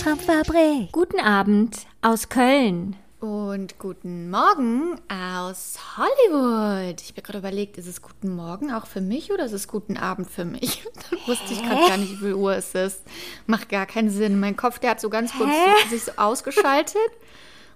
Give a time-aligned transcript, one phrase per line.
[0.00, 0.92] Albtraumfabrik.
[0.92, 2.96] Guten Abend aus Köln.
[3.20, 7.02] Und guten Morgen aus Hollywood.
[7.02, 9.98] Ich habe gerade überlegt, ist es guten Morgen auch für mich oder ist es guten
[9.98, 10.84] Abend für mich?
[11.10, 13.02] Da wusste ich gerade gar nicht, wie viel Uhr es ist.
[13.46, 14.40] Macht gar keinen Sinn.
[14.40, 15.50] Mein Kopf, der hat so ganz kurz
[15.90, 16.96] sich so ausgeschaltet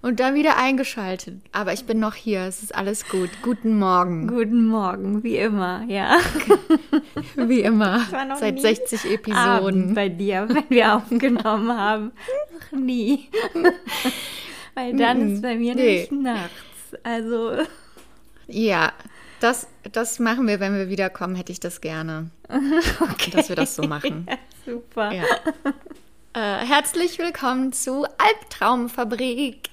[0.05, 1.37] und dann wieder eingeschaltet.
[1.53, 2.41] Aber ich bin noch hier.
[2.43, 3.31] Es ist alles gut.
[3.43, 4.27] Guten Morgen.
[4.29, 6.19] Guten Morgen, wie immer, ja.
[7.37, 8.01] Wie immer.
[8.39, 9.95] Seit nie 60 Abend Episoden.
[9.95, 12.13] bei dir, wenn wir aufgenommen haben.
[12.71, 13.31] Noch nie.
[14.75, 16.01] Weil dann ist bei mir Nee.
[16.01, 16.53] nicht nachts.
[17.03, 17.53] Also,
[18.47, 18.93] Ja,
[19.41, 22.31] das, das machen wir, wenn wir wiederkommen, hätte ich das gerne.
[23.33, 24.27] Dass wir das so machen.
[24.67, 25.13] super.
[25.13, 25.25] Ja.
[26.35, 29.71] Äh, herzlich willkommen zu Albtraumfabrik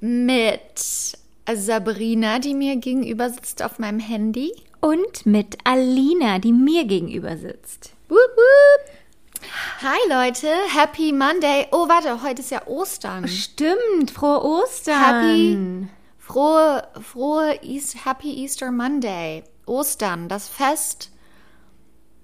[0.00, 1.16] mit
[1.54, 4.52] Sabrina, die mir gegenüber sitzt auf meinem Handy.
[4.80, 7.92] Und mit Alina, die mir gegenüber sitzt.
[8.08, 8.98] Wup, wup.
[9.82, 11.66] Hi Leute, Happy Monday.
[11.70, 13.26] Oh, warte, heute ist ja Ostern.
[13.28, 15.00] Stimmt, frohe Ostern.
[15.00, 15.88] Happy,
[16.18, 19.44] frohe, frohe East, Happy Easter Monday.
[19.66, 21.10] Ostern, das Fest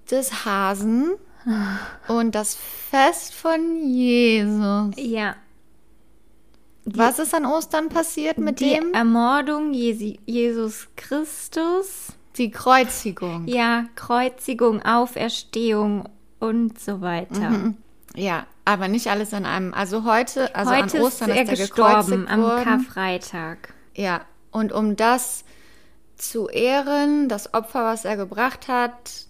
[0.09, 1.11] des Hasen
[2.07, 4.93] und das Fest von Jesus.
[4.97, 5.35] Ja,
[6.85, 8.93] Was ist an Ostern passiert mit die dem?
[8.93, 12.13] Ermordung Jesi Jesus Christus.
[12.37, 13.47] Die Kreuzigung.
[13.47, 16.07] Ja, Kreuzigung, Auferstehung
[16.39, 17.73] und so weiter.
[18.15, 19.73] Ja, aber nicht alles an einem.
[19.73, 22.63] Also heute, also Heute an Ostern ist er ist er gestorben am worden.
[22.63, 23.73] Karfreitag.
[23.95, 25.43] Ja, und um das
[26.17, 29.25] zu ehren, das Opfer, was er gebracht hat,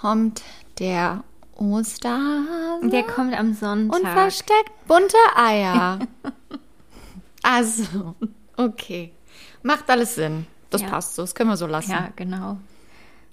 [0.00, 0.42] kommt
[0.78, 1.24] der
[1.62, 4.00] Osterhase Der kommt am Sonntag.
[4.00, 6.00] und versteckt bunte Eier.
[7.42, 8.16] also,
[8.56, 9.12] okay.
[9.62, 10.46] Macht alles Sinn.
[10.70, 10.88] Das Ja.
[10.88, 11.92] passt so, das können wir so lassen.
[11.92, 12.56] Ja, genau.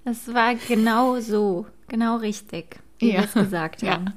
[0.05, 3.19] Das war genau so, genau richtig, wie Ja.
[3.19, 3.93] wir es gesagt Ja.
[3.93, 4.13] haben.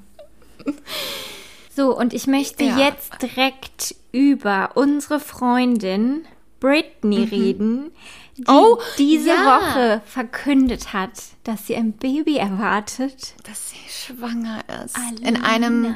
[1.75, 2.79] So, und ich möchte Ja.
[2.79, 6.25] jetzt direkt über unsere Freundin
[6.61, 7.91] Britney reden,
[8.37, 9.61] die Oh, diese ja.
[9.61, 11.11] Woche verkündet hat,
[11.45, 13.35] dass sie ein Baby erwartet.
[13.45, 14.97] Dass sie schwanger ist.
[15.21, 15.95] In einem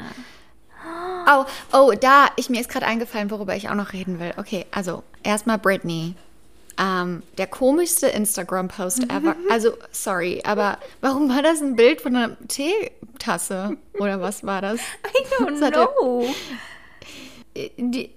[1.29, 4.33] Oh, oh, da, ich, mir ist gerade eingefallen, worüber ich auch noch reden will.
[4.37, 6.13] Okay, also erstmal Britney.
[6.79, 9.35] Ähm, der komischste Instagram-Post ever.
[9.49, 13.77] Also, sorry, aber warum war das ein Bild von einer Teetasse?
[13.99, 14.79] Oder was war das?
[14.79, 16.25] I don't Das know.
[17.77, 18.11] Die,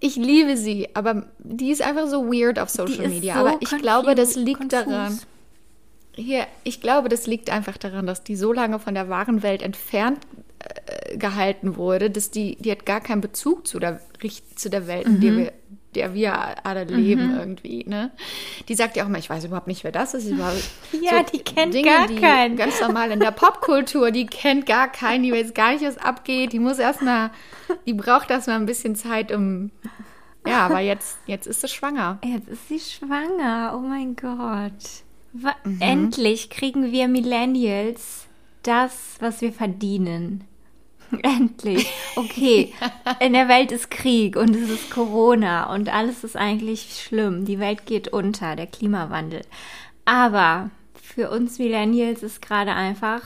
[0.00, 3.34] ich liebe sie, aber die ist einfach so weird auf Social Media.
[3.34, 4.84] so aber ich glaube, das liegt konfus.
[4.86, 5.18] daran.
[6.14, 9.62] Hier, ich glaube, das liegt einfach daran, dass die so lange von der wahren Welt
[9.62, 10.18] entfernt
[10.58, 14.00] äh, gehalten wurde, dass die, die hat gar keinen Bezug zu der,
[14.56, 15.20] zu der Welt, in Mhm.
[15.20, 15.52] der wir,
[15.94, 17.84] der wir alle leben irgendwie.
[17.86, 18.10] Ne?
[18.68, 20.32] Die sagt ja auch immer, ich weiß überhaupt nicht, wer das ist.
[21.00, 22.56] Ja, die kennt Dinge, gar die keinen.
[22.56, 26.52] Ganz normal in der Popkultur, die kennt gar keinen, die weiß gar nicht, was abgeht.
[26.52, 27.30] Die muss erstmal,
[27.86, 29.70] die braucht erstmal ein bisschen Zeit, um.
[30.46, 32.18] Ja, aber jetzt, jetzt ist sie schwanger.
[32.24, 33.74] Jetzt ist sie schwanger.
[33.76, 35.02] Oh mein Gott.
[35.32, 38.26] Wa Endlich kriegen wir Millennials
[38.62, 40.44] das, was wir verdienen.
[41.22, 41.92] Endlich.
[42.16, 42.72] Okay,
[43.20, 47.44] in der Welt ist Krieg und es ist Corona und alles ist eigentlich schlimm.
[47.44, 49.42] Die Welt geht unter, der Klimawandel.
[50.04, 53.22] Aber für uns Millennials ist gerade einfach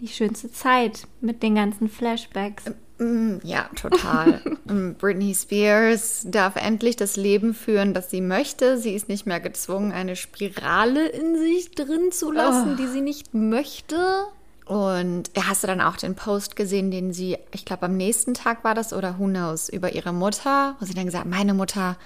[0.00, 2.64] die schönste Zeit mit den ganzen Flashbacks.
[2.98, 4.40] Mm, Ja, total.
[4.66, 8.78] Mm, Britney Spears darf endlich das Leben führen, das sie möchte.
[8.78, 13.34] Sie ist nicht mehr gezwungen, eine Spirale in sich drin zu lassen, die sie nicht
[13.34, 14.24] möchte.
[14.68, 18.64] Und hast du dann auch den Post gesehen, den sie, ich glaube, am nächsten Tag
[18.64, 21.96] war das oder who knows, über ihre Mutter, wo sie dann gesagt meine Mutter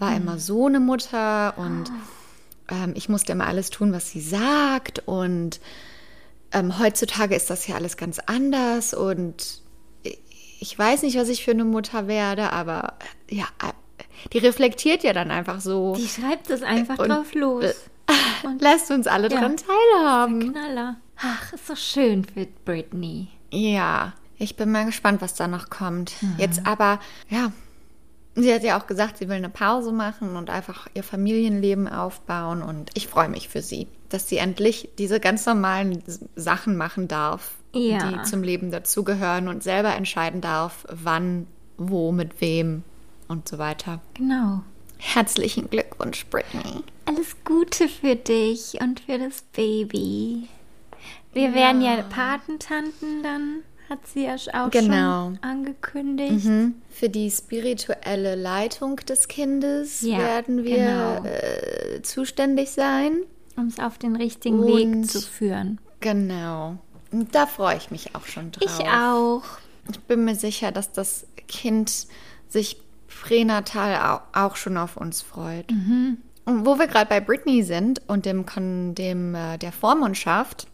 [0.00, 1.84] war immer so eine Mutter und
[2.68, 5.60] ähm, ich musste immer alles tun, was sie sagt und
[6.52, 9.62] ähm, heutzutage ist das ja alles ganz anders und
[10.58, 12.94] ich weiß nicht, was ich für eine Mutter werde, aber
[13.28, 13.72] äh, ja, äh,
[14.32, 15.94] die reflektiert ja dann einfach so.
[15.96, 17.64] Die schreibt es einfach Und- drauf los.
[18.42, 19.38] Und lässt uns alle Ja.
[19.40, 20.50] dran teilhaben.
[20.52, 20.96] Knaller.
[21.22, 23.28] Ach, ist so schön für Britney.
[23.50, 26.12] Ja, ich bin mal gespannt, was da noch kommt.
[26.38, 27.52] Jetzt aber, ja,
[28.34, 32.62] sie hat ja auch gesagt, sie will eine Pause machen und einfach ihr Familienleben aufbauen.
[32.62, 36.02] Und ich freue mich für sie, dass sie endlich diese ganz normalen
[36.36, 37.98] Sachen machen darf, Ja.
[38.10, 41.46] die zum Leben dazugehören und selber entscheiden darf, wann
[41.76, 42.82] wo, mit wem
[43.28, 44.00] und so weiter.
[44.14, 44.62] Genau.
[44.98, 46.82] Herzlichen Glückwunsch, Britney.
[47.06, 50.48] Alles Gute für dich und für das Baby.
[51.32, 55.26] Wir werden ja Patentanten dann, hat sie ja auch Genau.
[55.26, 56.44] schon angekündigt.
[56.44, 56.74] Mhm.
[56.90, 61.24] Für die spirituelle Leitung des Kindes Ja, werden wir genau.
[61.24, 63.22] äh, zuständig sein.
[63.56, 64.66] Um es auf den richtigen Und-
[65.02, 65.78] Weg zu führen.
[66.00, 66.78] Genau.
[67.12, 68.78] Und da freue ich mich auch schon drauf.
[68.80, 69.42] Ich auch.
[69.90, 72.06] Ich bin mir sicher, dass das Kind
[72.48, 75.70] sich pränatal au- auch schon auf uns freut.
[75.70, 76.18] Mhm.
[76.46, 78.44] Und wo wir gerade bei Britney sind und dem,
[78.94, 80.68] dem äh, der Vormundschaft,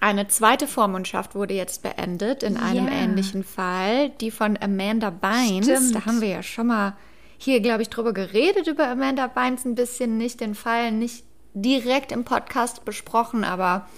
[0.00, 2.92] eine zweite Vormundschaft wurde jetzt beendet in einem Ja.
[2.92, 5.66] ähnlichen Fall, die von Amanda Bynes.
[5.66, 5.94] Stimmt.
[5.94, 6.96] Da haben wir ja schon mal
[7.38, 11.24] hier, glaube ich, drüber geredet, über Amanda Bynes ein bisschen, nicht den Fall, nicht
[11.54, 13.88] direkt im Podcast besprochen, aber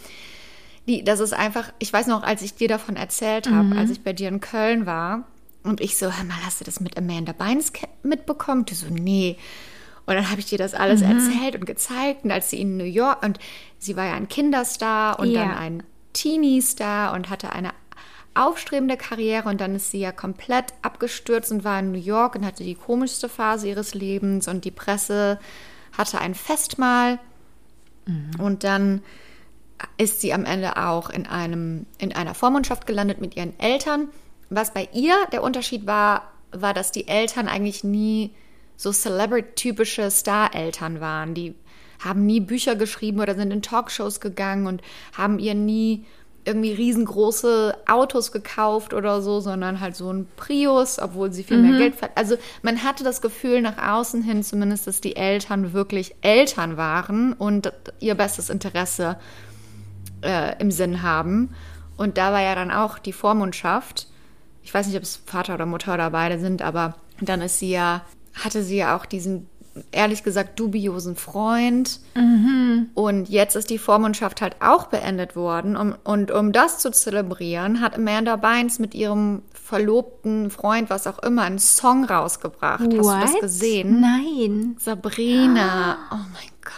[0.88, 3.78] die, das ist einfach, ich weiß noch, als ich dir davon erzählt habe, Mhm.
[3.78, 5.24] als ich bei dir in Köln war
[5.62, 7.72] und ich so, hör mal, hast du das mit Amanda Bynes
[8.02, 8.64] mitbekommen?
[8.64, 9.36] Du so, nee.
[10.06, 11.10] Und dann habe ich dir das alles Mhm.
[11.12, 13.38] erzählt und gezeigt und als sie in New York und
[13.78, 15.42] sie war ja ein Kinderstar und Ja.
[15.42, 15.82] dann ein
[16.12, 17.70] Teenie-Star und hatte eine
[18.34, 22.46] aufstrebende Karriere und dann ist sie ja komplett abgestürzt und war in New York und
[22.46, 25.38] hatte die komischste Phase ihres Lebens und die Presse
[25.96, 27.18] hatte ein Festmahl
[28.38, 29.02] und dann
[29.98, 34.08] ist sie am Ende auch in, einem, in einer Vormundschaft gelandet mit ihren Eltern.
[34.50, 38.32] Was bei ihr der Unterschied war, war, dass die Eltern eigentlich nie
[38.76, 41.34] so Celebrity-typische Star-Eltern waren.
[41.34, 41.54] Die
[42.04, 44.82] haben nie Bücher geschrieben oder sind in Talkshows gegangen und
[45.16, 46.04] haben ihr nie
[46.44, 51.78] irgendwie riesengroße Autos gekauft oder so, sondern halt so ein Prius, obwohl sie viel mehr
[51.78, 52.18] Geld verdient.
[52.18, 57.32] Also man hatte das Gefühl nach außen hin zumindest, dass die Eltern wirklich Eltern waren
[57.32, 59.18] und ihr bestes Interesse
[60.22, 61.54] äh, im Sinn haben.
[61.96, 64.08] Und da war ja dann auch die Vormundschaft.
[64.64, 67.70] Ich weiß nicht, ob es Vater oder Mutter oder beide sind, aber dann ist sie
[67.70, 68.04] ja,
[68.34, 69.48] hatte sie ja auch diesen,
[69.90, 72.00] ehrlich gesagt, dubiosen Freund.
[72.94, 75.76] Und jetzt ist die Vormundschaft halt auch beendet worden.
[75.76, 81.18] Um, und um das zu zelebrieren, hat Amanda Bynes mit ihrem verlobten Freund, was auch
[81.20, 82.80] immer, einen Song rausgebracht.
[82.80, 83.40] Hast du das What?
[83.40, 84.00] gesehen?
[84.00, 84.76] Nein.
[84.78, 85.98] Sabrina.
[86.10, 86.72] Oh mein Gott.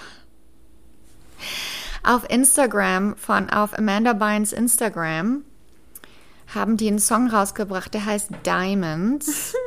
[2.04, 5.42] Auf Instagram, von auf Amanda Bynes Instagram,
[6.54, 9.54] haben die einen Song rausgebracht, der heißt Diamonds.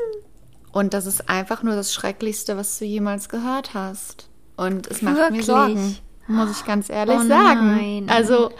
[0.71, 4.29] Und das ist einfach nur das Schrecklichste, was du jemals gehört hast.
[4.55, 5.45] Und es macht mir Wirklich?
[5.45, 5.97] Sorgen,
[6.27, 7.75] muss ich ganz ehrlich Oh sagen.
[7.77, 8.09] nein.
[8.09, 8.51] Also,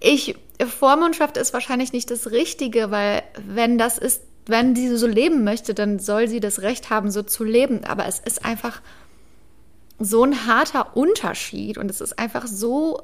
[0.00, 0.36] ich,
[0.66, 5.74] Vormundschaft ist wahrscheinlich nicht das Richtige, weil wenn das ist, wenn sie so leben möchte,
[5.74, 7.84] dann soll sie das Recht haben, so zu leben.
[7.84, 8.80] Aber es ist einfach
[9.98, 13.02] so ein harter Unterschied und es ist einfach so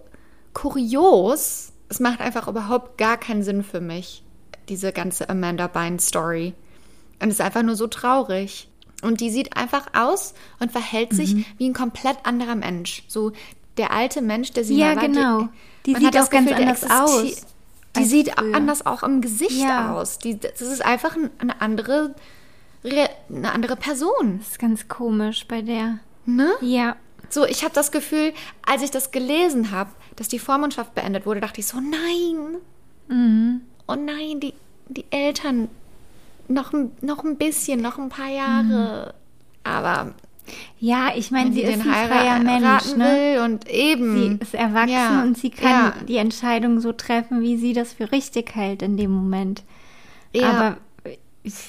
[0.55, 1.73] kurios.
[1.89, 4.25] Es macht einfach überhaupt gar keinen Sinn für mich,
[4.69, 6.55] diese ganze Amanda Bynes Story.
[7.21, 8.69] Und es ist einfach nur so traurig.
[9.03, 11.45] Und die sieht einfach aus und verhält sich Mhm.
[11.59, 13.05] wie ein komplett anderer Mensch.
[13.09, 13.33] So
[13.77, 15.49] der alte Mensch, der sie Ja, mal war, genau.
[15.85, 17.47] Die man sieht auch ganz Gefühl, der anders aus
[17.97, 18.55] Die sieht früher.
[18.55, 19.95] anders auch im Gesicht Ja.
[19.95, 20.19] aus.
[20.19, 22.15] Die, das ist einfach ein- eine andere,
[22.85, 24.39] Re- eine andere Person.
[24.39, 25.99] Das ist ganz komisch bei der.
[26.25, 26.51] Ne?
[26.61, 26.97] Ja.
[27.29, 28.33] So, ich habe das Gefühl,
[28.65, 32.57] als ich das gelesen habe, dass die Vormundschaft beendet wurde, dachte ich so, nein.
[33.09, 33.61] Mhm.
[33.89, 34.55] Oh nein, die,
[34.89, 35.69] die Eltern
[36.49, 39.15] noch, ein- noch ein bisschen, noch ein paar Jahre.
[39.65, 40.15] Aber
[40.79, 43.43] Ja, ich meine, sie ist ein freier Mensch, ne?
[43.45, 44.15] und eben.
[44.17, 45.95] Sie ist erwachsen Ja, und sie kann ja.
[46.09, 49.65] die Entscheidung so treffen, wie sie das für richtig hält in dem Moment.
[50.33, 50.51] Ja.
[50.51, 50.77] Aber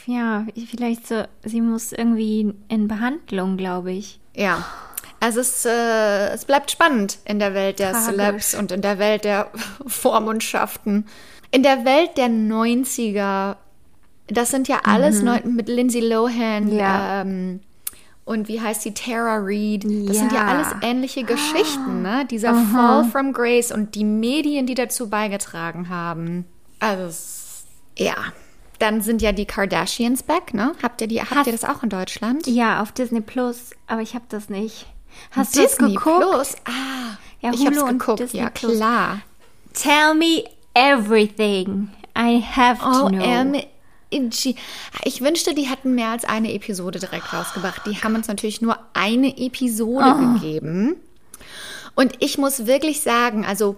[0.05, 4.19] ja, vielleicht so, sie muss irgendwie in Behandlung, glaube ich.
[4.35, 4.63] Ja.
[5.19, 8.05] Also es, äh, es bleibt spannend in der Welt der Tragisch.
[8.15, 9.49] Celebs und in der Welt der
[9.87, 11.05] Vormundschaften.
[11.49, 13.55] In der Welt der 90er,
[14.27, 16.77] das sind ja alles neu, mit Lindsay Lohan Mhm.
[16.79, 17.21] Ja.
[17.21, 17.59] ähm,
[18.25, 19.83] und wie heißt sie, Tara Reid.
[19.85, 20.47] Das sind ja Ja.
[20.47, 22.25] alles ähnliche Geschichten, ne?
[22.29, 26.45] Dieser Fall from Grace und die Medien, die dazu beigetragen haben.
[26.79, 27.63] Also,
[27.97, 28.15] ja.
[28.79, 30.73] Dann sind ja die Kardashians back, ne?
[30.83, 32.45] Habt ihr, die, habt Hast- ihr das auch in Deutschland?
[32.45, 34.85] Ja, auf Disney Plus, aber ich habe das nicht.
[35.31, 36.19] Hast du es Disney geguckt?
[36.29, 36.55] Plus?
[36.65, 38.75] Ah, Ja, ich und geguckt, Disney ja Plus.
[38.75, 39.21] klar.
[39.73, 40.43] Tell me
[40.75, 41.89] everything.
[42.15, 43.21] I have to Oh, know.
[44.09, 47.81] Ich wünschte, die hätten mehr als eine Episode direkt rausgebracht.
[47.85, 50.33] Die haben uns natürlich nur eine Episode Oh.
[50.33, 50.95] gegeben.
[51.95, 53.75] Und ich muss wirklich sagen, also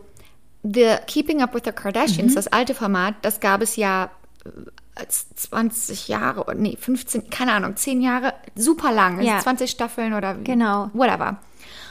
[0.64, 1.76] The Keeping Up with the Mhm.
[1.76, 4.12] Kardashians, das alte Format, das gab es ja
[4.46, 9.40] äh, 20 Jahre, oder nee, 15, keine Ahnung, 10 Jahre, super lang, also Ja.
[9.40, 10.90] 20 Staffeln oder Genau.
[10.94, 11.38] whatever.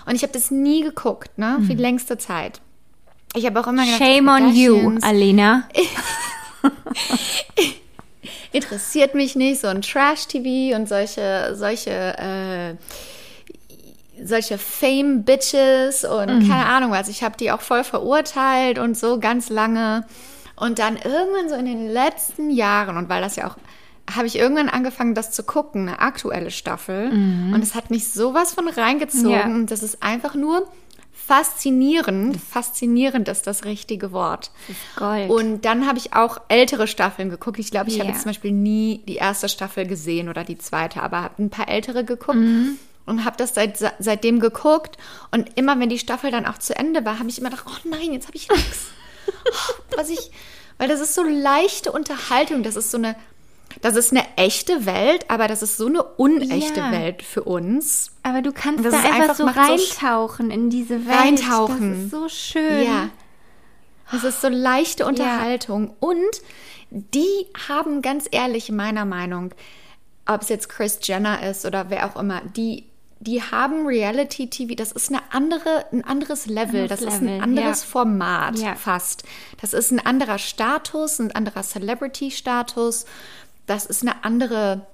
[0.06, 2.60] Und ich habe das nie geguckt, ne, für die längste Zeit.
[3.34, 5.68] Ich habe auch immer gedacht, Shame on you, Alena.
[8.52, 12.74] interessiert mich nicht, so ein Trash-TV und solche, solche, äh,
[14.24, 16.48] solche Fame-Bitches und Mhm.
[16.48, 17.08] keine Ahnung was.
[17.08, 20.04] Ich habe die auch voll verurteilt und so ganz lange.
[20.56, 23.56] Und dann irgendwann so in den letzten Jahren, und weil das ja auch,
[24.12, 27.10] habe ich irgendwann angefangen, das zu gucken, eine aktuelle Staffel.
[27.54, 29.52] Und es hat mich sowas von reingezogen.
[29.52, 29.60] Mhm.
[29.60, 29.66] Ja.
[29.66, 30.66] Das ist einfach nur
[31.28, 32.38] faszinierend.
[32.40, 34.50] Faszinierend ist das richtige Wort.
[34.96, 35.30] Gold.
[35.30, 37.58] Und dann habe ich auch ältere Staffeln geguckt.
[37.58, 38.14] Ich glaube, ich habe Ja.
[38.14, 41.68] jetzt zum Beispiel nie die erste Staffel gesehen oder die zweite, aber habe ein paar
[41.68, 42.78] ältere geguckt Mhm.
[43.06, 44.96] und habe das seit, seitdem geguckt.
[45.30, 47.88] Und immer, wenn die Staffel dann auch zu Ende war, habe ich immer gedacht, oh
[47.88, 48.86] nein, jetzt habe ich nichts.
[49.96, 50.30] Was ich,
[50.78, 52.62] weil das ist so leichte Unterhaltung.
[52.62, 53.14] Das ist so eine,
[53.82, 56.90] das ist eine echte Welt, aber das ist so eine unechte Ja.
[56.92, 58.10] Welt für uns.
[58.22, 61.16] Aber du kannst Das da ist einfach, einfach- so macht so reintauchen in diese Welt.
[61.18, 61.90] Reintauchen.
[61.92, 62.84] Das ist so schön.
[62.84, 63.08] Ja.
[64.10, 65.94] Das ist so leichte Unterhaltung.
[66.00, 66.42] Und
[66.90, 69.52] die haben ganz ehrlich, meiner Meinung,
[70.26, 72.84] ob es jetzt Chris Jenner ist oder wer auch immer, die,
[73.20, 77.34] die haben Reality TV, das ist eine andere, ein anderes Level, Anderes das ist Level,
[77.36, 77.86] ein anderes ja.
[77.88, 78.74] Format Ja.
[78.76, 79.24] fast.
[79.60, 83.04] Das ist ein anderer Status, ein anderer Celebrity-Status.
[83.68, 84.84] Das ist eine andere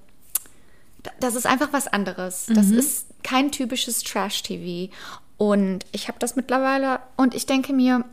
[1.21, 2.47] das ist einfach was anderes.
[2.49, 2.79] Das Mhm.
[2.79, 4.91] ist kein typisches Trash-TV.
[5.37, 8.05] Und ich habe das mittlerweile, und ich denke mir,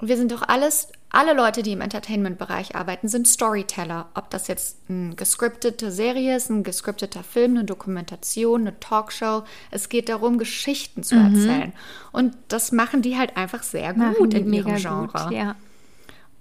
[0.00, 4.08] wir sind doch alles, alle Leute, die im Entertainment-Bereich arbeiten, sind Storyteller.
[4.14, 9.44] Ob das jetzt eine gescriptete Serie ist, ein gescripteter Film, eine Dokumentation, eine Talkshow.
[9.70, 11.72] Es geht darum, Geschichten zu erzählen.
[12.10, 14.14] Und das machen die halt einfach sehr Mhm.
[14.14, 15.54] Gut in ihrem Genre Gut, ja.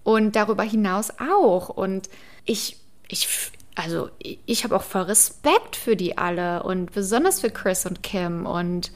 [0.03, 1.69] und darüber hinaus auch.
[1.69, 2.09] Und
[2.45, 3.27] ich, ich,
[3.75, 8.45] also ich, habe auch voll Respekt für die alle und besonders für Chris und Kim
[8.45, 8.91] und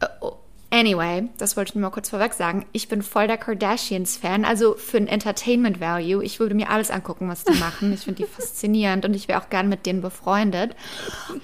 [0.00, 0.36] äh, oh,
[0.70, 2.66] anyway, das wollte ich nur mal kurz vorweg sagen.
[2.72, 6.24] Ich bin voll der Kardashians-Fan, also für ein Entertainment Value.
[6.24, 7.92] Ich würde mir alles angucken, was die machen.
[7.92, 10.74] Ich finde die faszinierend und ich wäre auch gern mit denen befreundet.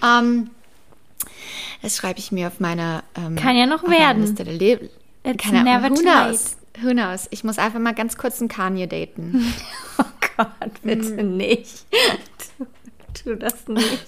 [0.03, 0.51] Ähm,
[1.83, 4.23] das schreibe ich mir auf meine ähm, Kann ja noch werden.
[4.23, 4.91] Liste der Le
[5.25, 6.57] It's Keine Ahnung, never who knows?
[6.83, 7.27] Who knows?
[7.31, 9.53] Ich muss einfach mal ganz kurz einen Kanye daten.
[10.37, 11.37] Gott, bitte Mhm.
[11.37, 11.87] nicht.
[12.57, 12.67] Tu,
[13.33, 14.07] tu das nicht.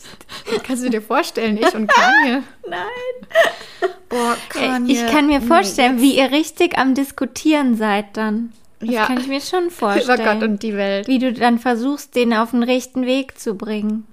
[0.64, 2.42] Kannst du dir vorstellen, ich und Kanye?
[2.68, 3.88] Nein.
[4.08, 4.92] Boah, Kanye.
[4.92, 8.52] Ich kann mir nee, vorstellen, wie ihr richtig am Diskutieren seid dann.
[8.80, 9.06] Das Ja.
[9.06, 10.24] kann ich mir schon Über vorstellen.
[10.40, 11.08] Gott und die Welt.
[11.08, 14.06] wie du dann versuchst, den auf den rechten Weg zu bringen.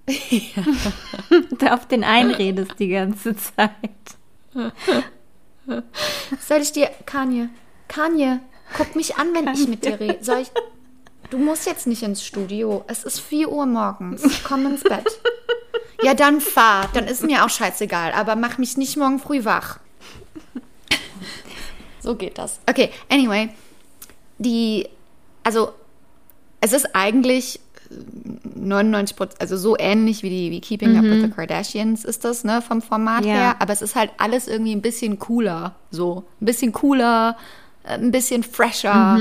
[1.51, 3.71] Und auf den einredest die ganze Zeit.
[6.39, 7.49] Soll ich dir, Kanye,
[7.87, 8.39] Kanye,
[8.77, 10.17] guck mich an, wenn ich mit dir rede.
[10.21, 10.51] Soll ich,
[11.29, 12.83] du musst jetzt nicht ins Studio.
[12.87, 14.23] Es ist 4 Uhr morgens.
[14.43, 15.05] Komm ins Bett.
[16.03, 16.89] Ja, dann fahr.
[16.93, 18.11] Dann ist mir auch scheißegal.
[18.13, 19.79] Aber mach mich nicht morgen früh wach.
[22.01, 22.59] So geht das.
[22.69, 23.49] Okay, anyway.
[24.37, 24.87] Die,
[25.43, 25.69] also,
[26.61, 27.59] es ist eigentlich
[28.55, 32.43] 99 Prozent, also so ähnlich wie die wie Keeping Up with the Kardashians ist das,
[32.43, 33.33] ne, vom Format Ja.
[33.33, 33.55] her.
[33.59, 35.75] Aber es ist halt alles irgendwie ein bisschen cooler.
[35.91, 36.25] So.
[36.41, 37.37] Ein bisschen cooler,
[37.83, 39.19] äh, ein bisschen fresher,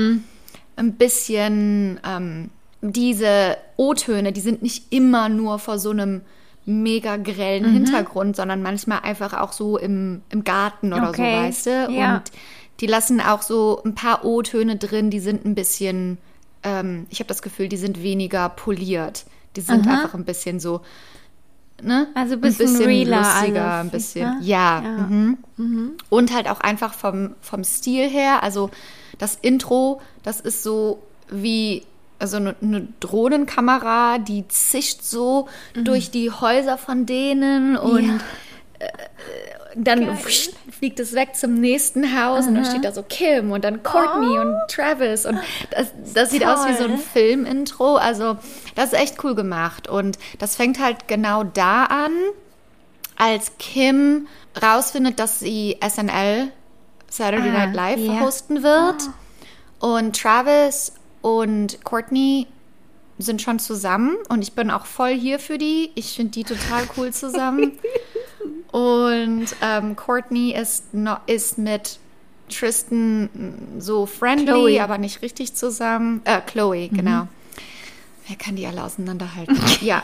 [0.75, 2.49] ein bisschen ähm,
[2.81, 6.21] diese O-Töne, die sind nicht immer nur vor so einem
[6.65, 11.65] mega grellen Hintergrund, sondern manchmal einfach auch so im, im Garten oder Okay, so, weißt
[11.65, 11.93] du?
[11.93, 12.15] ja.
[12.15, 12.31] Und
[12.79, 16.17] die lassen auch so ein paar O-Töne drin, die sind ein bisschen,
[16.63, 19.25] ähm, ich habe das Gefühl, die sind weniger poliert.
[19.55, 19.93] Die sind Aha.
[19.93, 20.81] einfach ein bisschen so,
[21.81, 22.07] ne?
[22.15, 24.37] Also ein bisschen realer lustiger, alles, ein bisschen, ne?
[24.41, 24.81] ja.
[24.83, 24.89] Ja.
[25.07, 25.37] Mhm.
[26.09, 28.69] Und halt auch einfach vom, vom Stil her, also
[29.17, 31.83] das Intro, das ist so wie
[32.17, 38.15] also eine, eine Drohnenkamera, die zischt so durch die Häuser von denen und Ja.
[38.79, 38.87] äh,
[39.77, 43.65] dann wusch, fliegt es weg zum nächsten Haus und dann steht da so Kim und
[43.65, 45.37] dann Courtney und Travis und
[45.71, 46.97] das, das sieht aus wie so ein.
[46.97, 47.97] Filmintro.
[47.97, 48.37] Also
[48.75, 52.13] das ist echt cool gemacht und das fängt halt genau da an,
[53.17, 54.27] als Kim
[54.61, 56.51] rausfindet, dass sie SNL
[57.15, 58.19] Saturday Ah, Night Live ja.
[58.19, 59.09] hosten wird
[59.79, 62.47] und Travis und Courtney
[63.17, 65.91] sind schon zusammen und ich bin auch voll hier für die.
[65.95, 67.71] Ich finde die total cool zusammen.
[68.71, 71.99] und ähm, Courtney ist, no, ist mit
[72.49, 73.29] Tristan
[73.79, 74.83] so friendly, Chloe.
[74.83, 76.21] aber nicht richtig zusammen.
[76.25, 77.27] Äh, Chloe, genau.
[78.27, 79.57] Wer kann die alle auseinanderhalten?
[79.81, 80.03] ja.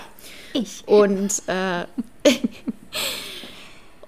[0.53, 0.87] Ich.
[0.87, 1.85] Und, äh,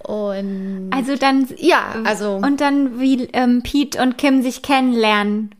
[0.03, 1.47] und Also dann.
[1.57, 5.53] ja, also Und dann, wie ähm, Pete und Kim sich kennenlernen,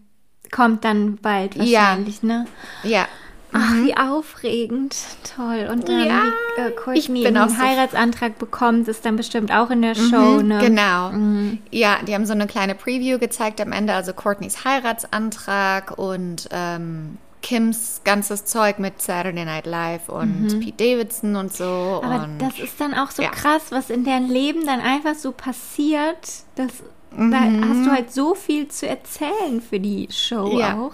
[0.51, 1.81] kommt dann bald Ja.
[1.81, 2.45] wahrscheinlich, ne?
[2.83, 3.07] ja.
[3.55, 4.95] Ach, wie aufregend.
[5.35, 5.69] Toll.
[5.71, 6.23] Und dann, Ja,
[6.55, 10.41] wie äh, ich Courtney einen so- Heiratsantrag bekommt, ist dann bestimmt auch in der Show,
[10.41, 10.57] ne?
[10.59, 11.11] Genau.
[11.69, 17.19] Ja, die haben so eine kleine Preview gezeigt am Ende, also Courtneys Heiratsantrag und ähm,
[17.43, 22.01] Kims ganzes Zeug mit Saturday Night Live und Pete Davidson und so.
[22.01, 22.09] Mhm.
[22.09, 23.29] Aber und das ist dann auch so ja.
[23.29, 26.17] krass, was in deren Leben dann einfach so passiert.
[26.55, 26.71] Das,
[27.11, 30.79] Da hast du halt so viel zu erzählen für die Show Ja.
[30.79, 30.93] auch.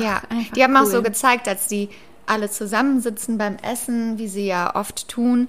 [0.00, 0.90] Ja, einfach die haben auch cool.
[0.90, 1.90] so gezeigt, als die
[2.26, 5.48] alle zusammensitzen beim Essen, wie sie ja oft tun,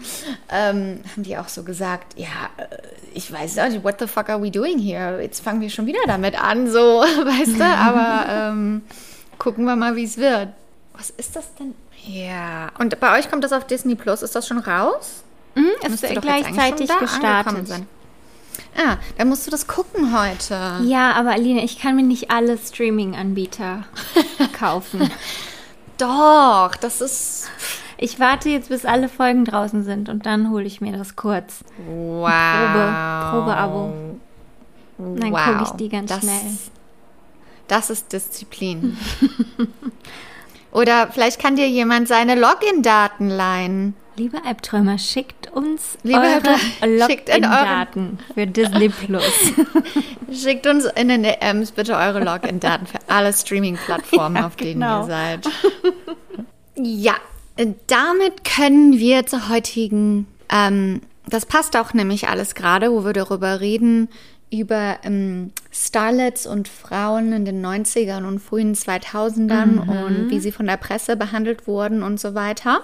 [0.49, 2.27] ähm, haben die auch so gesagt, ja,
[2.57, 2.65] äh,
[3.13, 5.21] ich weiß nicht, what the fuck are we doing here?
[5.21, 8.81] Jetzt fangen wir schon wieder damit an, so, weißt du, aber ähm,
[9.37, 10.49] gucken wir mal, wie es wird.
[10.93, 11.73] Was ist das denn?
[12.05, 15.23] Ja, und bei euch kommt das auf Disney Plus, ist das schon raus?
[15.55, 17.67] Mhm, es ist gleichzeitig gestartet.
[17.67, 17.87] sein.
[18.77, 20.79] Ah, dann musst du das gucken heute.
[20.83, 23.83] Ja, aber Aline, ich kann mir nicht alle Streaming-Anbieter
[24.57, 25.09] kaufen.
[25.97, 27.49] Doch, das ist
[27.97, 31.63] Ich warte jetzt, bis alle Folgen draußen sind und dann hole ich mir das kurz.
[31.87, 32.27] wow.
[32.27, 33.93] Probe- Probeabo.
[34.97, 36.57] Dann gucke ich die ganz das, schnell.
[37.67, 38.97] Das ist Disziplin.
[40.71, 43.95] Oder vielleicht kann dir jemand seine Login-Daten leihen.
[44.17, 49.23] Liebe Albträumer, schickt uns Liebe eure Login-Daten für Disney Plus.
[50.31, 55.01] Schickt uns in den DMs bitte eure Login-Daten für alle Streaming-Plattformen, Ja, auf denen genau.
[55.01, 55.49] ihr seid.
[56.77, 57.15] ja,
[57.87, 63.59] damit können wir zur heutigen, ähm, das passt auch nämlich alles gerade, wo wir darüber
[63.59, 64.07] reden,
[64.49, 70.67] über ähm, Starlets und Frauen in den 90ern und frühen 2000ern und wie sie von
[70.67, 72.81] der Presse behandelt wurden und so weiter.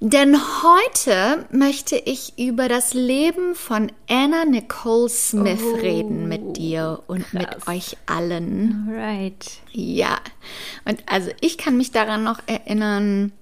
[0.00, 7.02] Denn heute möchte ich über das Leben von Anna Nicole Smith Oh, reden mit dir
[7.06, 7.66] und mit krass.
[7.66, 8.88] euch allen.
[8.94, 9.60] Right.
[9.72, 10.18] Ja,
[10.84, 13.32] und also ich kann mich daran noch erinnern,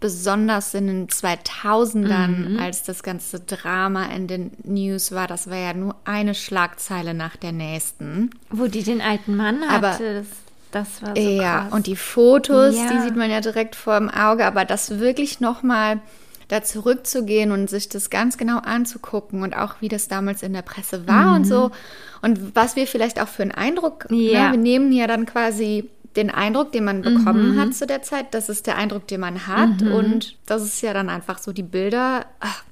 [0.00, 5.28] besonders in den 2000ern, als das ganze Drama in den News war.
[5.28, 8.30] Das war ja nur eine Schlagzeile nach der nächsten.
[8.50, 10.26] Wo die den alten Mann Aber- hatte, das,
[10.72, 11.72] das war so Ja, krass.
[11.72, 12.88] und die Fotos, Ja.
[12.92, 16.00] die sieht man ja direkt vor dem Auge, aber das wirklich nochmal
[16.48, 20.60] da zurückzugehen und sich das ganz genau anzugucken und auch wie das damals in der
[20.62, 21.70] Presse war und so
[22.20, 24.46] und was wir vielleicht auch für einen Eindruck, Ja.
[24.48, 28.34] ne, wir nehmen ja dann quasi den Eindruck, den man bekommen hat zu der Zeit,
[28.34, 31.62] das ist der Eindruck, den man hat und das ist ja dann einfach so die
[31.62, 32.26] Bilder.
[32.40, 32.64] Ach,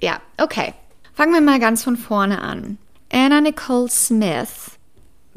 [0.00, 0.72] ja, okay.
[1.12, 2.78] Fangen wir mal ganz von vorne an.
[3.12, 4.77] Anna Nicole Smith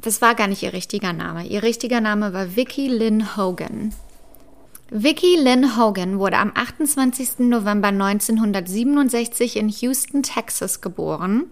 [0.01, 1.45] das war gar nicht ihr richtiger Name.
[1.45, 3.93] Ihr richtiger Name war Vicky Lynn Hogan.
[4.89, 7.39] Vicky Lynn Hogan wurde am 28.
[7.39, 11.45] November 1967 in Houston, Texas geboren.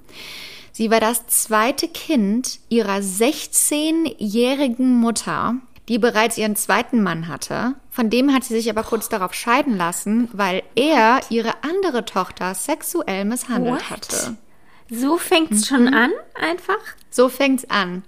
[0.74, 5.56] Sie war das zweite Kind ihrer 16-jährigen Mutter,
[5.88, 7.76] die bereits ihren zweiten Mann hatte.
[7.90, 12.54] Von dem hat sie sich aber kurz darauf scheiden lassen, weil er ihre andere Tochter
[12.56, 13.90] sexuell misshandelt What?
[13.90, 14.38] hatte.
[14.90, 16.80] so fängt es schon an, einfach?
[17.10, 18.04] So fängt's an.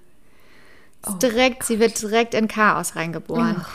[1.08, 3.66] Ist direkt, sie wird direkt in Chaos reingeboren.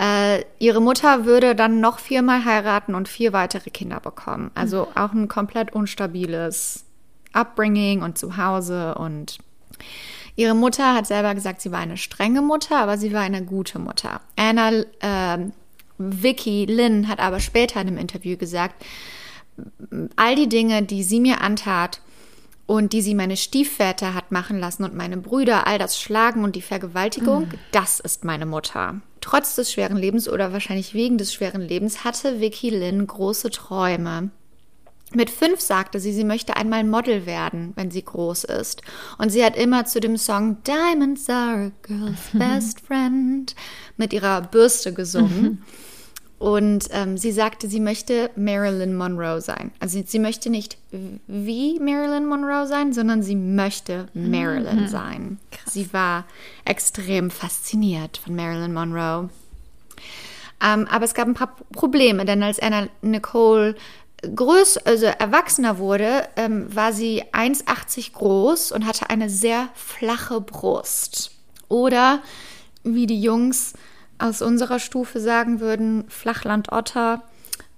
[0.00, 4.50] Äh, ihre Mutter würde dann noch viermal heiraten und vier weitere Kinder bekommen.
[4.54, 6.84] Also auch ein komplett unstabiles
[7.32, 8.94] Upbringing und Zuhause.
[8.94, 9.38] Und
[10.36, 13.78] ihre Mutter hat selber gesagt, sie war eine strenge Mutter, aber sie war eine gute
[13.78, 14.20] Mutter.
[14.36, 15.50] Anna, äh,
[15.98, 18.82] Vicky Lynn hat aber später in einem Interview gesagt,
[20.16, 22.00] all die Dinge, die sie mir antat
[22.70, 26.54] und die sie meine Stiefväter hat machen lassen und meine Brüder, all das Schlagen und
[26.54, 29.00] die Vergewaltigung, das ist meine Mutter.
[29.20, 34.30] Trotz des schweren Lebens oder wahrscheinlich wegen des schweren Lebens hatte Vicky Lynn große Träume.
[35.12, 38.82] Mit fünf sagte sie, sie möchte einmal Model werden, wenn sie groß ist.
[39.18, 43.56] Und sie hat immer zu dem Song Diamonds are a girl's best friend
[43.96, 45.64] mit ihrer Bürste gesungen.
[46.40, 49.72] Und ähm, sie sagte, sie möchte Marilyn Monroe sein.
[49.78, 50.78] Also sie, sie möchte nicht
[51.26, 55.38] wie Marilyn Monroe sein, sondern sie möchte Marilyn sein.
[55.66, 56.24] Sie war
[56.64, 59.28] extrem fasziniert von Marilyn Monroe.
[60.64, 63.74] Ähm, aber es gab ein paar Probleme, denn als Anna Nicole
[64.22, 71.32] größ, also erwachsener wurde, ähm, war sie 1,80 groß und hatte eine sehr flache Brust.
[71.68, 72.22] Oder
[72.82, 73.74] wie die Jungs
[74.20, 77.22] aus unserer Stufe sagen würden, Flachland-Otter.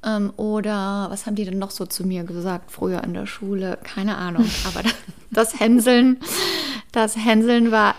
[0.04, 3.78] Ähm, oder was haben die denn noch so zu mir gesagt früher in der Schule?
[3.82, 4.48] Keine Ahnung.
[4.66, 4.94] Aber das,
[5.30, 6.20] das Hänseln,
[6.92, 7.94] das Hänseln war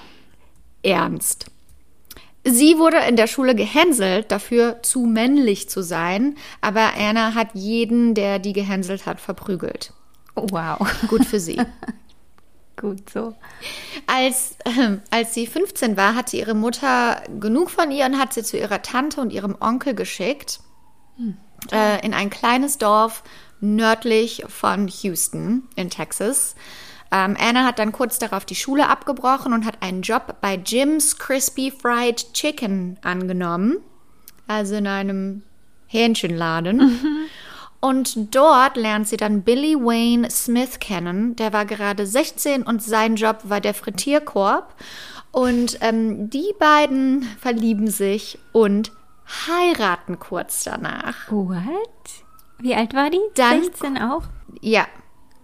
[0.83, 1.47] ernst.
[2.45, 8.15] Sie wurde in der Schule gehänselt, dafür zu männlich zu sein, aber Anna hat jeden,
[8.15, 9.93] der die gehänselt hat, verprügelt.
[10.35, 10.77] Oh, wow.
[11.07, 11.57] Gut für sie.
[12.75, 13.35] Gut so.
[14.07, 18.43] Als, ähm, als sie 15 war, hatte ihre Mutter genug von ihr und hat sie
[18.43, 20.59] zu ihrer Tante und ihrem Onkel geschickt.
[21.71, 23.23] Äh, in ein kleines Dorf
[23.61, 26.55] nördlich von Houston in Texas.
[27.11, 31.17] ähm, Anna hat dann kurz darauf die Schule abgebrochen und hat einen Job bei Jim's
[31.17, 33.77] Crispy Fried Chicken angenommen.
[34.47, 35.43] Also in einem
[35.87, 37.29] Hähnchenladen.
[37.83, 41.35] Und dort lernt sie dann Billy Wayne Smith kennen.
[41.35, 44.73] Der war gerade 16 und sein Job war der Frittierkorb.
[45.33, 48.93] Und ähm, die beiden verlieben sich und
[49.49, 51.29] heiraten kurz danach.
[51.29, 51.59] What?
[52.59, 53.19] Wie alt war die?
[53.35, 54.23] Dann- 16 auch?
[54.61, 54.87] Ja.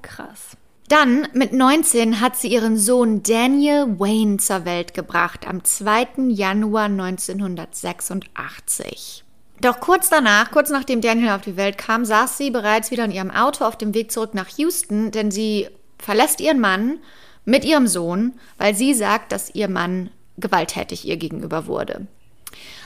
[0.01, 0.55] Krass.
[0.87, 6.29] Dann mit 19 hat sie ihren Sohn Daniel Wayne zur Welt gebracht, am 2.
[6.29, 9.25] Januar 1986.
[9.61, 13.11] Doch kurz danach, kurz nachdem Daniel auf die Welt kam, saß sie bereits wieder in
[13.11, 15.67] ihrem Auto auf dem Weg zurück nach Houston, denn sie
[15.97, 16.99] verlässt ihren Mann
[17.43, 22.07] mit ihrem Sohn, weil sie sagt, dass ihr Mann gewalttätig ihr gegenüber wurde.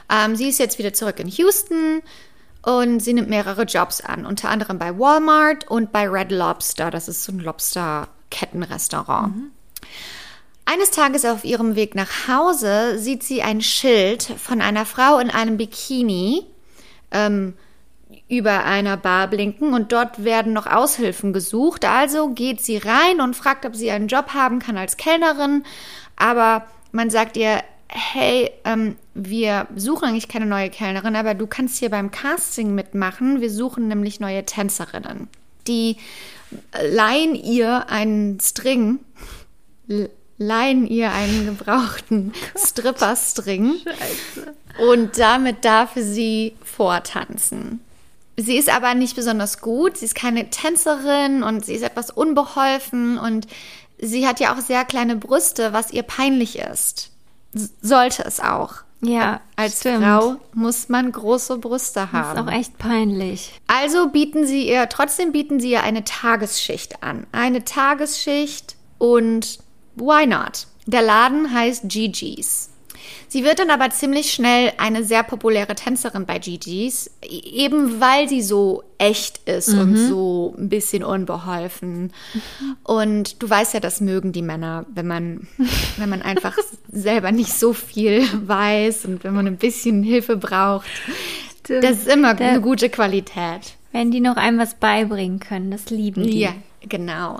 [0.10, 2.02] Ähm, sie ist jetzt wieder zurück in Houston
[2.64, 6.90] und sie nimmt mehrere Jobs an, unter anderem bei Walmart und bei Red Lobster.
[6.90, 9.52] Das ist so ein Lobster-Kettenrestaurant.
[10.66, 15.30] Eines Tages auf ihrem Weg nach Hause sieht sie ein Schild von einer Frau in
[15.30, 16.48] einem Bikini
[17.14, 17.54] ähm,
[18.28, 21.86] über einer Bar blinken und dort werden noch Aushilfen gesucht.
[21.86, 25.64] Also geht sie rein und fragt, ob sie einen Job haben kann als Kellnerin.
[26.16, 31.78] Aber man sagt ihr, hey, ähm, wir suchen eigentlich keine neue Kellnerin, aber du kannst
[31.78, 33.42] hier beim Casting mitmachen.
[33.42, 35.28] Wir suchen nämlich neue Tänzerinnen.
[35.68, 35.98] Die
[36.82, 39.00] leihen ihr einen String,
[40.38, 43.76] leihen ihr einen gebrauchten Stripper-String
[44.90, 47.80] und damit darf sie vortanzen.
[48.36, 53.20] Sie ist aber nicht besonders gut, sie ist keine Tänzerin und sie ist etwas unbeholfen
[53.20, 53.46] und
[54.00, 57.12] sie hat ja auch sehr kleine Brüste, was ihr peinlich ist.
[57.82, 58.78] Sollte es auch.
[59.02, 60.04] Ja, Als stimmt.
[60.04, 62.48] Frau muss man große Brüste Das ist haben.
[62.48, 63.52] auch echt peinlich.
[63.68, 67.28] Also bieten sie ihr, trotzdem bieten sie ihr eine Tagesschicht an.
[67.34, 69.60] Eine Tagesschicht und
[69.96, 70.68] why not?
[70.86, 72.70] Der Laden heißt Gigi's.
[73.28, 78.30] Sie wird dann aber ziemlich schnell eine sehr populäre Tänzerin bei Gigi's, e- eben weil
[78.30, 82.14] sie so echt ist und so ein bisschen unbeholfen.
[82.84, 85.48] Und du weißt ja, das mögen die Männer, wenn man,
[85.98, 86.56] wenn man einfach
[86.92, 90.88] selber nicht so viel weiß und wenn man ein bisschen Hilfe braucht.
[91.68, 93.76] Das ist immer eine gute Qualität.
[93.92, 96.40] Wenn die noch einem was beibringen können, das lieben die.
[96.42, 96.54] Ja,
[96.88, 97.40] genau.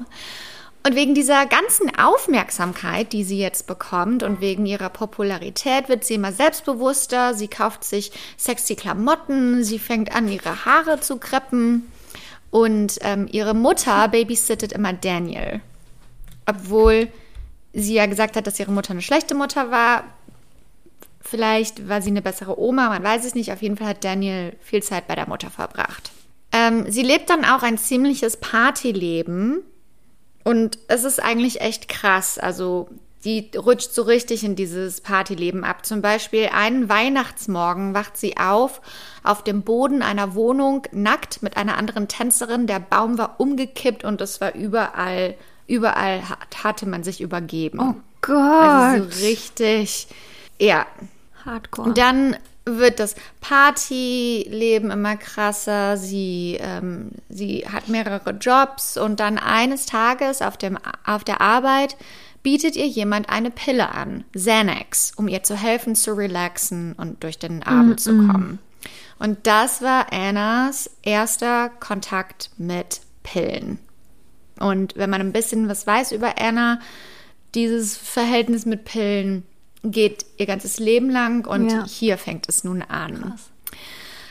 [0.86, 6.16] Und wegen dieser ganzen Aufmerksamkeit, die sie jetzt bekommt und wegen ihrer Popularität wird sie
[6.16, 7.34] immer selbstbewusster.
[7.36, 11.90] Sie kauft sich sexy Klamotten, sie fängt an, ihre Haare zu kreppen.
[12.52, 15.62] Und ähm, ihre Mutter babysittet immer Daniel.
[16.46, 17.08] Obwohl
[17.72, 20.04] sie ja gesagt hat, dass ihre Mutter eine schlechte Mutter war.
[21.22, 23.54] Vielleicht war sie eine bessere Oma, man weiß es nicht.
[23.54, 26.12] Auf jeden Fall hat Daniel viel Zeit bei der Mutter verbracht.
[26.52, 29.64] Ähm, sie lebt dann auch ein ziemliches Partyleben.
[30.44, 32.38] Und es ist eigentlich echt krass.
[32.38, 32.90] Also,
[33.24, 35.86] die rutscht so richtig in dieses Partyleben ab.
[35.86, 38.82] Zum Beispiel einen Weihnachtsmorgen wacht sie auf,
[39.24, 42.68] auf dem Boden einer Wohnung, nackt mit einer anderen Tänzerin.
[42.68, 45.36] Der Baum war umgekippt und es war überall,
[45.68, 47.80] überall hat, hatte man sich übergeben.
[47.80, 48.36] Oh Gott.
[48.36, 50.08] Also so richtig,
[50.60, 50.86] ja,
[51.46, 51.88] Hardcore.
[51.88, 55.98] und dann wird das Partyleben immer krasser.
[55.98, 61.98] Sie, ähm, sie hat mehrere Jobs und dann eines Tages auf, dem, auf der Arbeit
[62.42, 67.40] bietet ihr jemand eine Pille an, Xanax, um ihr zu helfen, zu relaxen und durch
[67.40, 68.60] den Abend zu kommen.
[69.18, 73.80] Und das war Annas erster Kontakt mit Pillen.
[74.60, 76.80] Und wenn man ein bisschen was weiß über Anna,
[77.56, 79.44] dieses Verhältnis mit Pillen
[79.84, 81.86] geht ihr ganzes Leben lang und Ja.
[81.86, 83.36] hier fängt es nun an.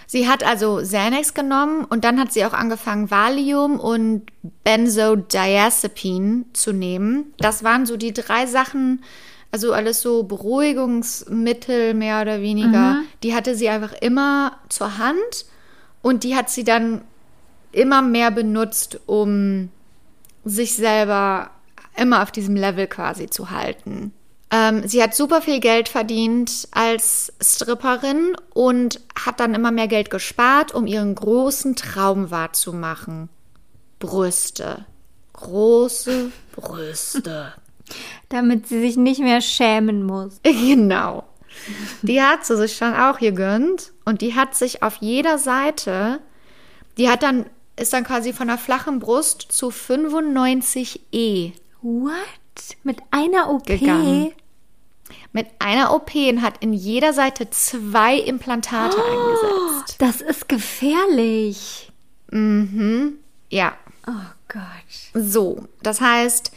[0.07, 4.27] Sie hat also Xanax genommen und dann hat sie auch angefangen, Valium und
[4.63, 7.33] Benzodiazepin zu nehmen.
[7.39, 9.03] Das waren so die drei Sachen,
[9.53, 13.03] also alles so Beruhigungsmittel mehr oder weniger.
[13.23, 15.47] Die hatte sie einfach immer zur Hand
[16.03, 17.03] und die hat sie dann
[17.71, 19.71] immer mehr benutzt, um
[20.45, 21.51] sich selber
[21.97, 24.13] immer auf diesem Level quasi zu halten.
[24.55, 30.11] Ähm, sie hat super viel Geld verdient als Stripperin und hat dann immer mehr Geld
[30.11, 33.31] gespart, um ihren großen Traum wahrzumachen.
[33.99, 34.85] Brüste.
[35.33, 37.55] Große Brüste.
[38.29, 40.39] Damit sie sich nicht mehr schämen muss.
[40.45, 41.25] Genau.
[42.01, 46.19] Die hat sie sich dann auch gegönnt und die hat sich auf jeder Seite,
[46.97, 47.45] die hat dann,
[47.77, 52.13] ist dann quasi von einer flachen Brust zu 95E What?
[52.85, 53.67] Mit einer OP?
[53.67, 54.33] Gegangen.
[55.33, 59.97] Mit einer OP und hat in jeder Seite zwei Implantate eingesetzt.
[59.99, 61.91] Das ist gefährlich.
[63.51, 63.73] Ja,
[64.07, 64.13] Oh
[64.49, 64.63] Gott.
[65.15, 65.69] so.
[65.83, 66.53] Das heißt,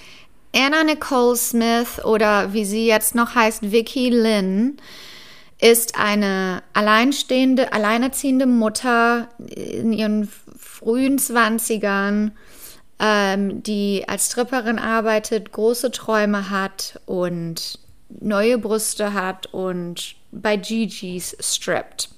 [0.56, 4.78] Anna Nicole Smith oder wie sie jetzt noch heißt, Vicky Lynn,
[5.60, 12.32] ist eine alleinstehende, alleinerziehende Mutter in ihren frühen Zwanzigern,
[13.00, 17.80] ähm, die als Stripperin arbeitet, große Träume hat und
[18.22, 22.10] neue Brüste hat und bei Gigi's strippt.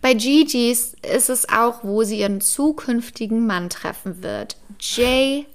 [0.00, 4.56] Bei Gigi's ist es auch, wo sie ihren zukünftigen Mann treffen wird.
[4.80, 5.46] J.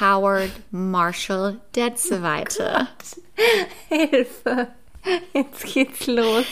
[0.00, 2.88] Howard Marshall der Zweite.
[3.88, 4.68] Hilfe.
[5.32, 6.44] Jetzt geht's los.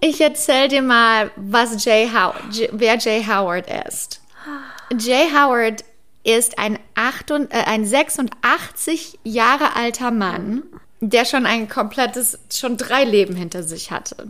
[0.00, 4.20] Ich erzähl dir mal, was Jay Howard, J- wer Jay Howard ist.
[4.98, 5.84] Jay Howard
[6.24, 10.62] ist ein, 8 und, äh, ein 86 Jahre alter Mann,
[11.00, 14.28] der schon ein komplettes, schon drei Leben hinter sich hatte.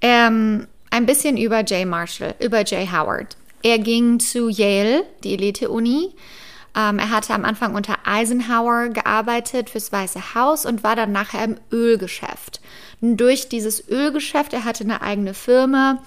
[0.00, 3.36] Ähm, ein bisschen über Jay Marshall, über Jay Howard.
[3.62, 6.14] Er ging zu Yale, die Elite-Uni.
[6.76, 11.44] Ähm, er hatte am Anfang unter Eisenhower gearbeitet fürs Weiße Haus und war dann nachher
[11.44, 12.60] im Ölgeschäft.
[13.00, 16.02] Und durch dieses Ölgeschäft, er hatte eine eigene Firma,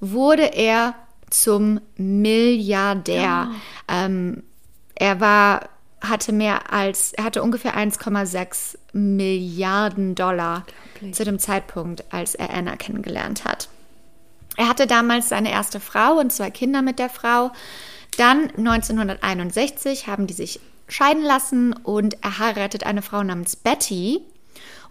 [0.00, 0.94] wurde er
[1.30, 3.50] zum Milliardär.
[3.88, 4.42] Ähm,
[4.94, 5.68] er war,
[6.08, 10.64] hatte mehr als, er hatte ungefähr 1,6 Milliarden Dollar
[11.12, 13.68] zu dem Zeitpunkt, als er Anna kennengelernt hat.
[14.56, 17.50] Er hatte damals seine erste Frau und zwei Kinder mit der Frau.
[18.16, 24.22] Dann 1961 haben die sich scheiden lassen und er heiratet eine Frau namens Betty.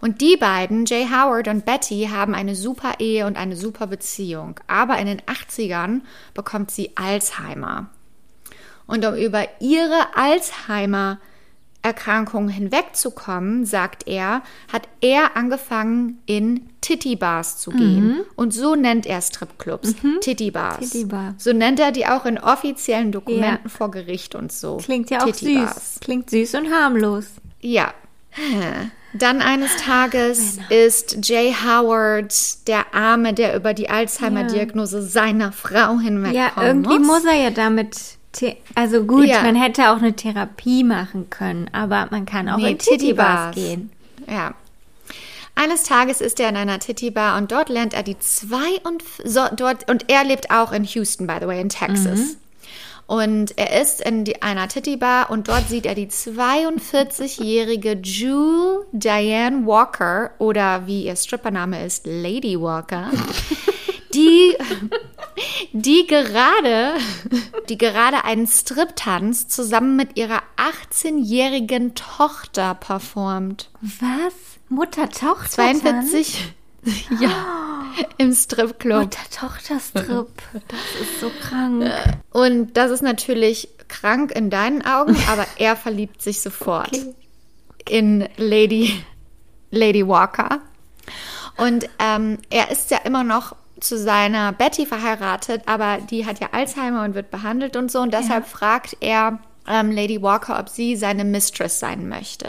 [0.00, 4.60] Und die beiden, Jay Howard und Betty, haben eine super Ehe und eine super Beziehung.
[4.66, 6.02] Aber in den 80ern
[6.34, 7.88] bekommt sie Alzheimer.
[8.86, 14.42] Und um über ihre Alzheimer-Erkrankung hinwegzukommen, sagt er,
[14.72, 18.20] hat er angefangen, in Titty-Bars zu gehen.
[18.36, 19.94] Und so nennt er Stripclubs.
[20.20, 20.90] Titty-Bars.
[20.90, 21.34] Titty-Bar.
[21.38, 24.76] So nennt er die auch in offiziellen Dokumenten vor Gericht und so.
[24.76, 26.00] Klingt ja auch süß.
[26.00, 27.26] Klingt süß und harmlos.
[27.60, 27.94] Ja.
[29.14, 36.34] Dann eines Tages ist Jay Howard der Arme, der über die Alzheimer-Diagnose seiner Frau hinwegkommen
[36.34, 37.06] Ja, irgendwie muss.
[37.06, 37.96] muss er ja damit.
[38.36, 39.42] The also gut, Ja.
[39.42, 43.90] man hätte auch eine Therapie machen können, aber man kann auch Nee, in Titty-Bars gehen.
[44.28, 44.54] Ja.
[45.56, 49.42] Eines Tages ist er in einer Titty-Bar und dort lernt er die zwei und so,
[49.56, 52.36] dort und er lebt auch in Houston, by the way, in Texas.
[53.06, 59.66] Und er ist in die, einer Titty-Bar und dort sieht er die 42-jährige Jewel Diane
[59.66, 63.10] Walker oder wie ihr Strippername ist, Lady Walker,
[64.14, 64.56] die,
[65.72, 66.94] die gerade,
[67.68, 73.70] die gerade einen Striptanz zusammen mit ihrer 18-jährigen Tochter performt.
[73.80, 74.34] Was?
[74.68, 75.48] Mutter-Tochter?
[75.48, 76.54] 42
[77.20, 77.84] ja,
[78.18, 79.02] im Stripclub.
[79.02, 80.28] Mutter-Tochter-Strip.
[80.68, 81.90] Das ist so krank.
[82.30, 86.90] Und das ist natürlich krank in deinen Augen, aber er verliebt sich sofort
[87.88, 89.04] in Lady,
[89.70, 90.60] Lady Walker.
[91.56, 96.48] Und ähm, er ist ja immer noch zu seiner Betty verheiratet, aber die hat ja
[96.52, 98.00] Alzheimer und wird behandelt und so.
[98.00, 102.46] Und deshalb fragt er ähm, Lady Walker, ob sie seine Mistress sein möchte.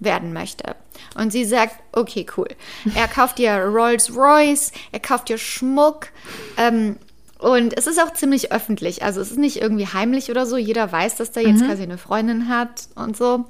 [0.00, 0.76] werden möchte.
[1.16, 2.48] Und sie sagt, okay, cool.
[2.94, 6.08] Er kauft ihr Rolls Royce, er kauft ihr Schmuck.
[6.56, 6.96] Ähm,
[7.38, 9.02] und es ist auch ziemlich öffentlich.
[9.02, 10.56] Also es ist nicht irgendwie heimlich oder so.
[10.56, 13.44] Jeder weiß, dass der jetzt quasi eine Freundin hat und so.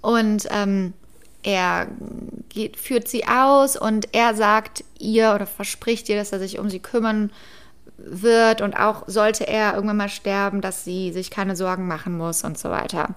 [0.00, 0.94] Und ähm,
[1.42, 1.88] er
[2.48, 6.68] geht, führt sie aus und er sagt ihr oder verspricht ihr, dass er sich um
[6.68, 7.30] sie kümmern
[7.96, 12.44] wird und auch sollte er irgendwann mal sterben, dass sie sich keine Sorgen machen muss
[12.44, 13.14] und so weiter.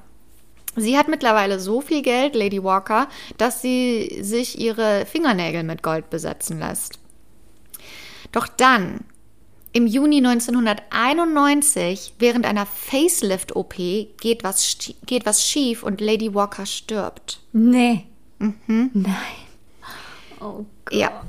[0.75, 3.07] Sie hat mittlerweile so viel Geld, Lady Walker,
[3.37, 6.97] dass sie sich ihre Fingernägel mit Gold besetzen lässt.
[8.31, 9.01] Doch dann,
[9.71, 14.43] im Juni 1991, während einer Facelift-OP, geht
[15.05, 17.39] geht was schief und Lady Walker stirbt.
[17.51, 18.07] Nee.
[18.67, 19.15] Nein.
[20.39, 20.93] Oh Gott.
[20.93, 21.23] Ja.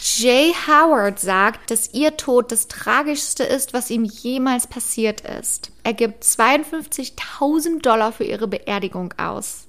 [0.00, 5.72] Jay Howard sagt, dass ihr Tod das Tragischste ist, was ihm jemals passiert ist.
[5.82, 9.66] Er gibt 52.000 Dollar für ihre Beerdigung aus.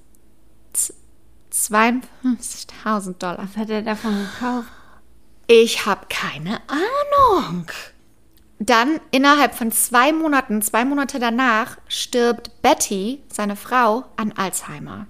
[0.72, 0.94] Z-
[1.52, 3.38] 52.000 Dollar.
[3.48, 4.68] Was hat er davon gekauft?
[5.48, 7.66] Ich habe keine Ahnung.
[8.60, 15.06] Dann innerhalb von zwei Monaten, zwei Monate danach, stirbt Betty, seine Frau, an Alzheimer.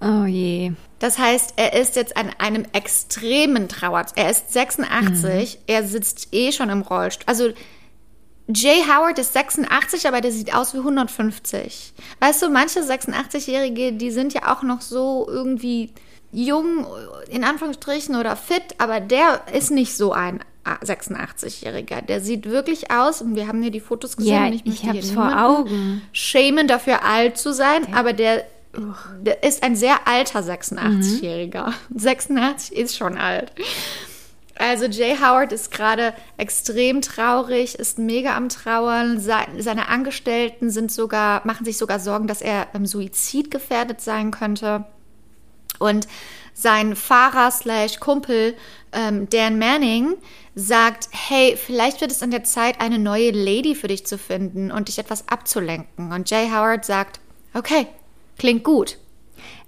[0.00, 0.72] Oh je.
[0.98, 4.06] Das heißt, er ist jetzt an einem extremen Trauer.
[4.16, 7.24] Er ist 86, er sitzt eh schon im Rollstuhl.
[7.26, 7.50] Also
[8.54, 11.92] Jay Howard ist 86, aber der sieht aus wie 150.
[12.18, 15.92] Weißt du, manche 86-Jährige, die sind ja auch noch so irgendwie
[16.32, 16.86] jung,
[17.28, 22.02] in Anführungsstrichen, oder fit, aber der ist nicht so ein 86-Jähriger.
[22.02, 24.32] Der sieht wirklich aus, und wir haben hier die Fotos gesehen.
[24.32, 26.02] Ja, ich, ich hier hab's vor Augen.
[26.12, 28.44] Schämen dafür alt zu sein, aber der,
[29.20, 31.72] der ist ein sehr alter 86-Jähriger.
[31.94, 33.52] 86 ist schon alt.
[34.56, 39.18] Also Jay Howard ist gerade extrem traurig, ist mega am Trauern.
[39.18, 44.84] Se- Seine Angestellten sind sogar, machen sich sogar Sorgen, dass er ähm, suizidgefährdet sein könnte.
[45.78, 46.06] Und
[46.52, 48.54] sein Fahrer slash Kumpel
[48.92, 50.14] ähm, Dan Manning
[50.54, 54.70] sagt, hey, vielleicht wird es an der Zeit, eine neue Lady für dich zu finden
[54.70, 56.12] und dich etwas abzulenken.
[56.12, 57.20] Und Jay Howard sagt,
[57.54, 57.86] okay,
[58.40, 58.98] klingt gut.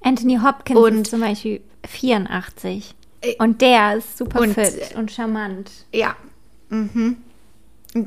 [0.03, 2.95] Anthony Hopkins Und- ist zum Beispiel 84.
[3.21, 5.71] Äh, Und der ist super und, fit und charmant.
[5.93, 6.17] Ja.
[6.71, 7.19] Mhm.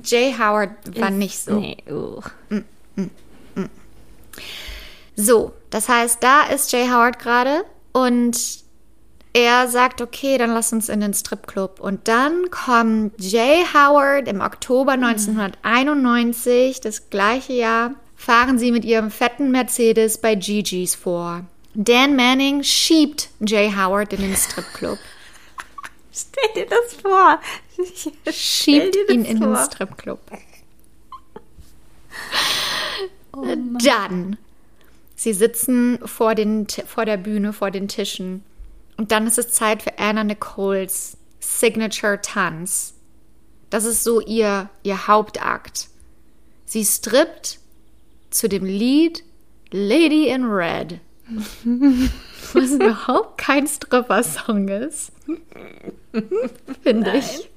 [0.04, 1.60] Jay Howard war Ist- nicht so.
[1.60, 2.19] Nee, uh.
[5.15, 8.38] So, das heißt, da ist Jay Howard gerade und
[9.34, 11.80] er sagt, okay, dann lass uns in den Stripclub.
[11.80, 17.91] Und dann kommt Jay Howard im Oktober 1991, das gleiche Jahr,
[18.26, 21.46] fahren sie mit ihrem fetten Mercedes bei Gigi's vor.
[21.76, 24.98] Dan Manning schiebt Jay Howard in den Stripclub.
[26.12, 27.40] Stell dir das vor.
[28.32, 29.56] schiebt das ihn in den.
[29.56, 30.20] Stripclub.
[33.38, 33.44] Oh
[33.84, 34.38] dann,
[35.18, 38.46] sie sitzen vor, den, vor der Bühne, vor den Tischen.
[38.96, 42.94] Und dann ist es Zeit für Anna Nicoles Signature-Tanz.
[43.70, 45.90] Das ist so ihr, ihr Hauptakt.
[46.66, 47.60] Sie strippt
[48.36, 49.24] zu dem Lied
[49.71, 51.00] Lady in Red.
[52.54, 55.12] Was überhaupt kein Stripper-Song ist.
[56.84, 57.50] Finde ich.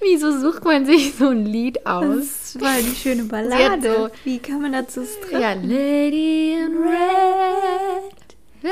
[0.00, 2.52] Wieso sucht man sich so ein Lied aus?
[2.54, 3.94] Das war die schöne Ballade.
[3.96, 5.40] so- Wie kann man dazu strippen?
[5.40, 8.14] Ja, Lady in Red.
[8.62, 8.70] Da,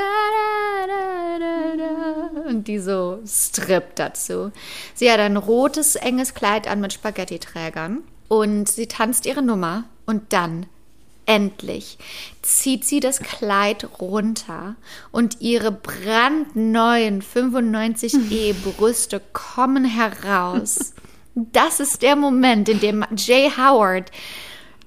[0.87, 2.41] da, da.
[2.49, 4.51] Und die so strippt dazu.
[4.93, 8.03] Sie hat ein rotes, enges Kleid an mit Spaghetti-Trägern.
[8.27, 9.85] Und sie tanzt ihre Nummer.
[10.05, 10.65] Und dann,
[11.25, 11.97] endlich,
[12.41, 14.75] zieht sie das Kleid runter.
[15.11, 20.93] Und ihre brandneuen 95E-Brüste kommen heraus.
[21.35, 24.11] Das ist der Moment, in dem Jay Howard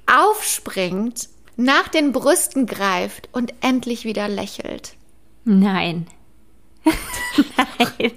[0.07, 4.95] aufspringt, nach den Brüsten greift und endlich wieder lächelt.
[5.45, 6.07] Nein.
[7.79, 8.13] Nein.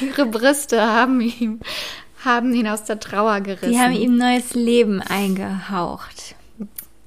[0.00, 1.60] Ihre Brüste haben ihm
[2.26, 3.72] haben ihn aus der Trauer gerissen.
[3.72, 6.34] Die haben ihm neues Leben eingehaucht.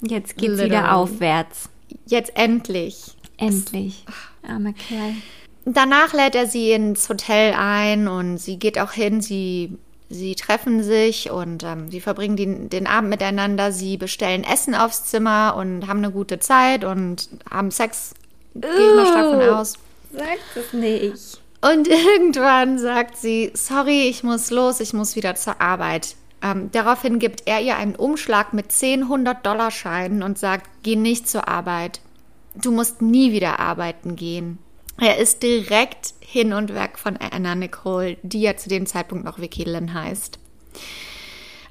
[0.01, 0.71] Jetzt geht's Literally.
[0.71, 1.69] wieder aufwärts.
[2.05, 3.15] Jetzt endlich.
[3.37, 4.05] Endlich.
[4.47, 5.13] Armer Kerl.
[5.65, 9.21] Danach lädt er sie ins Hotel ein und sie geht auch hin.
[9.21, 9.77] Sie,
[10.09, 13.71] sie treffen sich und ähm, sie verbringen den, den Abend miteinander.
[13.71, 18.13] Sie bestellen Essen aufs Zimmer und haben eine gute Zeit und haben Sex.
[18.55, 19.73] Gehe ich mal stark von aus.
[20.11, 21.38] Sagt es nicht.
[21.61, 26.15] Und irgendwann sagt sie, sorry, ich muss los, ich muss wieder zur Arbeit.
[26.41, 31.47] Ähm, daraufhin gibt er ihr einen Umschlag mit 10 100-Dollar-Scheinen und sagt, geh nicht zur
[31.47, 31.99] Arbeit.
[32.55, 34.57] Du musst nie wieder arbeiten gehen.
[34.97, 39.39] Er ist direkt hin und weg von Anna Nicole, die ja zu dem Zeitpunkt noch
[39.39, 40.39] Vicky Lynn heißt.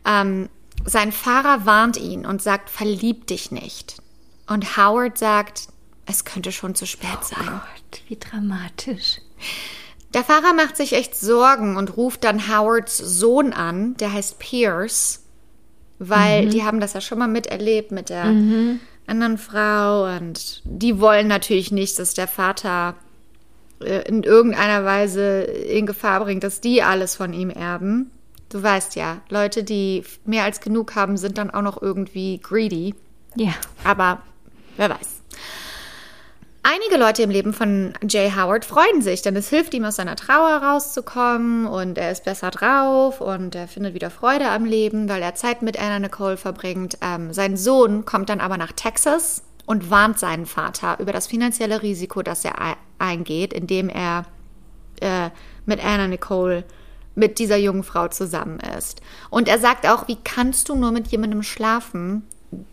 [0.06, 0.48] Ähm,
[0.84, 3.96] sein Fahrer warnt ihn und sagt, verlieb dich nicht.
[4.46, 5.68] Und Howard sagt,
[6.06, 7.46] es könnte schon zu spät sein.
[7.46, 9.20] Gott, wie dramatisch.
[10.14, 15.24] Der Fahrer macht sich echt Sorgen und ruft dann Howards Sohn an, der heißt Pierce,
[15.98, 18.32] weil die haben das ja schon mal miterlebt mit der
[19.06, 22.94] anderen Frau und die wollen natürlich nicht, dass der Vater
[23.80, 28.10] äh, in irgendeiner Weise in Gefahr bringt, dass die alles von ihm erben.
[28.48, 32.94] Du weißt ja, Leute, die mehr als genug haben, sind dann auch noch irgendwie greedy.
[33.34, 33.52] Ja.
[33.84, 34.22] Aber
[34.76, 35.17] wer weiß.
[36.62, 40.16] Einige Leute im Leben von Jay Howard freuen sich, denn es hilft ihm aus seiner
[40.16, 45.22] Trauer rauszukommen und er ist besser drauf und er findet wieder Freude am Leben, weil
[45.22, 46.98] er Zeit mit Anna Nicole verbringt.
[47.00, 51.82] Ähm, sein Sohn kommt dann aber nach Texas und warnt seinen Vater über das finanzielle
[51.82, 54.26] Risiko, das er ei- eingeht, indem er
[55.00, 55.30] äh,
[55.64, 56.64] mit Anna Nicole
[57.14, 59.00] mit dieser jungen Frau zusammen ist.
[59.30, 62.26] Und er sagt auch, wie kannst du nur mit jemandem schlafen,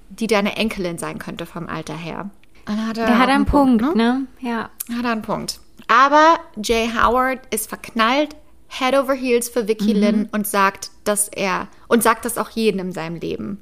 [0.10, 2.30] die deine Enkelin sein könnte vom Alter her?
[2.66, 4.28] Dann hat er Der hat einen Punkt, ne?
[4.40, 4.70] Ja.
[4.96, 5.60] Hat er einen Punkt.
[5.88, 8.36] Aber Jay Howard ist verknallt,
[8.68, 12.80] Head over Heels für Vicky Lynn und sagt, dass er, und sagt das auch jedem
[12.80, 13.62] in seinem Leben.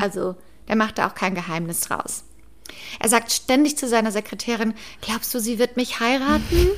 [0.00, 0.36] Also,
[0.68, 2.24] der macht da auch kein Geheimnis draus.
[3.00, 6.68] Er sagt ständig zu seiner Sekretärin, glaubst du, sie wird mich heiraten?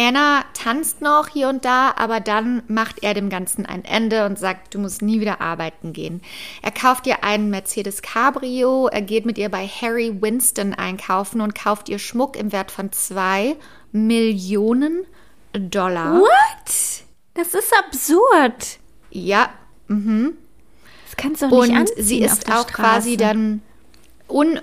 [0.00, 4.38] Anna tanzt noch hier und da, aber dann macht er dem Ganzen ein Ende und
[4.38, 6.22] sagt, du musst nie wieder arbeiten gehen.
[6.62, 11.54] Er kauft ihr einen Mercedes Cabrio, er geht mit ihr bei Harry Winston einkaufen und
[11.54, 13.56] kauft ihr Schmuck im Wert von zwei
[13.92, 15.04] Millionen
[15.52, 16.14] Dollar.
[16.20, 17.04] What?
[17.34, 18.78] Das ist absurd.
[19.10, 19.50] Ja,
[19.88, 23.16] Das kannst du nicht und sie ist auch quasi Straße.
[23.16, 23.62] dann
[24.28, 24.60] un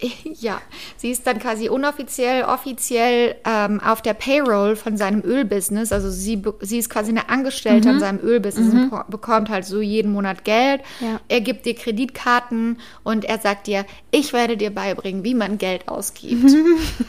[0.24, 0.60] ja,
[0.96, 5.92] sie ist dann quasi unoffiziell, offiziell ähm, auf der Payroll von seinem Ölbusiness.
[5.92, 7.94] Also sie, sie ist quasi eine Angestellte Mhm.
[7.94, 10.82] an seinem Ölbusiness und beko- bekommt halt so jeden Monat Geld.
[11.00, 11.20] Ja.
[11.28, 15.88] Er gibt dir Kreditkarten und er sagt dir, ich werde dir beibringen, wie man Geld
[15.88, 16.50] ausgibt.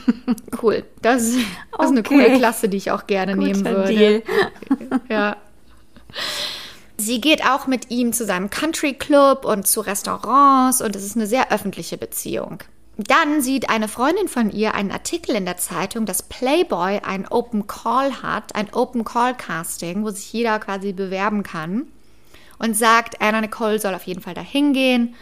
[0.61, 0.83] cool.
[1.01, 1.39] Das, ist-
[1.77, 2.09] das ist eine Okay.
[2.09, 3.93] coole Klasse, die ich auch gerne nehmen Guter würde.
[3.93, 4.23] Deal.
[5.09, 5.38] Ja.
[6.97, 11.17] Sie geht auch mit ihm zu seinem Country Club und zu Restaurants und es ist
[11.17, 12.59] eine sehr öffentliche Beziehung.
[12.97, 17.67] Dann sieht eine Freundin von ihr einen Artikel in der Zeitung, dass Playboy ein Open
[17.67, 21.87] Call hat, ein Open Call Casting, wo sich jeder quasi bewerben kann
[22.57, 25.15] und sagt, Anna Nicole soll auf jeden Fall dahin gehen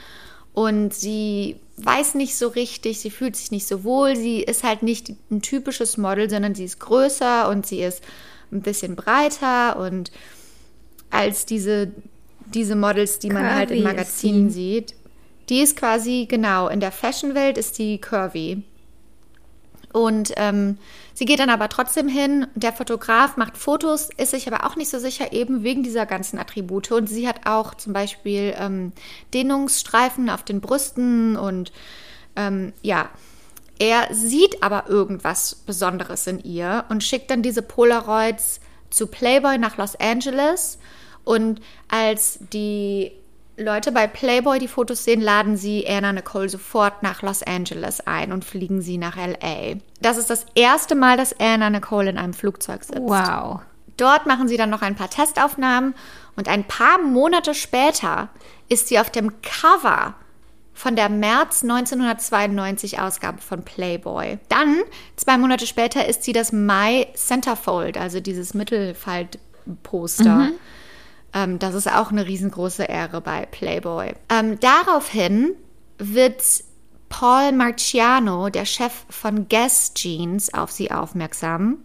[0.53, 4.83] und sie weiß nicht so richtig, sie fühlt sich nicht so wohl, sie ist halt
[4.83, 8.03] nicht ein typisches Model, sondern sie ist größer und sie ist
[8.51, 10.11] ein bisschen breiter und
[11.09, 11.91] als diese,
[12.45, 14.73] diese Models, die man halt in Curvy Magazinen sie.
[14.73, 14.95] sieht.
[15.49, 18.63] Die ist quasi, genau, in der Fashion-Welt ist die curvy.
[19.93, 20.79] Und ähm,
[21.13, 22.47] sie geht dann aber trotzdem hin.
[22.55, 26.39] Der Fotograf macht Fotos, ist sich aber auch nicht so sicher, eben wegen dieser ganzen
[26.39, 26.91] Attribute.
[26.91, 28.91] Und sie hat auch zum Beispiel ähm,
[29.33, 31.71] Dehnungsstreifen auf den Brüsten und
[32.35, 33.09] ähm, ja.
[33.79, 39.77] Er sieht aber irgendwas Besonderes in ihr und schickt dann diese Polaroids zu Playboy nach
[39.77, 40.77] Los Angeles.
[41.23, 43.11] Und als die
[43.55, 48.31] Leute bei Playboy die Fotos sehen, laden sie Anna Nicole sofort nach Los Angeles ein
[48.31, 49.75] und fliegen sie nach LA.
[50.01, 52.99] Das ist das erste Mal, dass Anna Nicole in einem Flugzeug sitzt.
[53.01, 53.61] Wow.
[53.97, 55.93] Dort machen sie dann noch ein paar Testaufnahmen
[56.35, 58.29] und ein paar Monate später
[58.69, 60.15] ist sie auf dem Cover
[60.73, 64.39] von der März 1992 Ausgabe von Playboy.
[64.49, 64.77] Dann,
[65.15, 70.49] zwei Monate später, ist sie das My Centerfold, also dieses Mittelfaltposter.
[71.33, 74.13] Ähm, das ist auch eine riesengroße Ehre bei Playboy.
[74.29, 75.55] Ähm, daraufhin
[75.97, 76.43] wird
[77.09, 81.83] Paul Marciano, der Chef von Guess Jeans, auf sie aufmerksam.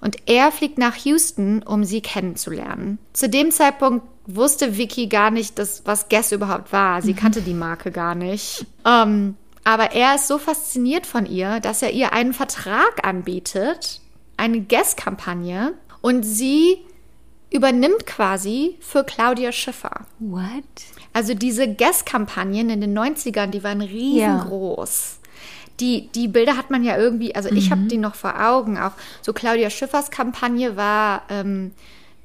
[0.00, 2.98] Und er fliegt nach Houston, um sie kennenzulernen.
[3.12, 7.02] Zu dem Zeitpunkt wusste Vicky gar nicht, dass, was Guess überhaupt war.
[7.02, 8.66] Sie kannte die Marke gar nicht.
[8.84, 9.34] Ähm,
[9.64, 14.00] aber er ist so fasziniert von ihr, dass er ihr einen Vertrag anbietet,
[14.36, 15.74] eine Guess-Kampagne.
[16.00, 16.78] Und sie
[17.50, 20.06] übernimmt quasi für Claudia Schiffer.
[20.18, 20.64] What?
[21.12, 25.18] Also diese Guess-Kampagnen in den 90ern, die waren riesengroß.
[25.80, 28.78] Die, die Bilder hat man ja irgendwie, also ich habe die noch vor Augen.
[28.78, 28.92] Auch
[29.22, 31.70] so Claudia Schiffers Kampagne war ähm,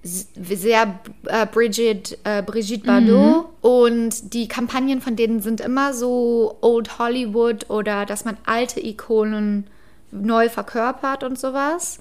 [0.01, 3.45] sehr äh, Bridget, äh, Brigitte Bardot.
[3.61, 9.67] Und die Kampagnen von denen sind immer so Old Hollywood oder dass man alte Ikonen
[10.11, 11.99] neu verkörpert und sowas.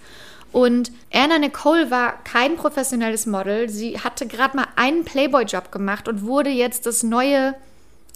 [0.53, 3.68] Und Anna Nicole war kein professionelles Model.
[3.68, 7.55] Sie hatte gerade mal einen Playboy-Job gemacht und wurde jetzt das neue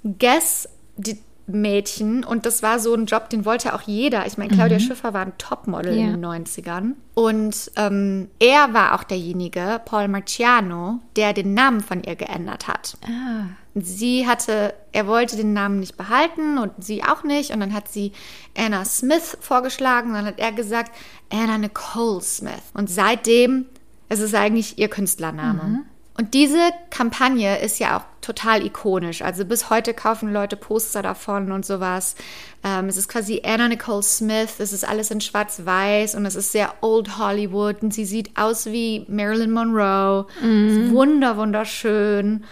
[0.05, 2.25] Guess-Mädchen.
[2.25, 4.27] Und das war so ein Job, den wollte auch jeder.
[4.27, 6.07] Ich meine, Claudia Schiffer war ein Topmodel Ja.
[6.07, 6.93] in den 90ern.
[7.15, 12.97] Und ähm, er war auch derjenige, Paul Marciano, der den Namen von ihr geändert hat.
[13.07, 13.47] Ah.
[13.85, 17.51] Sie hatte, er wollte den Namen nicht behalten und sie auch nicht.
[17.51, 18.13] Und dann hat sie
[18.57, 20.11] Anna Smith vorgeschlagen.
[20.11, 20.93] Und dann hat er gesagt,
[21.31, 22.63] Anna Nicole Smith.
[22.75, 23.67] Und seitdem
[24.09, 25.85] ist es eigentlich ihr Künstlername.
[26.19, 29.21] Und diese Kampagne ist ja auch total ikonisch.
[29.21, 32.17] Also bis heute kaufen Leute Poster davon und sowas.
[32.65, 34.55] Ähm, es ist quasi Anna Nicole Smith.
[34.59, 37.83] Es ist alles in Schwarz-Weiß und es ist sehr Old Hollywood.
[37.83, 40.27] Und sie sieht aus wie Marilyn Monroe.
[40.69, 42.45] Ist wunder, wunderschön.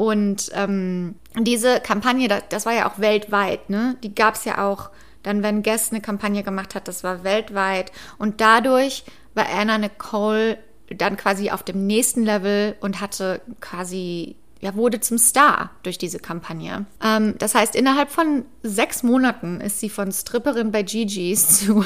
[0.00, 3.98] Und ähm, diese Kampagne, das, das war ja auch weltweit, ne?
[4.02, 4.88] Die gab es ja auch
[5.22, 7.92] dann, wenn Guess eine Kampagne gemacht hat, das war weltweit.
[8.16, 10.56] Und dadurch war Anna Nicole
[10.88, 16.18] dann quasi auf dem nächsten Level und hatte quasi, ja, wurde zum Star durch diese
[16.18, 16.86] Kampagne.
[17.04, 21.84] Ähm, das heißt, innerhalb von sechs Monaten ist sie von Stripperin bei Gigi's zu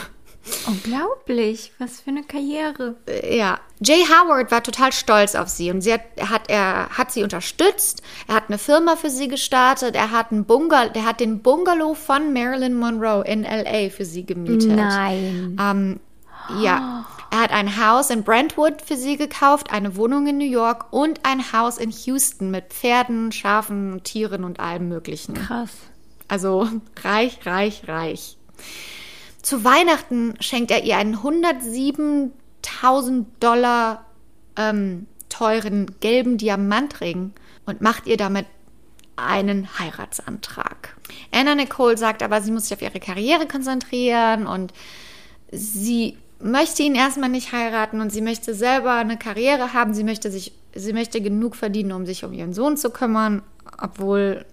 [0.67, 1.73] Unglaublich.
[1.79, 2.97] Was für eine Karriere.
[3.31, 7.13] ja, Jay Howard war total stolz auf sie und sie hat, er hat, er hat
[7.13, 8.03] sie unterstützt.
[8.29, 9.95] Er hat eine Firma für sie gestartet.
[9.95, 14.25] Er hat einen Bungalow, der hat den Bungalow von Marilyn Monroe in LA für sie
[14.25, 14.77] gemietet.
[14.77, 15.57] Nein.
[15.61, 16.01] Ähm,
[16.61, 20.93] ja, er hat ein Haus in Brentwood für sie gekauft, eine Wohnung in New York
[20.93, 25.35] und ein Haus in Houston mit Pferden, Schafen, Tieren und allem Möglichen.
[25.35, 25.71] Krass.
[26.29, 26.69] Also
[27.03, 28.37] reich, reich, reich.
[29.45, 32.33] Zu Weihnachten schenkt er ihr einen 1000
[33.41, 34.07] Dollar
[34.57, 37.33] ähm, teuren gelben Diamantring
[37.67, 38.47] und macht ihr damit
[39.17, 40.97] einen Heiratsantrag.
[41.31, 44.73] Anna Nicole sagt aber, sie muss sich auf ihre Karriere konzentrieren und
[45.53, 49.93] sie möchte ihn erstmal nicht heiraten und sie möchte selber eine Karriere haben.
[49.93, 53.43] Sie möchte sich, sie möchte genug verdienen, um sich um ihren Sohn zu kümmern,
[53.79, 54.47] obwohl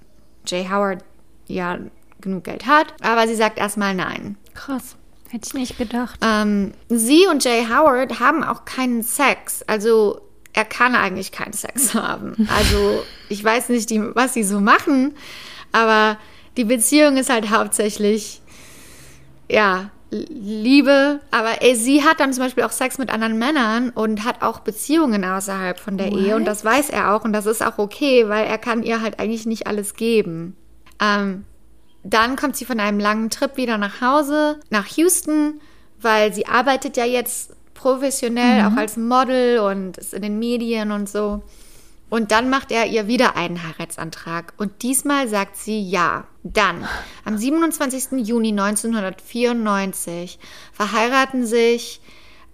[0.46, 1.02] Jay Howard
[1.48, 1.80] ja
[2.22, 2.94] genug Geld hat.
[3.02, 4.38] Aber sie sagt erstmal nein.
[4.54, 4.96] Krass.
[5.30, 6.20] Hätte ich nicht gedacht.
[6.22, 9.64] Ähm, sie und Jay Howard haben auch keinen Sex.
[9.64, 10.22] Also
[10.54, 12.48] er kann eigentlich keinen Sex haben.
[12.56, 15.16] Also ich weiß nicht, die, was sie so machen,
[15.72, 16.18] aber
[16.58, 18.42] die Beziehung ist halt hauptsächlich,
[19.50, 21.22] ja, Liebe.
[21.32, 24.60] Aber ey, sie hat dann zum Beispiel auch Sex mit anderen Männern und hat auch
[24.60, 26.20] Beziehungen außerhalb von der What?
[26.20, 26.36] Ehe.
[26.36, 29.20] Und das weiß er auch und das ist auch okay, weil er kann ihr halt
[29.20, 30.58] eigentlich nicht alles geben.
[31.00, 31.46] Ähm,
[32.04, 35.62] dann kommt sie von einem langen Trip wieder nach Hause, nach Houston,
[36.00, 41.10] weil sie arbeitet ja jetzt professionell, auch als Model und ist in den Medien und
[41.10, 41.42] so.
[42.12, 44.54] Und dann macht er ihr wieder einen Heiratsantrag.
[44.58, 46.26] Und diesmal sagt sie ja.
[46.44, 46.86] Dann,
[47.24, 48.28] am 27.
[48.28, 50.38] Juni 1994,
[50.74, 52.02] verheiraten sich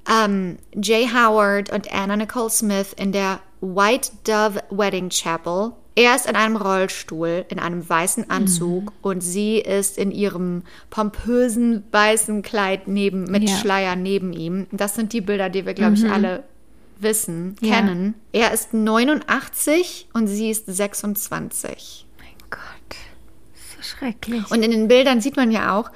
[0.07, 5.73] ähm, Jay Howard und Anna Nicole Smith in der White Dove Wedding Chapel.
[5.97, 11.83] Er ist in einem Rollstuhl, in einem weißen Anzug und sie ist in ihrem pompösen
[11.91, 13.57] weißen Kleid neben, mit Ja.
[13.57, 14.67] Schleier neben ihm.
[14.71, 16.43] Das sind die Bilder, die wir, glaube ich, alle
[16.99, 17.75] wissen, Ja.
[17.77, 18.13] kennen.
[18.31, 22.05] Er ist 89 und sie ist 26.
[22.19, 22.97] mein Gott.
[23.75, 24.51] So schrecklich.
[24.51, 25.89] Und in den Bildern sieht man ja auch,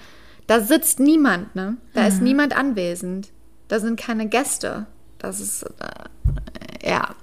[0.47, 1.77] da sitzt niemand, ne?
[1.93, 3.29] Da ist niemand anwesend.
[3.67, 4.87] Da sind keine Gäste.
[5.19, 7.13] Das ist, äh, ja.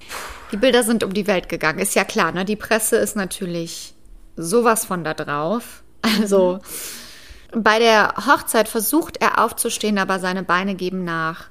[0.52, 1.78] Die Bilder sind um die Welt gegangen.
[1.78, 2.44] Ist ja klar, ne?
[2.44, 3.94] Die Presse ist natürlich
[4.36, 5.82] sowas von da drauf.
[6.20, 6.60] Also,
[7.52, 11.48] bei der Hochzeit versucht er aufzustehen, aber seine Beine geben nach.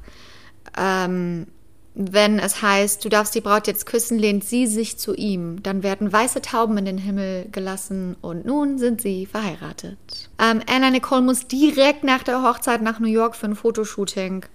[0.78, 1.48] Ähm,
[2.00, 5.64] wenn es heißt, du darfst die Braut jetzt küssen, lehnt sie sich zu ihm.
[5.64, 9.98] Dann werden weiße Tauben in den Himmel gelassen und nun sind sie verheiratet.
[10.40, 14.46] Ähm, Anna Nicole muss direkt nach der Hochzeit nach New York für ein Fotoshooting.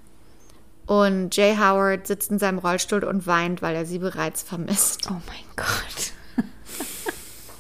[0.86, 5.08] Und Jay Howard sitzt in seinem Rollstuhl und weint, weil er sie bereits vermisst.
[5.10, 6.12] oh mein Gott.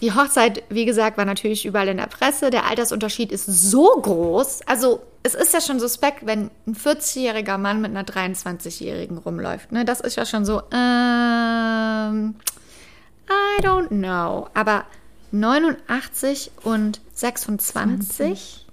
[0.00, 2.50] Die Hochzeit, wie gesagt, war natürlich überall in der Presse.
[2.50, 4.62] Der Altersunterschied ist so groß.
[4.66, 9.70] Also, es ist ja schon suspekt, wenn ein 40-jähriger Mann mit einer 23-jährigen rumläuft.
[9.70, 9.84] Ne?
[9.84, 12.34] Das ist ja schon so, ähm,
[13.30, 14.48] I don't know.
[14.54, 14.84] Aber
[15.30, 18.66] 89 und 26,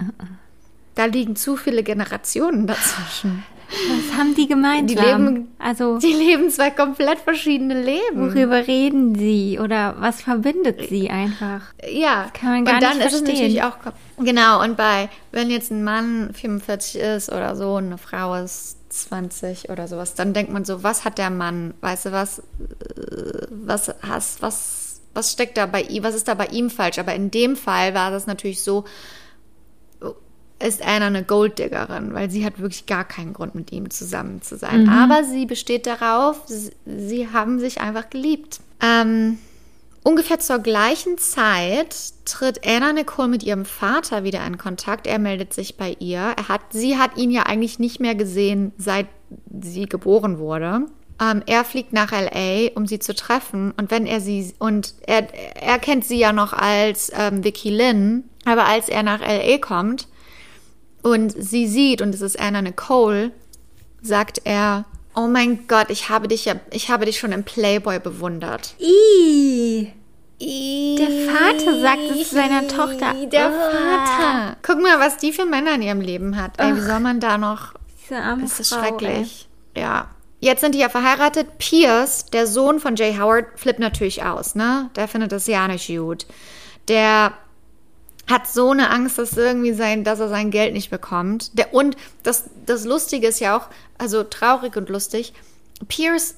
[0.96, 3.44] da liegen zu viele Generationen dazwischen.
[3.72, 4.88] Was haben die gemeinsam?
[4.88, 8.16] Die leben- also, Die leben zwei komplett verschiedene Leben.
[8.34, 9.60] worüber reden sie?
[9.62, 11.62] Oder was verbindet sie einfach?
[11.88, 13.54] Ja, kann man gar und dann nicht ist es verstehen.
[13.54, 13.78] natürlich auch
[14.24, 18.78] genau und bei wenn jetzt ein Mann 45 ist oder so und eine Frau ist
[18.92, 21.76] 20 oder sowas, dann denkt man so, was hat der Mann?
[21.82, 22.40] Weißt du was?
[22.40, 22.44] äh,
[23.52, 26.04] Was hast was was steckt da bei ihm?
[26.04, 26.98] Was ist da bei ihm falsch?
[27.00, 28.86] Aber in dem Fall war das natürlich so
[30.62, 34.58] ist Anna eine Golddiggerin, weil sie hat wirklich gar keinen Grund, mit ihm zusammen zu
[34.58, 34.90] sein.
[34.90, 38.60] Aber sie besteht darauf, sie, sie haben sich einfach geliebt.
[38.82, 39.38] Ähm,
[40.04, 41.96] ungefähr zur gleichen Zeit
[42.26, 45.08] tritt Anna Nicole mit ihrem Vater wieder in Kontakt.
[45.08, 46.34] Er meldet sich bei ihr.
[46.38, 49.08] Er hat, sie hat ihn ja eigentlich nicht mehr gesehen, seit
[49.62, 50.88] sie geboren wurde.
[51.22, 53.74] Ähm, er fliegt nach LA, um sie zu treffen.
[53.78, 58.24] Und wenn er sie und er, er kennt sie ja noch als ähm, Vicky Lynn,
[58.46, 60.09] aber als er nach LA kommt,
[61.02, 63.32] und sie sieht, und es ist Anna Nicole,
[64.02, 64.86] sagt er,
[65.16, 68.76] oh mein Gott, ich habe dich ja, ich habe dich schon im Playboy bewundert.
[68.80, 69.92] I.
[70.42, 73.14] Der Vater sagt es zu seiner Tochter.
[73.30, 74.06] Der Ah.
[74.06, 74.58] Vater.
[74.62, 76.54] Guck mal, was die für Männer in ihrem Leben hat.
[76.58, 77.74] Ey, wie soll man da noch...
[78.02, 79.50] Diese arme Es ist Frau, schrecklich.
[79.76, 80.08] Ja.
[80.40, 81.58] Jetzt sind die ja verheiratet.
[81.58, 84.90] Pierce, der Sohn von Jay Howard, flippt natürlich aus, ne?
[84.96, 86.26] Der findet das ja nicht gut.
[86.88, 87.34] Der
[88.30, 91.58] hat so eine Angst, dass irgendwie sein, dass er sein Geld nicht bekommt.
[91.58, 93.68] Der, und das, das Lustige ist ja auch,
[93.98, 95.34] also traurig und lustig,
[95.88, 96.36] Pierce,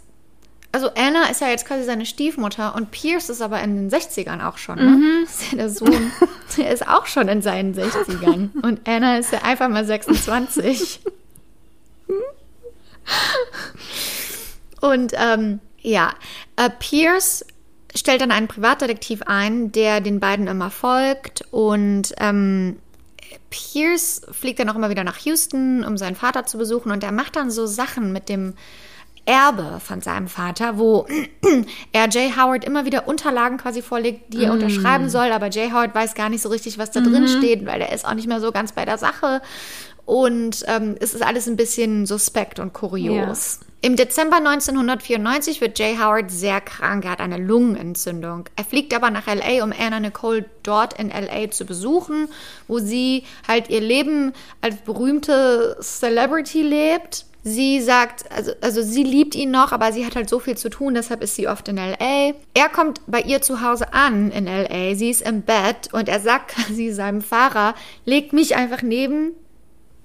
[0.71, 4.47] also Anna ist ja jetzt quasi seine Stiefmutter und Pierce ist aber in den 60ern
[4.47, 5.23] auch schon, ne?
[5.23, 6.11] Ist ja der Sohn,
[6.57, 8.49] der ist auch schon in seinen 60ern.
[8.63, 11.01] Und Anna ist ja einfach mal 26.
[14.79, 16.13] Und ähm, ja,
[16.55, 17.45] äh, Pierce
[17.95, 21.43] stellt dann einen Privatdetektiv ein, der den beiden immer folgt.
[21.51, 22.77] Und ähm,
[23.49, 26.91] Pierce fliegt dann auch immer wieder nach Houston, um seinen Vater zu besuchen.
[26.91, 28.53] Und er macht dann so Sachen mit dem
[29.25, 31.05] Erbe von seinem Vater, wo
[31.91, 35.31] er Jay Howard immer wieder Unterlagen quasi vorlegt, die er unterschreiben soll.
[35.31, 38.05] Aber Jay Howard weiß gar nicht so richtig, was da drin steht, weil er ist
[38.05, 39.41] auch nicht mehr so ganz bei der Sache.
[40.05, 43.59] Und ähm, es ist alles ein bisschen suspekt und kurios.
[43.83, 47.03] Im Dezember 1994 wird Jay Howard sehr krank.
[47.03, 48.45] Er hat eine Lungenentzündung.
[48.55, 52.27] Er fliegt aber nach LA, um Anna Nicole dort in LA zu besuchen,
[52.67, 57.25] wo sie halt ihr Leben als berühmte Celebrity lebt.
[57.43, 60.69] Sie sagt, also, also sie liebt ihn noch, aber sie hat halt so viel zu
[60.69, 62.33] tun, deshalb ist sie oft in LA.
[62.53, 66.19] Er kommt bei ihr zu Hause an in LA, sie ist im Bett und er
[66.19, 67.73] sagt quasi seinem Fahrer,
[68.05, 69.31] legt mich einfach neben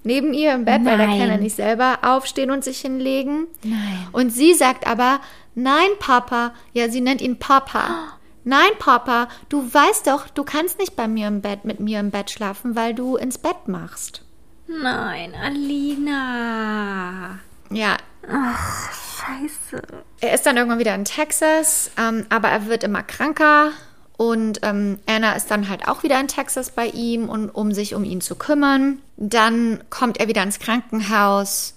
[0.07, 3.45] neben ihr im Bett, weil er kann ja nicht selber aufstehen und sich hinlegen.
[3.63, 4.07] Nein.
[4.11, 5.19] Und sie sagt aber,
[5.53, 6.53] nein, Papa.
[6.73, 7.83] Ja, sie nennt ihn Papa.
[8.43, 12.11] Nein, Papa, du weißt doch, du kannst nicht bei mir im Bett mit mir im
[12.11, 14.23] Bett schlafen, weil du ins Bett machst.
[14.67, 17.39] Nein, Alina.
[17.69, 17.97] Ja.
[18.31, 19.81] Ach, scheiße.
[20.21, 23.71] Er ist dann irgendwann wieder in Texas, ähm, aber er wird immer kranker.
[24.17, 27.93] Und ähm, Anna ist dann halt auch wieder in Texas bei ihm, und, um sich
[27.93, 28.97] um ihn zu kümmern.
[29.15, 31.75] Dann kommt er wieder ins Krankenhaus.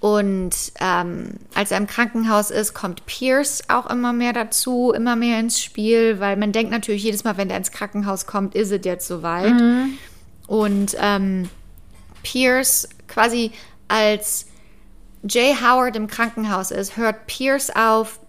[0.00, 5.40] Und ähm, als er im Krankenhaus ist, kommt Pierce auch immer mehr dazu, immer mehr
[5.40, 8.84] ins Spiel, weil man denkt natürlich jedes Mal, wenn er ins Krankenhaus kommt, ist es
[8.84, 9.54] jetzt soweit.
[9.54, 9.98] Mhm.
[10.46, 11.48] Und ähm,
[12.22, 13.50] Pierce quasi
[13.88, 14.46] als
[15.28, 18.20] Jay Howard im Krankenhaus ist, hört Pierce auf,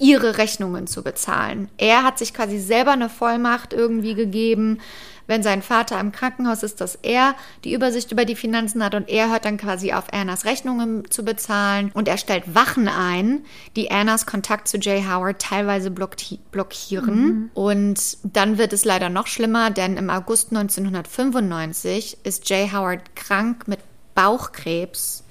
[0.00, 1.68] ihre Rechnungen zu bezahlen.
[1.76, 4.78] Er hat sich quasi selber eine Vollmacht irgendwie gegeben,
[5.26, 9.08] wenn sein Vater im Krankenhaus ist, dass er die Übersicht über die Finanzen hat und
[9.08, 13.44] er hört dann quasi auf, Annas Rechnungen zu bezahlen und er stellt Wachen ein,
[13.76, 17.14] die Annas Kontakt zu Jay Howard teilweise blockieren.
[17.14, 17.50] Mhm.
[17.54, 23.68] Und dann wird es leider noch schlimmer, denn im August 1995 ist Jay Howard krank
[23.68, 23.78] mit
[24.16, 25.22] Bauchkrebs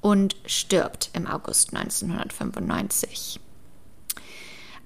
[0.00, 3.38] und stirbt im August 1995.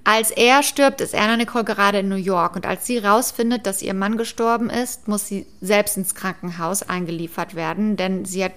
[0.08, 3.82] Als er stirbt, ist Anna Nicole gerade in New York und als sie rausfindet, dass
[3.82, 8.52] ihr Mann gestorben ist, muss sie selbst ins Krankenhaus eingeliefert werden, denn sie hat,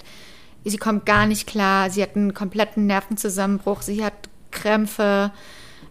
[0.63, 4.13] sie kommt gar nicht klar, sie hat einen kompletten Nervenzusammenbruch, sie hat
[4.51, 5.31] Krämpfe,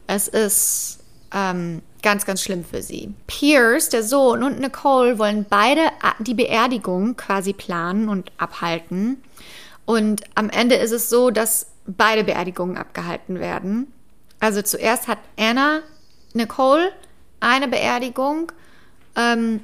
[0.06, 1.00] es ist
[1.34, 3.12] ähm, ganz, ganz schlimm für sie.
[3.26, 5.80] Pierce, der Sohn und Nicole wollen beide
[6.20, 9.20] die Beerdigung quasi planen und abhalten
[9.86, 13.92] und am Ende ist es so, dass beide Beerdigungen abgehalten werden.
[14.40, 15.82] Also zuerst hat Anna
[16.32, 16.92] Nicole
[17.40, 18.52] eine Beerdigung,
[19.16, 19.60] ähm,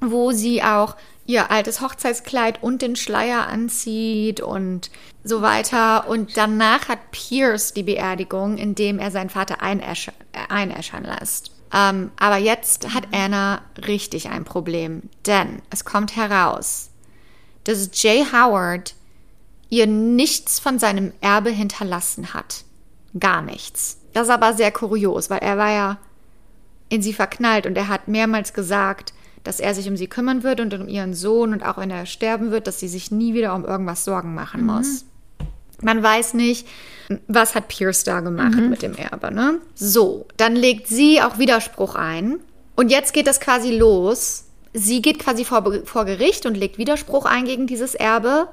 [0.00, 0.96] wo sie auch
[1.26, 4.90] ihr altes Hochzeitskleid und den Schleier anzieht und
[5.24, 6.08] so weiter.
[6.08, 10.14] Und danach hat Pierce die Beerdigung, indem er seinen Vater einäschern,
[10.48, 11.50] einäschern lässt.
[11.72, 16.90] Ähm, aber jetzt hat Anna richtig ein Problem, denn es kommt heraus,
[17.64, 18.94] dass Jay Howard
[19.68, 22.65] ihr nichts von seinem Erbe hinterlassen hat
[23.18, 24.00] gar nichts.
[24.12, 25.98] Das ist aber sehr kurios, weil er war ja
[26.88, 29.12] in sie verknallt und er hat mehrmals gesagt,
[29.44, 32.06] dass er sich um sie kümmern wird und um ihren Sohn und auch wenn er
[32.06, 34.66] sterben wird, dass sie sich nie wieder um irgendwas Sorgen machen mhm.
[34.66, 35.04] muss.
[35.82, 36.66] Man weiß nicht,
[37.28, 38.70] was hat Pierce da gemacht mhm.
[38.70, 39.60] mit dem Erbe, ne?
[39.74, 42.40] So, dann legt sie auch Widerspruch ein
[42.74, 44.44] und jetzt geht das quasi los.
[44.72, 48.48] Sie geht quasi vor, vor Gericht und legt Widerspruch ein gegen dieses Erbe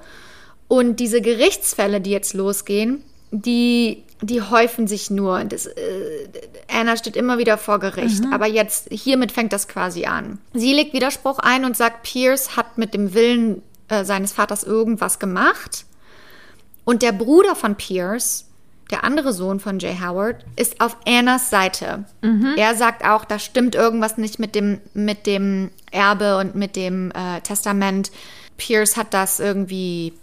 [0.67, 5.43] und diese Gerichtsfälle, die jetzt losgehen, die die häufen sich nur.
[5.43, 6.27] Das, äh,
[6.71, 8.23] Anna steht immer wieder vor Gericht.
[8.23, 8.33] Mhm.
[8.33, 10.39] Aber jetzt, hiermit fängt das quasi an.
[10.53, 15.19] Sie legt Widerspruch ein und sagt, Pierce hat mit dem Willen äh, seines Vaters irgendwas
[15.19, 15.85] gemacht.
[16.85, 18.45] Und der Bruder von Pierce,
[18.91, 22.05] der andere Sohn von Jay Howard, ist auf Annas Seite.
[22.21, 22.53] Mhm.
[22.57, 27.11] Er sagt auch, da stimmt irgendwas nicht mit dem, mit dem Erbe und mit dem
[27.11, 28.11] äh, Testament.
[28.63, 30.13] Pierce hat das irgendwie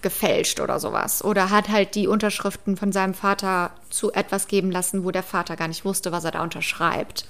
[0.00, 1.24] gefälscht oder sowas.
[1.24, 5.56] Oder hat halt die Unterschriften von seinem Vater zu etwas geben lassen, wo der Vater
[5.56, 7.24] gar nicht wusste, was er da unterschreibt.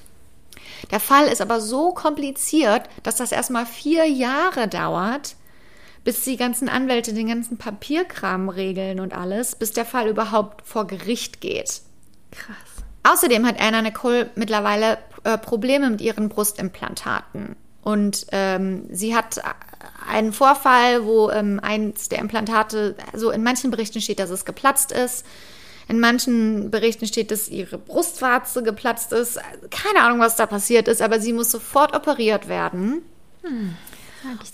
[0.91, 5.35] Der Fall ist aber so kompliziert, dass das erstmal vier Jahre dauert,
[6.05, 10.87] bis die ganzen Anwälte den ganzen Papierkram regeln und alles, bis der Fall überhaupt vor
[10.87, 11.81] Gericht geht.
[12.33, 12.57] Krass.
[13.03, 17.57] Außerdem hat Anna Nicole mittlerweile äh, Probleme mit ihren Brustimplantaten.
[17.83, 19.41] Und ähm, sie hat
[20.07, 24.93] einen Vorfall, wo ähm, eins der Implantate, also in manchen Berichten steht, dass es geplatzt
[24.93, 25.24] ist.
[25.89, 29.41] In manchen Berichten steht, dass ihre Brustwarze geplatzt ist.
[29.70, 33.03] Keine Ahnung, was da passiert ist, aber sie muss sofort operiert werden.
[33.43, 33.74] Hm,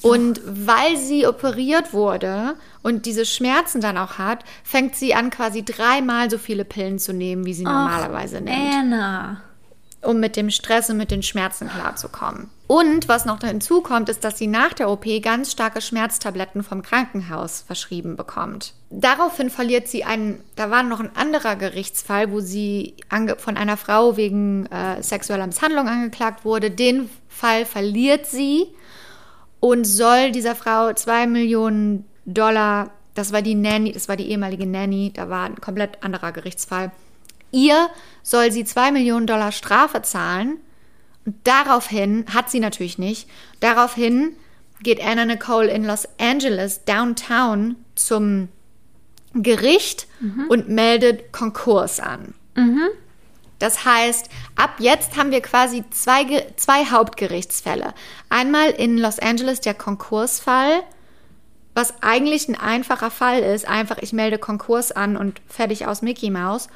[0.03, 5.65] und weil sie operiert wurde und diese Schmerzen dann auch hat, fängt sie an, quasi
[5.65, 8.75] dreimal so viele Pillen zu nehmen, wie sie Och, normalerweise nimmt.
[8.75, 9.43] Anna
[10.03, 12.51] um mit dem Stress und mit den Schmerzen klarzukommen.
[12.67, 16.83] Und was noch hinzu kommt, ist, dass sie nach der OP ganz starke Schmerztabletten vom
[16.83, 18.75] Krankenhaus verschrieben bekommt.
[18.91, 22.95] Daraufhin verliert sie einen, da war noch ein anderer Gerichtsfall, wo sie
[23.39, 26.71] von einer Frau wegen äh, sexueller Misshandlung angeklagt wurde.
[26.71, 28.67] Den Fall verliert sie
[29.61, 34.67] und soll dieser Frau zwei Millionen Dollar das war die Nanny, das war die ehemalige
[34.67, 36.93] Nanny, da war ein komplett anderer Gerichtsfall.
[37.51, 37.89] Ihr
[38.23, 40.59] soll sie zwei Millionen Dollar Strafe zahlen.
[41.45, 43.29] Daraufhin, hat sie natürlich nicht,
[43.61, 44.37] daraufhin
[44.83, 48.49] geht Anna Nicole in Los Angeles, downtown, zum
[49.35, 50.07] Gericht
[50.49, 52.35] und meldet Konkurs an.
[53.59, 57.95] Das heißt, ab jetzt haben wir quasi zwei, zwei Hauptgerichtsfälle.
[58.29, 60.83] Einmal in Los Angeles der Konkursfall,
[61.75, 63.67] was eigentlich ein einfacher Fall ist.
[63.67, 66.69] Einfach, ich melde Konkurs an und fertig aus Mickey Mouse.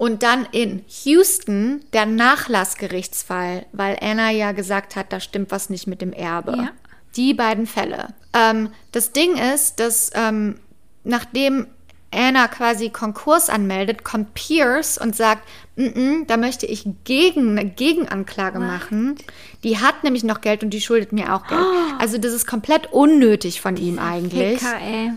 [0.00, 5.86] Und dann in Houston der Nachlassgerichtsfall, weil Anna ja gesagt hat, da stimmt was nicht
[5.86, 6.56] mit dem Erbe.
[6.56, 6.70] Ja.
[7.16, 8.14] Die beiden Fälle.
[8.32, 10.58] Ähm, das Ding ist, dass ähm,
[11.04, 11.66] nachdem
[12.10, 15.46] Anna quasi Konkurs anmeldet, kommt Pierce und sagt,
[15.76, 19.16] "Mm, mm, da möchte ich gegen, eine Gegenanklage machen.
[19.64, 21.60] Die hat nämlich noch Geld und die schuldet mir auch Geld.
[21.98, 25.12] Also das ist komplett unnötig von ihm eigentlich Ficker, ey.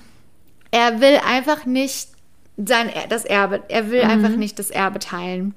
[0.72, 2.12] er will einfach nicht
[2.58, 5.56] sein Er- das Erbe, er will einfach nicht das Erbe teilen.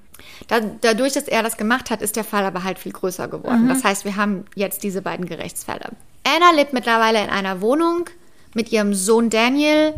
[0.49, 3.69] Da, dadurch, dass er das gemacht hat, ist der Fall aber halt viel größer geworden.
[3.69, 5.91] Das heißt, wir haben jetzt diese beiden Gerichtsfälle.
[6.25, 8.07] Anna lebt mittlerweile in einer Wohnung
[8.55, 9.95] mit ihrem Sohn Daniel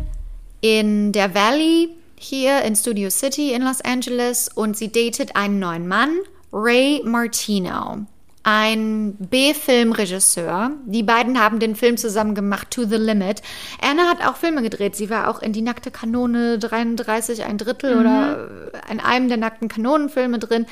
[0.61, 5.87] in der Valley hier in Studio City in Los Angeles und sie datet einen neuen
[5.87, 6.17] Mann,
[6.51, 7.99] Ray Martino,
[8.51, 10.71] ein B-Filmregisseur.
[10.85, 13.41] Die beiden haben den Film zusammen gemacht, To the Limit.
[13.81, 14.95] Anna hat auch Filme gedreht.
[14.95, 19.67] Sie war auch in Die nackte Kanone 33, ein Drittel oder in einem der nackten
[19.67, 20.65] Kanonenfilme drin.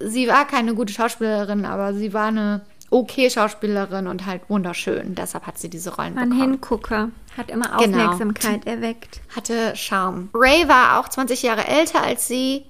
[0.00, 5.14] Sie war keine gute Schauspielerin, aber sie war eine okay Schauspielerin und halt wunderschön.
[5.14, 6.50] Deshalb hat sie diese Rollen Ein bekommen.
[6.52, 7.10] Hingucker.
[7.36, 8.10] Hat immer Genau.
[8.10, 9.20] Aufmerksamkeit erweckt.
[9.34, 10.28] hatte Charme.
[10.34, 12.64] Ray war auch 20 Jahre älter als sie,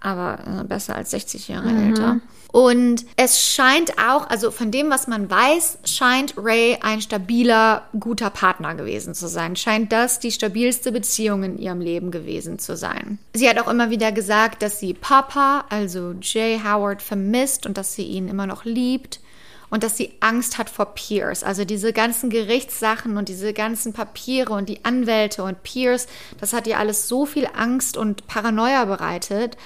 [0.00, 2.20] aber äh, besser als 60 Jahre älter.
[2.50, 8.30] Und es scheint auch, also von dem, was man weiß, scheint Ray ein stabiler, guter
[8.30, 9.54] Partner gewesen zu sein.
[9.54, 13.18] Scheint das die stabilste Beziehung in ihrem Leben gewesen zu sein.
[13.34, 17.94] Sie hat auch immer wieder gesagt, dass sie Papa, also Jay Howard, vermisst und dass
[17.94, 19.20] sie ihn immer noch liebt
[19.68, 21.44] und dass sie Angst hat vor Pierce.
[21.44, 26.06] Also diese ganzen Gerichtssachen und diese ganzen Papiere und die Anwälte und Pierce,
[26.40, 29.58] das hat ihr alles so viel Angst und Paranoia bereitet.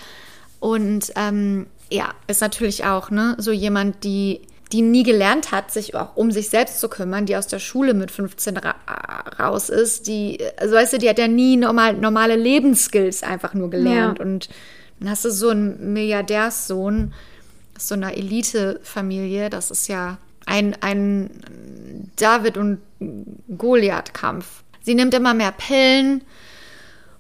[0.59, 5.95] Und ähm, ja, ist natürlich auch ne, so jemand, die die nie gelernt hat, sich
[5.95, 8.75] auch um sich selbst zu kümmern, die aus der Schule mit 15 ra
[9.39, 13.71] raus ist, die, also weißt du, die hat ja nie normal, normale Lebensskills einfach nur
[13.71, 14.19] gelernt.
[14.19, 14.25] Ja.
[14.25, 14.49] Und
[14.99, 17.13] dann hast du so einen Milliardärssohn,
[17.77, 21.31] aus so einer Elite-Familie, das ist ja ein, ein
[22.17, 22.79] David- und
[23.57, 24.63] Goliath-Kampf.
[24.83, 26.23] Sie nimmt immer mehr Pillen,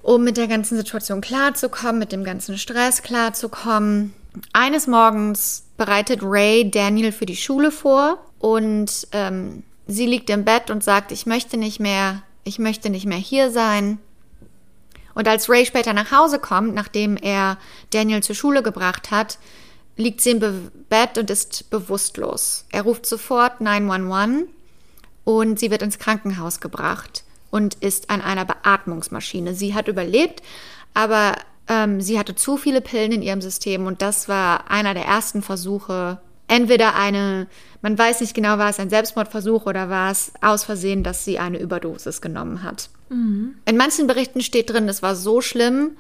[0.03, 4.15] um mit der ganzen Situation klarzukommen, mit dem ganzen Stress klarzukommen.
[4.53, 10.71] Eines Morgens bereitet Ray Daniel für die Schule vor und ähm, sie liegt im Bett
[10.71, 13.99] und sagt, ich möchte nicht mehr, ich möchte nicht mehr hier sein.
[15.15, 17.59] Und als Ray später nach Hause kommt, nachdem er
[17.91, 19.39] Daniel zur Schule gebracht hat,
[19.97, 22.65] liegt sie im Be Bett und ist bewusstlos.
[22.71, 24.49] Er ruft sofort 911
[25.25, 29.55] und sie wird ins Krankenhaus gebracht und ist an einer Beatmungsmaschine.
[29.55, 30.43] Sie hat überlebt,
[30.95, 31.37] aber
[31.69, 35.43] ähm, sie hatte zu viele Pillen in ihrem System und das war einer der ersten
[35.43, 36.21] Versuche.
[36.49, 37.47] Entweder eine,
[37.81, 41.39] man weiß nicht genau, war es ein Selbstmordversuch oder war es aus Versehen, dass sie
[41.39, 42.91] eine Überdosis genommen hat.
[43.65, 45.93] In manchen Berichten steht drin, es war so schlimm,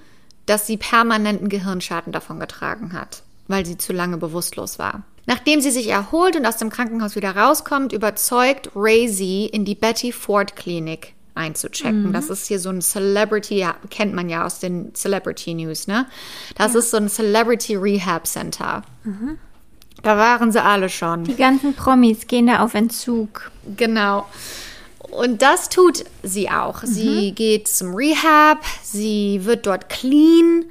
[0.46, 5.04] dass sie permanenten Gehirnschaden davon getragen hat, weil sie zu lange bewusstlos war.
[5.24, 9.76] Nachdem sie sich erholt und aus dem Krankenhaus wieder rauskommt, überzeugt Ray sie, in die
[9.76, 12.12] Betty Ford Klinik einzuchecken.
[12.12, 16.06] Das ist hier so ein Celebrity, ja, kennt man ja aus den Celebrity News, ne?
[16.56, 18.82] Das ist so ein Celebrity Rehab Center.
[20.02, 21.24] Da waren sie alle schon.
[21.24, 23.50] Die ganzen Promis gehen da auf Entzug.
[23.76, 24.26] Genau.
[25.10, 26.82] Und das tut sie auch.
[26.84, 30.64] Sie geht zum Rehab, sie wird dort clean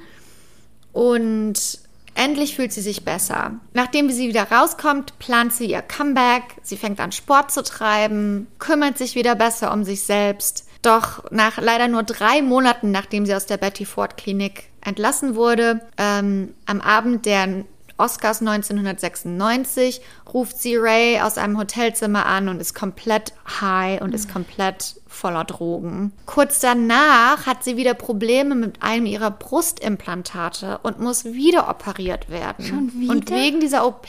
[0.92, 1.78] und
[2.14, 3.52] endlich fühlt sie sich besser.
[3.74, 6.42] Nachdem sie wieder rauskommt, plant sie ihr Comeback.
[6.62, 10.68] Sie fängt an Sport zu treiben, kümmert sich wieder besser um sich selbst.
[10.82, 15.80] Doch nach leider nur drei Monaten, nachdem sie aus der Betty Ford Klinik entlassen wurde,
[15.96, 17.64] ähm, am Abend der
[17.96, 20.00] Oscars 1996
[20.32, 25.44] ruft sie Ray aus einem Hotelzimmer an und ist komplett high und ist komplett voller
[25.44, 26.12] Drogen.
[26.26, 32.64] Kurz danach hat sie wieder Probleme mit einem ihrer Brustimplantate und muss wieder operiert werden.
[32.64, 33.12] Schon wieder?
[33.12, 34.06] Und wegen dieser OP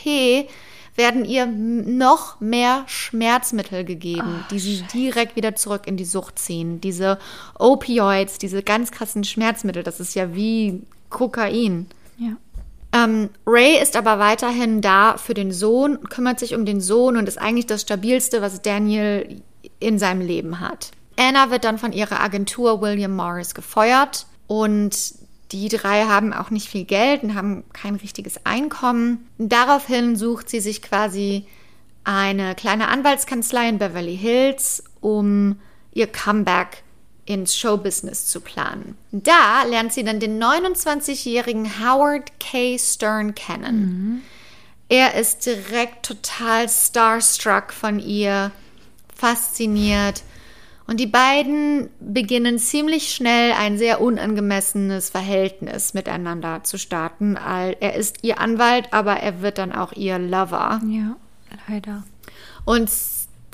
[0.95, 6.81] werden ihr noch mehr Schmerzmittel gegeben, die sie direkt wieder zurück in die Sucht ziehen.
[6.81, 7.17] Diese
[7.57, 11.87] Opioids, diese ganz krassen Schmerzmittel, das ist ja wie Kokain.
[12.17, 12.37] Ja.
[12.93, 17.27] Ähm, Ray ist aber weiterhin da für den Sohn, kümmert sich um den Sohn und
[17.27, 19.41] ist eigentlich das Stabilste, was Daniel
[19.79, 20.91] in seinem Leben hat.
[21.17, 25.15] Anna wird dann von ihrer Agentur William Morris gefeuert und
[25.51, 29.27] die drei haben auch nicht viel Geld und haben kein richtiges Einkommen.
[29.37, 31.45] Daraufhin sucht sie sich quasi
[32.03, 35.59] eine kleine Anwaltskanzlei in Beverly Hills, um
[35.93, 36.82] ihr Comeback
[37.25, 38.97] ins Showbusiness zu planen.
[39.11, 42.77] Da lernt sie dann den 29-jährigen Howard K.
[42.77, 43.75] Stern kennen.
[43.75, 44.21] Mhm.
[44.89, 48.51] Er ist direkt total starstruck von ihr,
[49.15, 50.23] fasziniert.
[50.85, 57.37] Und die beiden beginnen ziemlich schnell ein sehr unangemessenes Verhältnis miteinander zu starten.
[57.37, 60.81] Er ist ihr Anwalt, aber er wird dann auch ihr Lover.
[60.85, 61.15] Ja,
[61.69, 62.03] leider.
[62.65, 62.89] Und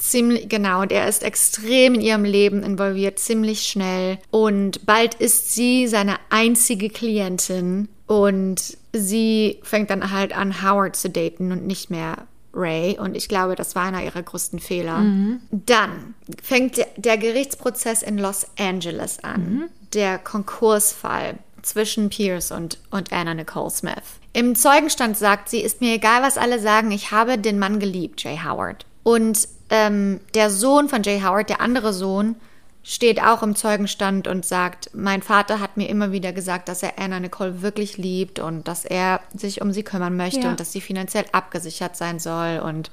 [0.01, 4.17] ziemlich, genau, und er ist extrem in ihrem Leben involviert, ziemlich schnell.
[4.31, 11.09] Und bald ist sie seine einzige Klientin und sie fängt dann halt an, Howard zu
[11.09, 12.97] daten und nicht mehr Ray.
[12.99, 14.99] Und ich glaube, das war einer ihrer größten Fehler.
[14.99, 15.41] Mhm.
[15.51, 19.41] Dann fängt der Gerichtsprozess in Los Angeles an.
[19.41, 19.69] Mhm.
[19.93, 24.19] Der Konkursfall zwischen Pierce und, und Anna Nicole Smith.
[24.33, 28.23] Im Zeugenstand sagt sie, ist mir egal, was alle sagen, ich habe den Mann geliebt,
[28.23, 28.85] Jay Howard.
[29.03, 32.35] Und ähm, der Sohn von Jay Howard, der andere Sohn,
[32.83, 36.97] steht auch im Zeugenstand und sagt, mein Vater hat mir immer wieder gesagt, dass er
[36.97, 40.49] Anna Nicole wirklich liebt und dass er sich um sie kümmern möchte ja.
[40.49, 42.89] und dass sie finanziell abgesichert sein soll und,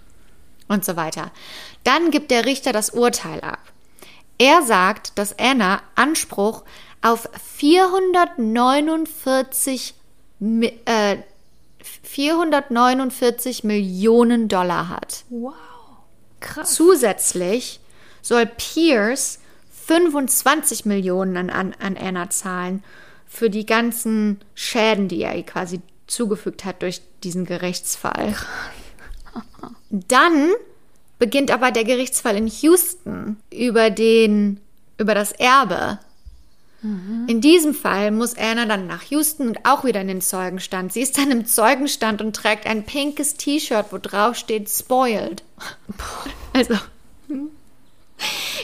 [0.69, 1.31] und so weiter.
[1.85, 3.61] Dann gibt der Richter das Urteil ab.
[4.39, 6.65] Er sagt, dass Anna Anspruch
[7.01, 9.95] auf 449,
[10.41, 11.17] äh,
[12.03, 15.25] 449 Millionen Dollar hat.
[15.31, 15.55] Wow.
[16.47, 16.75] Krass.
[16.75, 17.81] Zusätzlich
[18.23, 19.41] soll Pierce
[19.87, 22.83] 25 Millionen an, an, an Anna zahlen
[23.27, 28.35] für die ganzen Schäden, die er ihr quasi zugefügt hat durch diesen Gerichtsfall.
[29.91, 30.53] Dann
[31.19, 34.61] beginnt aber der Gerichtsfall in Houston über den
[34.99, 35.99] über das Erbe.
[36.83, 37.25] Mhm.
[37.27, 40.93] In diesem Fall muss Anna dann nach Houston und auch wieder in den Zeugenstand.
[40.93, 45.43] Sie ist dann im Zeugenstand und trägt ein pinkes T-Shirt, wo drauf steht Spoiled.
[46.53, 46.75] Also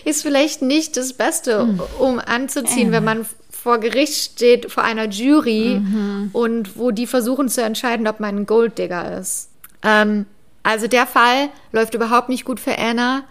[0.05, 1.83] ist vielleicht nicht das Beste, hm.
[1.99, 2.93] um anzuziehen, äh.
[2.93, 6.31] wenn man vor Gericht steht, vor einer Jury mhm.
[6.33, 9.51] und wo die versuchen zu entscheiden, ob man ein Golddigger ist.
[9.85, 10.27] Ähm,
[10.65, 13.23] also der Fall läuft überhaupt nicht gut für Anna.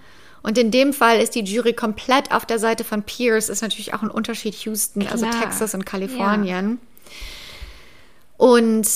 [0.44, 3.50] Und in dem Fall ist die Jury komplett auf der Seite von Pierce.
[3.50, 5.36] Ist natürlich auch ein Unterschied Houston, also Klar.
[5.36, 6.80] also Texas und Kalifornien.
[6.80, 7.16] Ja.
[8.38, 8.88] Und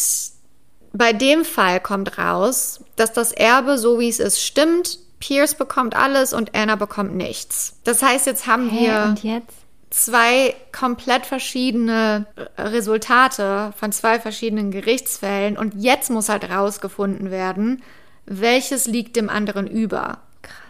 [0.93, 4.99] bei dem Fall kommt raus, dass das Erbe, so wie es ist, stimmt.
[5.19, 7.79] Pierce bekommt alles und Anna bekommt nichts.
[7.83, 9.41] Das heißt, jetzt haben Hä, wir
[9.89, 12.25] zwei komplett verschiedene
[12.57, 17.81] Resultate von zwei verschiedenen Gerichtsfällen und jetzt muss halt rausgefunden werden,
[18.25, 20.19] welches liegt dem anderen über.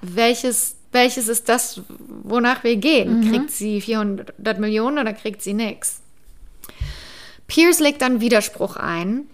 [0.02, 1.82] Welches, welches ist das,
[2.24, 3.20] wonach wir gehen?
[3.20, 3.32] Mhm.
[3.32, 6.02] Kriegt sie 400 Millionen oder kriegt sie nichts?
[7.48, 9.26] Pierce legt dann Widerspruch ein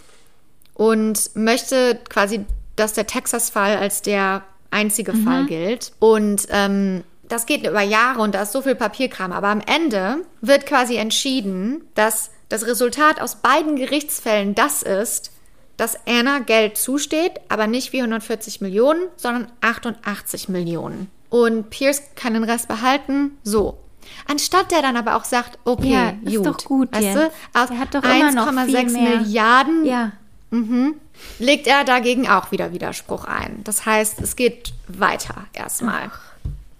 [0.74, 5.24] und möchte quasi, dass der Texas-Fall als der einzige mhm.
[5.24, 5.94] Fall gilt.
[6.00, 9.32] Und ähm, das geht über Jahre und da ist so viel Papierkram.
[9.32, 15.32] Aber am Ende wird quasi entschieden, dass das Resultat aus beiden Gerichtsfällen das ist,
[15.78, 21.10] dass Anna Geld zusteht, aber nicht 440 Millionen, sondern 88 Millionen.
[21.30, 23.38] Und Pierce kann den Rest behalten.
[23.44, 23.78] So.
[24.28, 27.70] Anstatt der dann aber auch sagt, okay, ja, ist gut, doch gut weißt du, aus
[27.70, 30.12] 1,6 Milliarden ja.
[30.52, 30.96] Mhm.
[31.40, 33.62] Legt er dagegen auch wieder Widerspruch ein.
[33.64, 36.12] Das heißt, es geht weiter erstmal.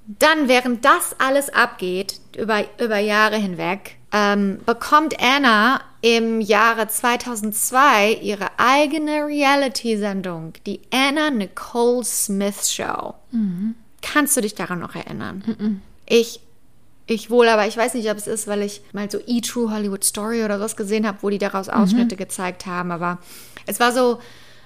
[0.06, 8.14] Dann, während das alles abgeht, über, über Jahre hinweg, ähm, bekommt Anna im Jahre 2002
[8.22, 13.14] ihre eigene Reality-Sendung, die Anna Nicole Smith Show.
[13.32, 13.76] Mhm.
[14.02, 15.44] Kannst du dich daran noch erinnern?
[15.46, 15.82] Mhm.
[16.08, 16.42] Ich
[17.08, 20.04] ich wohl, aber ich weiß nicht, ob es ist, weil ich mal so E-True Hollywood
[20.04, 21.74] Story oder was gesehen habe, wo die daraus mhm.
[21.74, 22.20] Ausschnitte mhm.
[22.20, 22.92] gezeigt haben.
[22.92, 23.18] Aber
[23.66, 24.20] es war so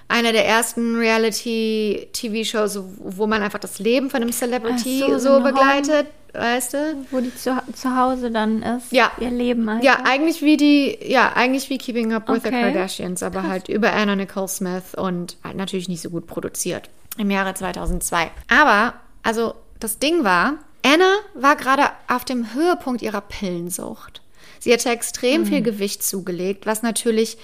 [0.08, 6.06] einer der ersten Reality-TV-Shows, wo man einfach das Leben von einem Celebrity so, so begleitet,
[6.34, 7.06] Home, weißt du?
[7.10, 9.10] Wo die zu, zu Hause dann ist, ja.
[9.18, 9.82] ihr Leben halt.
[9.82, 12.50] Ja, eigentlich wie die, ja, eigentlich wie Keeping Up with okay.
[12.50, 13.50] the Kardashians, aber Krass.
[13.50, 16.88] halt über Anna Nicole Smith und halt natürlich nicht so gut produziert
[17.18, 18.30] im Jahre 2002.
[18.48, 20.54] Aber, also das Ding war,
[20.84, 24.22] Anna war gerade auf dem Höhepunkt ihrer Pillensucht.
[24.60, 25.46] Sie hatte extrem mhm.
[25.46, 27.38] viel Gewicht zugelegt, was natürlich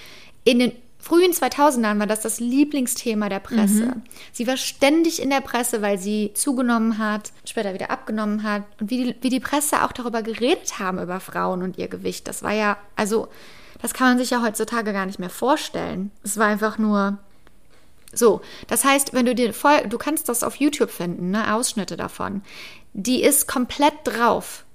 [0.45, 0.71] in den
[1.03, 3.85] frühen 2000ern war das das Lieblingsthema der Presse.
[3.85, 4.01] Mhm.
[4.31, 8.89] Sie war ständig in der Presse, weil sie zugenommen hat, später wieder abgenommen hat und
[8.89, 12.27] wie die, wie die Presse auch darüber geredet haben, über Frauen und ihr Gewicht.
[12.27, 13.27] Das war ja, also,
[13.81, 16.11] das kann man sich ja heutzutage gar nicht mehr vorstellen.
[16.23, 17.17] Es war einfach nur
[18.13, 18.41] so.
[18.67, 22.43] Das heißt, wenn du dir voll, du kannst das auf YouTube finden, ne, Ausschnitte davon
[22.93, 24.65] die ist komplett drauf.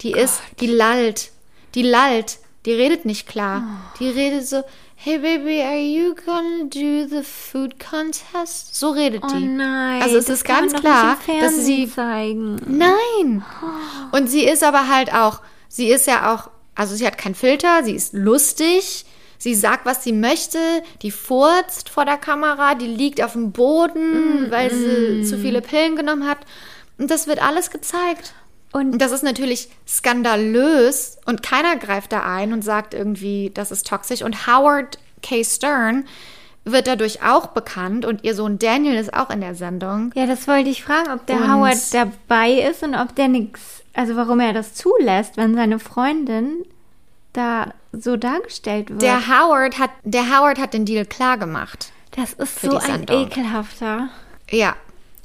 [0.00, 1.30] die ist, die lallt.
[1.74, 2.38] Die lallt.
[2.66, 3.62] Die redet nicht klar.
[3.98, 4.62] Die redet so,
[5.04, 8.74] hey baby, are you gonna do the food contest?
[8.76, 9.46] So redet Oh die.
[9.46, 10.00] nein.
[10.00, 12.56] Also es ist ganz klar, dass sie zeigen.
[12.66, 13.44] Nein.
[14.12, 17.82] Und sie ist aber halt auch, sie ist ja auch, also sie hat keinen Filter,
[17.82, 19.04] sie ist lustig,
[19.38, 20.58] sie sagt, was sie möchte,
[21.02, 25.96] die furzt vor der Kamera, die liegt auf dem Boden, weil sie zu viele Pillen
[25.96, 26.38] genommen hat.
[26.98, 28.34] Und das wird alles gezeigt.
[28.72, 33.86] Und das ist natürlich skandalös und keiner greift da ein und sagt irgendwie, das ist
[33.86, 34.22] toxisch.
[34.22, 35.44] Und Howard K.
[35.44, 36.04] Stern
[36.64, 40.12] wird dadurch auch bekannt und ihr Sohn Daniel ist auch in der Sendung.
[40.14, 43.82] ja, das wollte ich fragen, ob der Und- Howard dabei ist und ob der nichts,
[43.94, 46.64] also warum er das zulässt, wenn seine Freundin
[47.32, 49.02] da so dargestellt wird.
[49.02, 51.92] Der Howard hat, der Howard hat den Deal klar gemacht.
[52.12, 53.22] das ist so ein Sendung.
[53.26, 54.08] ekelhafter.
[54.50, 54.76] Ja,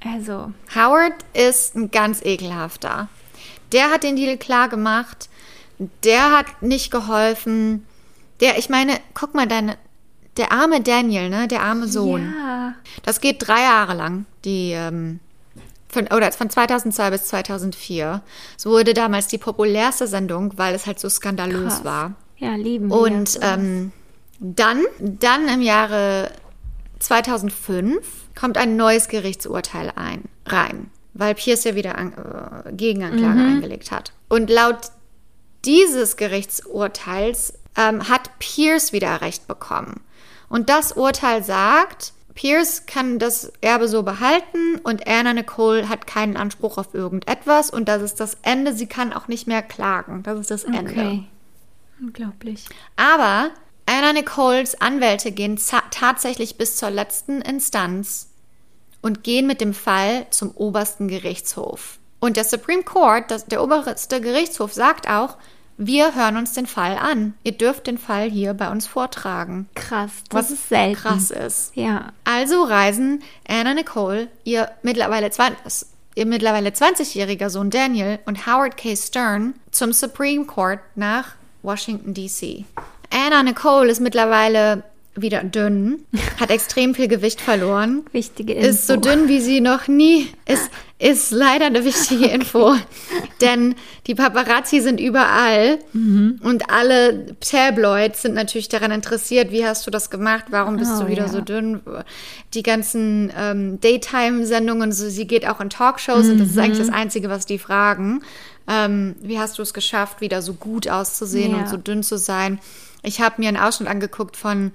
[0.06, 3.10] Also, Howard ist ein ganz ekelhafter.
[3.72, 5.30] Der hat den Deal klar gemacht.
[6.04, 7.86] Der hat nicht geholfen.
[8.40, 9.78] Der, ich meine, guck mal, deine,
[10.38, 12.34] der arme Daniel, ne, der arme Sohn.
[12.38, 12.74] ja.
[13.04, 15.20] Das geht drei Jahre lang, die, ähm,
[15.90, 18.22] von, oder von 2002 bis 2004.
[18.58, 21.84] Es wurde damals die populärste Sendung, weil es halt so skandalös Krass.
[21.86, 22.14] war.
[22.38, 23.42] Ja, lieben Und wir.
[23.44, 23.92] ähm,
[24.40, 26.32] dann, dann im Jahre
[27.00, 27.98] 2005
[28.40, 34.12] kommt ein neues Gerichtsurteil ein, rein, weil Pierce ja wieder an, äh, Gegenanklage eingelegt hat.
[34.30, 34.92] Und laut
[35.66, 40.02] dieses Gerichtsurteils ähm, hat Pierce wieder Recht bekommen.
[40.50, 46.38] Und das Urteil sagt, Pierce kann das Erbe so behalten und Anna Nicole hat keinen
[46.38, 48.74] Anspruch auf irgendetwas und das ist das Ende.
[48.74, 50.24] Sie kann auch nicht mehr klagen.
[50.24, 50.92] Das ist das Ende.
[50.92, 51.24] Okay.
[52.00, 52.66] Unglaublich.
[52.96, 53.50] Aber
[53.88, 55.60] Anna Nicoles Anwälte gehen
[55.90, 58.27] tatsächlich bis zur letzten Instanz
[59.02, 62.00] und gehen mit dem Fall zum obersten Gerichtshof.
[62.20, 65.38] Und der Supreme Court, das, der oberste Gerichtshof, sagt auch,
[65.78, 67.36] wir hören uns den Fall an.
[67.44, 69.70] Ihr dürft den Fall hier bei uns vortragen.
[69.76, 70.12] Krass.
[70.30, 70.96] Das Was ist selten.
[70.96, 71.76] krass ist.
[71.76, 72.14] Ja.
[72.24, 75.30] Also reisen Anna Nicole, ihr mittlerweile,
[76.16, 78.96] ihr mittlerweile 20-jähriger Sohn Daniel und Howard K.
[78.96, 82.66] Stern zum Supreme Court nach Washington, D.C.
[83.12, 84.84] Anna Nicole ist mittlerweile
[85.22, 86.00] wieder dünn,
[86.40, 88.68] hat extrem viel Gewicht verloren, Wichtige Info.
[88.70, 90.28] ist so dünn wie sie noch nie.
[90.46, 92.76] Ist, ist leider eine wichtige Info,
[93.42, 93.76] denn
[94.08, 100.10] die Paparazzi sind überall und alle Tabloids sind natürlich daran interessiert, wie hast du das
[100.10, 101.30] gemacht, warum bist Oh, du wieder ja.
[101.30, 101.82] so dünn.
[102.54, 106.90] Die ganzen ähm, Daytime-Sendungen, so, sie geht auch in Talkshows und das ist eigentlich das
[106.96, 108.22] Einzige, was die fragen.
[108.70, 111.60] Ähm, wie hast du es geschafft, wieder so gut auszusehen Ja.
[111.60, 112.60] und so dünn zu sein?
[113.04, 114.72] Ich habe mir einen Ausschnitt angeguckt von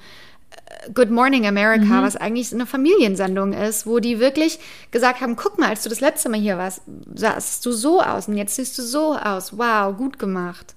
[0.94, 4.58] Good Morning America, was eigentlich eine Familiensendung ist, wo die wirklich
[4.90, 6.82] gesagt haben, guck mal, als du das letzte Mal hier warst,
[7.14, 9.56] sahst du so aus und jetzt siehst du so aus.
[9.56, 10.74] Wow, gut gemacht.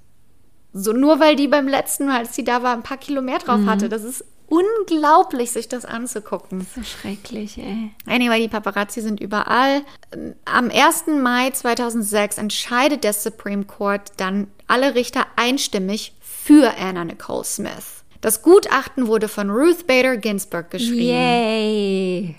[0.74, 3.40] So nur weil die beim letzten Mal, als die da war, ein paar Kilo mehr
[3.40, 3.90] drauf hatte.
[3.90, 6.68] Das ist unglaublich, sich das anzugucken.
[6.76, 7.92] so schrecklich, ey.
[8.06, 9.82] Anyway, die Paparazzi sind überall.
[10.46, 11.06] Am 1.
[11.22, 18.04] Mai 2006 entscheidet der Supreme Court dann alle Richter einstimmig für Anna Nicole Smith.
[18.26, 21.10] Das Gutachten wurde von Ruth Bader Ginsburg geschrieben.
[21.10, 22.36] Yay.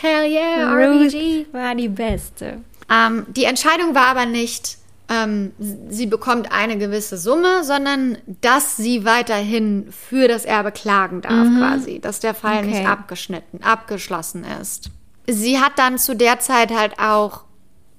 [0.00, 1.46] Hell yeah, Ruth RBG.
[1.52, 2.58] war die Beste.
[2.90, 4.78] Ähm, die Entscheidung war aber nicht,
[5.08, 5.52] ähm,
[5.90, 12.00] sie bekommt eine gewisse Summe, sondern dass sie weiterhin für das Erbe klagen darf, quasi.
[12.00, 12.86] Dass der Fall nicht Okay.
[12.86, 14.90] abgeschnitten, abgeschlossen ist.
[15.28, 17.44] Sie hat dann zu der Zeit halt auch,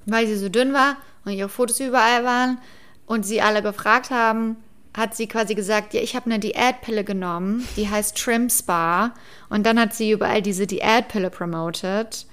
[0.05, 2.57] weil sie so dünn war und ihre Fotos überall waren
[3.05, 4.57] und sie alle gefragt haben,
[4.95, 9.13] hat sie quasi gesagt, ja, ich habe eine Diätpille genommen, die heißt Trim Spa.
[9.49, 12.25] Und dann hat sie überall diese Diätpille promoted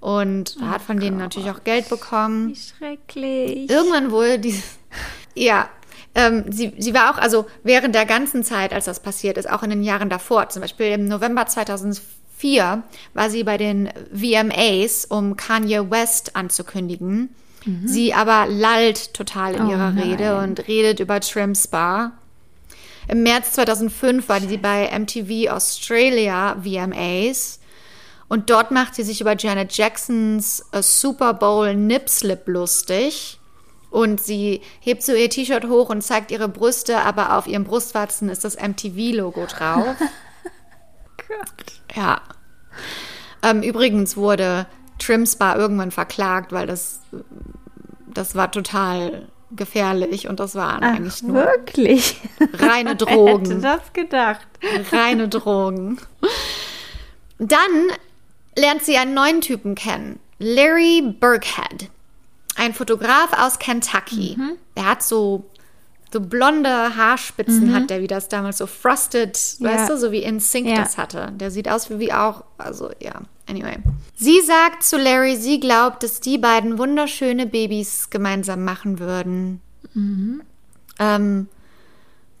[0.00, 2.48] und hat von denen natürlich auch Geld bekommen.
[2.48, 3.70] Wie schrecklich.
[3.70, 4.78] Irgendwann wurde dieses.
[5.34, 5.70] Ja.
[6.14, 9.62] Ähm, sie, sie war auch, also während der ganzen Zeit, als das passiert ist, auch
[9.62, 12.82] in den Jahren davor, zum Beispiel im November 2004,
[13.14, 17.34] war sie bei den VMAs, um Kanye West anzukündigen.
[17.84, 19.98] Sie aber lallt total in Oh ihrer nein.
[20.02, 22.12] Rede und redet über Trim Spa.
[23.08, 27.60] Im März 2005 war sie bei MTV Australia VMAs.
[28.28, 33.38] Und dort macht sie sich über Janet Jacksons äh, Super Bowl Nip Slip lustig.
[33.90, 38.30] Und sie hebt so ihr T-Shirt hoch und zeigt ihre Brüste, aber auf ihrem Brustwarzen
[38.30, 39.96] ist das MTV-Logo drauf.
[41.94, 42.20] Ja.
[43.42, 44.66] Ähm, übrigens wurde
[45.04, 47.00] Trim Spa irgendwann verklagt, weil das,
[48.12, 52.20] das war total gefährlich und das waren Ach, eigentlich nur wirklich?
[52.54, 53.62] reine Wer hätte Drogen.
[53.62, 54.46] das gedacht?
[54.92, 55.98] reine Drogen.
[57.38, 57.90] Dann
[58.56, 61.88] lernt sie einen neuen Typen kennen, Larry Burkhead.
[62.56, 64.36] ein Fotograf aus Kentucky.
[64.76, 65.44] Der hat so,
[66.12, 69.70] so blonde Haarspitzen, hat der, wie das damals so frosted, Ja.
[69.70, 70.76] weißt du, so wie in Sync Ja.
[70.76, 71.32] das hatte.
[71.34, 73.76] Der sieht aus wie, wie auch, also ja, anyway.
[74.14, 79.60] Sie sagt zu Larry, sie glaubt, dass die beiden wunderschöne Babys gemeinsam machen würden.
[80.98, 81.48] Ähm,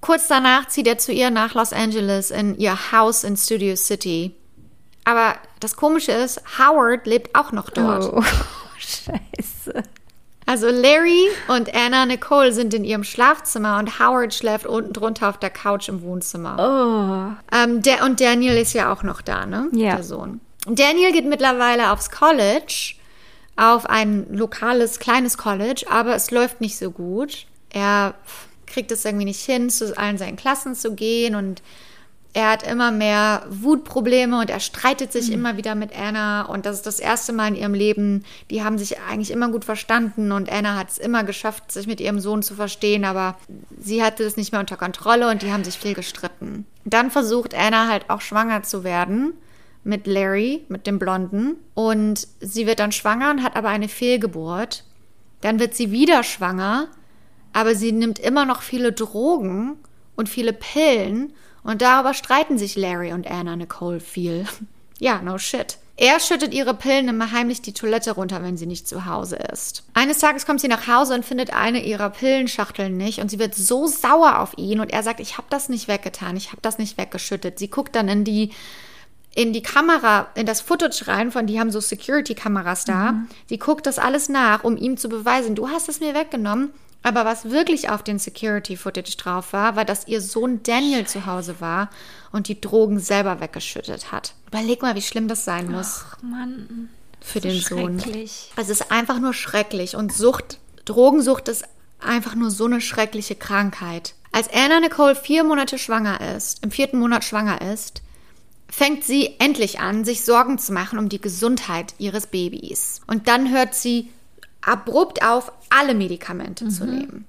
[0.00, 4.34] kurz danach zieht er zu ihr nach Los Angeles in ihr Haus in Studio City.
[5.04, 8.12] Aber das Komische ist, Howard lebt auch noch dort.
[8.12, 8.22] Oh,
[8.78, 9.82] scheiße.
[10.46, 15.38] Also Larry und Anna Nicole sind in ihrem Schlafzimmer und Howard schläft unten drunter auf
[15.38, 16.56] der Couch im Wohnzimmer.
[16.58, 17.56] Oh.
[17.56, 19.68] Ähm, der, und Daniel ist ja auch noch da, ne?
[19.72, 19.96] Ja.
[19.96, 20.40] Der Sohn.
[20.66, 22.94] Daniel geht mittlerweile aufs College,
[23.56, 27.46] auf ein lokales, kleines College, aber es läuft nicht so gut.
[27.70, 28.14] Er
[28.66, 31.62] kriegt es irgendwie nicht hin, zu allen seinen Klassen zu gehen und
[32.34, 36.76] er hat immer mehr Wutprobleme und er streitet sich immer wieder mit Anna und das
[36.76, 38.24] ist das erste Mal in ihrem Leben.
[38.50, 42.00] Die haben sich eigentlich immer gut verstanden und Anna hat es immer geschafft, sich mit
[42.00, 43.36] ihrem Sohn zu verstehen, aber
[43.78, 46.64] sie hatte es nicht mehr unter Kontrolle und die haben sich viel gestritten.
[46.86, 49.34] Dann versucht Anna halt auch schwanger zu werden
[49.84, 54.84] mit Larry, mit dem Blonden und sie wird dann schwanger und hat aber eine Fehlgeburt.
[55.40, 56.88] Dann wird sie wieder schwanger,
[57.52, 59.76] aber sie nimmt immer noch viele Drogen
[60.14, 61.32] und viele Pillen
[61.64, 64.46] und darüber streiten sich Larry und Anna Nicole viel.
[64.98, 65.78] Ja, no shit.
[65.96, 69.82] Er schüttet ihre Pillen immer heimlich die Toilette runter, wenn sie nicht zu Hause ist.
[69.94, 73.54] Eines Tages kommt sie nach Hause und findet eine ihrer Pillenschachteln nicht und sie wird
[73.56, 76.78] so sauer auf ihn und er sagt, ich habe das nicht weggetan, ich habe das
[76.78, 77.58] nicht weggeschüttet.
[77.58, 78.52] Sie guckt dann in die
[79.34, 83.22] in die Kamera, in das Footage rein, von die haben so Security-Kameras da.
[83.48, 86.70] Sie guckt das alles nach, um ihm zu beweisen, du hast es mir weggenommen.
[87.04, 91.56] Aber was wirklich auf den Security-Footage drauf war, war, dass ihr Sohn Daniel zu Hause
[91.60, 91.90] war
[92.30, 94.34] und die Drogen selber weggeschüttet hat.
[94.46, 96.90] Überleg mal, wie schlimm das sein muss Ach, Mann.
[97.20, 97.98] für den Sohn.
[97.98, 98.52] Schrecklich.
[98.54, 101.64] Es ist einfach nur schrecklich und Sucht, Drogensucht ist
[101.98, 104.14] einfach nur so eine schreckliche Krankheit.
[104.30, 108.02] Als Anna Nicole vier Monate schwanger ist, im vierten Monat schwanger ist,
[108.72, 113.02] fängt sie endlich an, sich Sorgen zu machen um die Gesundheit ihres Babys.
[113.06, 114.08] Und dann hört sie
[114.62, 117.26] abrupt auf, alle Medikamente zu nehmen.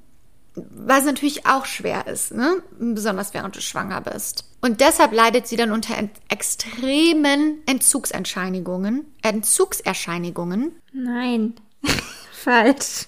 [0.56, 2.62] Was natürlich auch schwer ist, ne?
[2.80, 4.46] besonders während du schwanger bist.
[4.62, 9.06] Und deshalb leidet sie dann unter ent extremen Entzugserscheinigungen.
[9.22, 10.72] Entzugserscheinigungen.
[10.94, 11.56] Nein.
[12.32, 13.08] Falsch.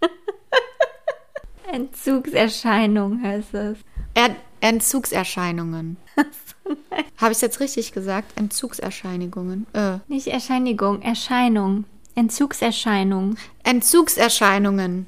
[1.72, 3.78] Entzugserscheinung heißt es.
[4.14, 5.98] Er Entzugserscheinungen.
[7.18, 8.32] Habe ich es jetzt richtig gesagt?
[8.38, 9.66] Entzugserscheinigungen.
[9.72, 9.98] Äh.
[10.08, 11.84] Nicht Erscheinigung, Erscheinung.
[12.14, 13.36] Entzugserscheinung.
[13.64, 15.06] Entzugserscheinungen.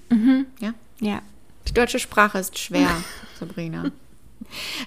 [0.60, 0.72] Ja.
[1.00, 1.20] Ja.
[1.68, 2.88] Die deutsche Sprache ist schwer,
[3.40, 3.90] Sabrina.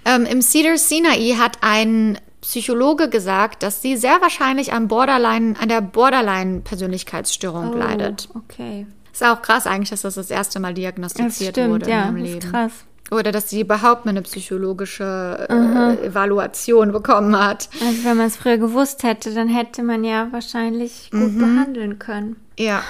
[0.05, 5.67] ähm, Im Cedar Sinai hat ein Psychologe gesagt, dass sie sehr wahrscheinlich an Borderline, an
[5.69, 8.29] der Borderline-Persönlichkeitsstörung leidet.
[8.33, 8.85] Oh, okay.
[9.11, 12.07] Ist auch krass eigentlich, dass das das erste Mal Das diagnostiziert stimmt, wurde ja.
[12.09, 12.37] in Das Leben.
[12.39, 12.71] ist krass.
[13.11, 17.69] Oder dass sie überhaupt mal eine psychologische äh, Evaluation bekommen hat.
[17.81, 21.39] Also wenn man es früher gewusst hätte, dann hätte man ja wahrscheinlich gut Mhm.
[21.39, 22.35] behandeln können.
[22.57, 22.83] Ja.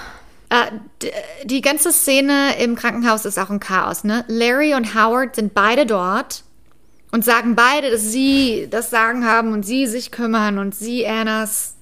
[0.49, 1.05] Äh,
[1.45, 4.25] die ganze Szene im Krankenhaus ist auch ein Chaos, ne?
[4.27, 6.43] Larry und Howard sind beide dort
[7.11, 11.75] und sagen beide, dass sie das Sagen haben und sie sich kümmern und sie Annas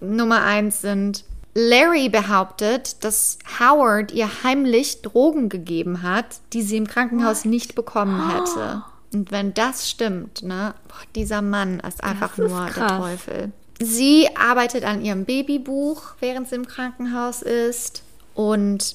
[0.00, 1.24] Nummer eins sind.
[1.58, 8.30] Larry behauptet, dass Howard ihr heimlich Drogen gegeben hat, die sie im Krankenhaus nicht bekommen
[8.30, 8.82] hätte.
[9.14, 12.98] Und wenn das stimmt, ne, boah, dieser Mann ist einfach ist nur der krass.
[12.98, 13.52] Teufel.
[13.80, 18.02] Sie arbeitet an ihrem Babybuch, während sie im Krankenhaus ist.
[18.34, 18.94] Und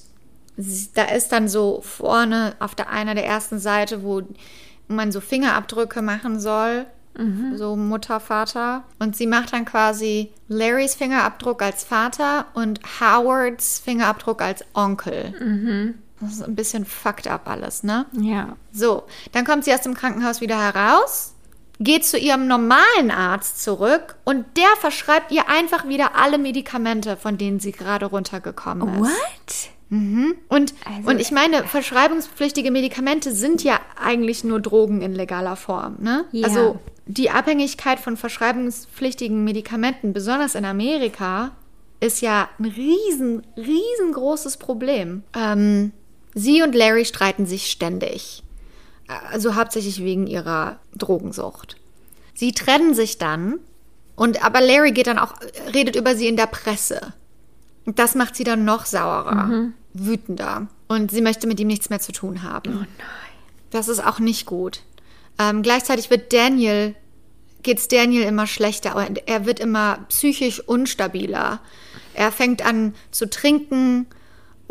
[0.55, 4.21] sie, da ist dann so vorne auf der einer der ersten Seite, wo
[4.87, 6.85] man so Fingerabdrücke machen soll.
[7.57, 8.83] So Mutter, Vater.
[8.99, 15.33] Und sie macht dann quasi Larrys Fingerabdruck als Vater und Howards Fingerabdruck als Onkel.
[16.19, 18.05] Das ist ein bisschen fucked up alles, ne?
[18.13, 18.55] Ja.
[18.71, 21.33] So, dann kommt sie aus dem Krankenhaus wieder heraus,
[21.79, 27.37] geht zu ihrem normalen Arzt zurück und der verschreibt ihr einfach wieder alle Medikamente, von
[27.37, 29.09] denen sie gerade runtergekommen ist.
[29.09, 29.69] What?
[30.47, 35.97] Und, Also- und ich meine, verschreibungspflichtige Medikamente sind ja eigentlich nur Drogen in legaler Form.
[35.99, 36.25] Ne?
[36.31, 36.47] Ja.
[36.47, 41.51] Also die Abhängigkeit von verschreibungspflichtigen Medikamenten, besonders in Amerika,
[41.99, 45.23] ist ja ein riesen, riesengroßes Problem.
[45.35, 45.91] Ähm,
[46.33, 48.43] sie und Larry streiten sich ständig.
[49.29, 51.75] Also hauptsächlich wegen ihrer Drogensucht.
[52.33, 53.59] Sie trennen sich dann
[54.15, 55.33] und aber Larry geht dann auch,
[55.73, 57.13] redet über sie in der Presse.
[57.85, 59.49] Und das macht sie dann noch saurer,
[59.93, 60.67] wütender.
[60.87, 62.71] Und sie möchte mit ihm nichts mehr zu tun haben.
[62.73, 62.87] Oh nein.
[63.69, 64.81] Das ist auch nicht gut.
[65.39, 66.95] Ähm, gleichzeitig wird Daniel,
[67.63, 71.59] geht's Daniel immer schlechter und er wird immer psychisch unstabiler.
[72.13, 74.07] Er fängt an zu trinken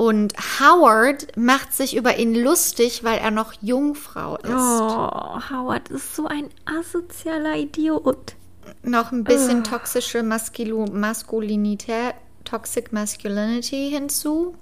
[0.01, 4.49] Und Howard macht sich über ihn lustig, weil er noch Jungfrau ist.
[4.51, 8.35] Oh, Howard ist so ein asozialer Idiot.
[8.83, 12.15] Noch ein bisschen toxische Maskilu Maskulinität,
[12.51, 14.57] Toxic Masculinity hinzu.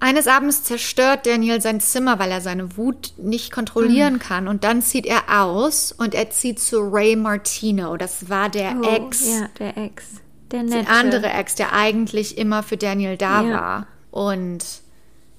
[0.00, 4.48] Eines Abends zerstört Daniel sein Zimmer, weil er seine Wut nicht kontrollieren kann.
[4.48, 7.96] Und dann zieht er aus und er zieht zu Ray Martino.
[7.96, 9.26] Das war der Oh, Ex.
[9.26, 10.04] Ja, der Ex.
[10.50, 10.90] Der Der nette.
[10.90, 13.52] andere Ex, der eigentlich immer für Daniel da Ja.
[13.52, 13.86] war.
[14.10, 14.64] Und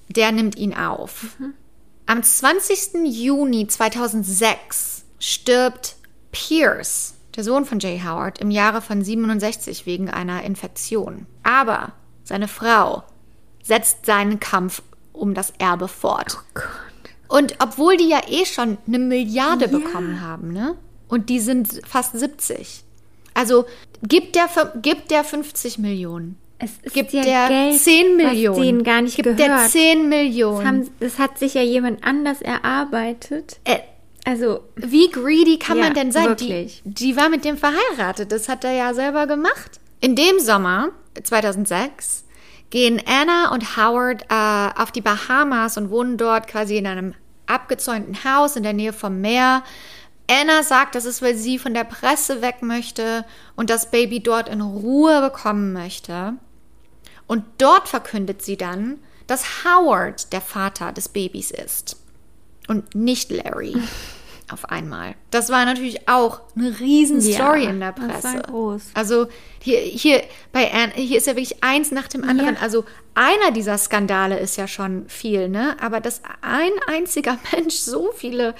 [0.08, 1.26] der nimmt ihn auf.
[2.06, 3.06] Am 20.
[3.06, 5.96] Juni 2006 stirbt
[6.32, 11.26] Pierce, der Sohn von Jay Howard, im Jahre von 67 wegen einer Infektion.
[11.42, 11.92] Aber
[12.24, 13.04] seine Frau
[13.62, 14.82] setzt seinen Kampf
[15.12, 16.38] um das Erbe fort.
[17.28, 20.76] Und obwohl die ja eh schon eine Milliarde bekommen haben, ne?
[21.08, 22.84] Und die sind fast 70.
[23.34, 23.66] Also
[24.02, 24.48] gibt der,
[24.80, 26.38] gibt der 50 Millionen.
[26.58, 28.62] Es ist Gibt ja der Geld, 10 was Millionen.
[28.62, 29.40] denen gar nicht gibt gehört.
[29.40, 30.66] der 10 das, Millionen.
[30.66, 33.58] haben, das hat sich ja jemand anders erarbeitet.
[33.64, 33.80] Äh,
[34.26, 36.26] Also, wie greedy kann Ja, man denn sein?
[36.26, 36.82] wirklich.
[36.84, 38.32] Die, die war mit dem verheiratet.
[38.32, 39.78] Das hat er ja selber gemacht.
[40.00, 40.88] In dem Sommer
[41.22, 42.24] 2006
[42.70, 47.14] gehen Anna und Howard äh, auf die Bahamas und wohnen dort quasi in einem
[47.46, 49.62] abgezäunten Haus in der Nähe vom Meer.
[50.28, 53.24] Anna sagt, das ist, weil sie von der Presse weg möchte
[53.54, 56.32] und das Baby dort in Ruhe bekommen möchte.
[57.28, 58.98] Und dort verkündet sie dann,
[59.28, 61.96] dass Howard der Vater des Babys ist
[62.66, 63.76] und nicht Larry.
[64.48, 65.16] Auf einmal.
[65.32, 68.42] Das war natürlich auch eine riesen Story Ja, in der das war Presse.
[68.42, 68.82] groß.
[68.94, 69.26] Also
[69.60, 72.54] hier, hier bei Anne, hier ist ja wirklich eins nach dem anderen.
[72.54, 72.60] Ja.
[72.60, 75.76] Also einer dieser Skandale ist ja schon viel, ne?
[75.80, 78.54] Aber dass ein einziger Mensch so viele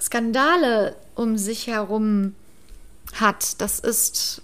[0.00, 2.34] Skandale um sich herum
[3.14, 4.42] hat, das ist.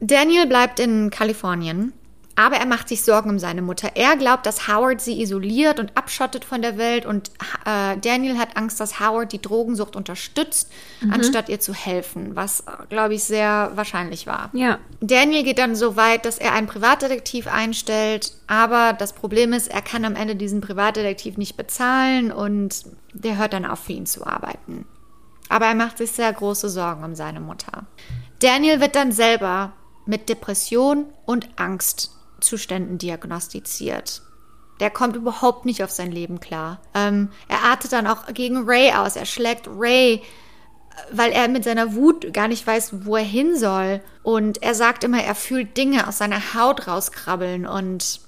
[0.00, 1.92] Daniel bleibt in Kalifornien,
[2.36, 3.92] aber er macht sich Sorgen um seine Mutter.
[3.94, 7.30] Er glaubt, dass Howard sie isoliert und abschottet von der Welt und
[7.64, 10.70] äh, Daniel hat Angst, dass Howard die Drogensucht unterstützt,
[11.10, 14.50] anstatt ihr zu helfen, was, äh, glaube ich, sehr wahrscheinlich war.
[14.52, 14.78] ja.
[15.00, 19.82] Daniel geht dann so weit, dass er einen Privatdetektiv einstellt, aber das Problem ist, er
[19.82, 24.26] kann am Ende diesen Privatdetektiv nicht bezahlen und der hört dann auf, für ihn zu
[24.26, 24.86] arbeiten.
[25.48, 27.84] Aber er macht sich sehr große Sorgen um seine Mutter.
[28.40, 29.72] Daniel wird dann selber
[30.06, 31.48] mit Depression und
[32.44, 34.22] Angstzuständen diagnostiziert.
[34.80, 36.80] Der kommt überhaupt nicht auf sein Leben klar.
[36.94, 39.16] Ähm, er artet dann auch gegen Ray aus.
[39.16, 40.22] Er schlägt Ray
[41.10, 44.00] weil er mit seiner Wut gar nicht weiß, wo er hin soll.
[44.22, 48.20] Und er sagt immer, er fühlt Dinge aus seiner Haut rauskrabbeln und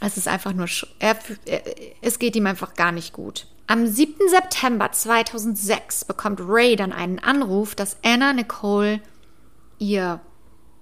[0.00, 0.66] es ist einfach nur,
[0.98, 1.62] er, er,
[2.00, 3.46] es geht ihm einfach gar nicht gut.
[3.68, 4.14] Am 7.
[4.28, 9.00] September 2006 bekommt Ray dann einen Anruf, dass Anna Nicole
[9.78, 10.20] ihr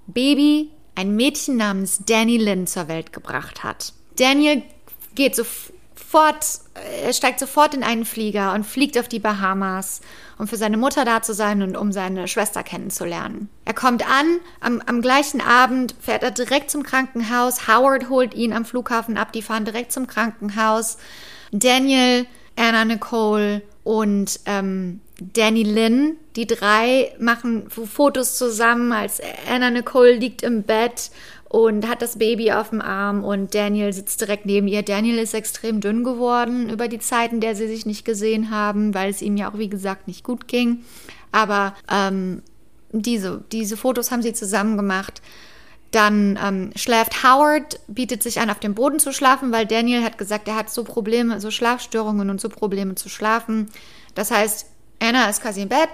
[0.07, 3.95] Baby, ein Mädchen namens Danny Lynn, zur Welt gebracht hat.
[4.19, 4.63] Daniel
[5.15, 6.45] geht sofort,
[7.03, 10.03] er steigt sofort in einen Flieger und fliegt auf die Bahamas,
[10.39, 13.49] um für seine Mutter da zu sein und um seine Schwester kennenzulernen.
[13.65, 17.67] Er kommt an, am, am gleichen Abend fährt er direkt zum Krankenhaus.
[17.67, 20.99] Howard holt ihn am Flughafen ab, die fahren direkt zum Krankenhaus.
[21.51, 30.15] Daniel, Anna Nicole und ähm, Danny Lynn, die drei machen Fotos zusammen, als Anna Nicole
[30.15, 31.11] liegt im Bett
[31.51, 34.83] und hat das Baby auf dem Arm und Daniel sitzt direkt neben ihr.
[34.83, 38.95] Daniel ist extrem dünn geworden über die Zeit, in der sie sich nicht gesehen haben,
[38.95, 40.85] weil es ihm ja auch, wie gesagt, nicht gut ging.
[41.33, 42.43] Aber ähm,
[42.93, 45.21] diese, diese Fotos haben sie zusammen gemacht.
[45.91, 50.19] Dann ähm, schläft Howard, bietet sich an, auf dem Boden zu schlafen, weil Daniel hat
[50.19, 53.69] gesagt, er hat so Probleme, so Schlafstörungen und so Probleme zu schlafen.
[54.15, 54.70] Das heißt,
[55.01, 55.89] Anna ist quasi im Bett,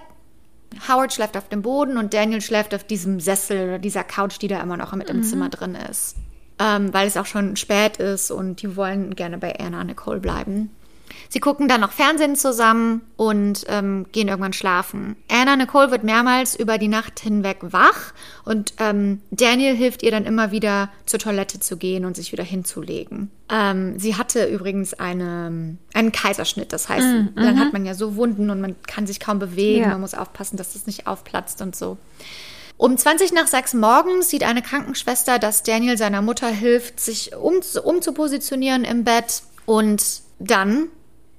[0.89, 4.49] Howard schläft auf dem Boden und Daniel schläft auf diesem Sessel oder dieser Couch, die
[4.49, 6.17] da immer noch mit im Zimmer drin ist.
[6.59, 10.71] Ähm, weil es auch schon spät ist und die wollen gerne bei Anna Nicole bleiben.
[11.29, 15.17] Sie gucken dann noch Fernsehen zusammen und ähm, gehen irgendwann schlafen.
[15.31, 18.13] Anna Nicole wird mehrmals über die Nacht hinweg wach
[18.45, 22.45] und ähm, Daniel hilft ihr dann immer wieder zur Toilette zu gehen und sich wieder
[22.45, 23.31] hinzulegen.
[23.51, 27.07] Ähm, sie hatte übrigens eine, einen Kaiserschnitt, das heißt,
[27.37, 29.89] dann hat man ja so Wunden und man kann sich kaum bewegen, Ja.
[29.89, 31.99] man muss aufpassen, dass das nicht aufplatzt und so.
[32.79, 37.61] Um 20 nach 6 morgens sieht eine Krankenschwester, dass Daniel seiner Mutter hilft, sich um,
[37.85, 39.43] umzupositionieren im Bett.
[39.65, 40.89] Und dann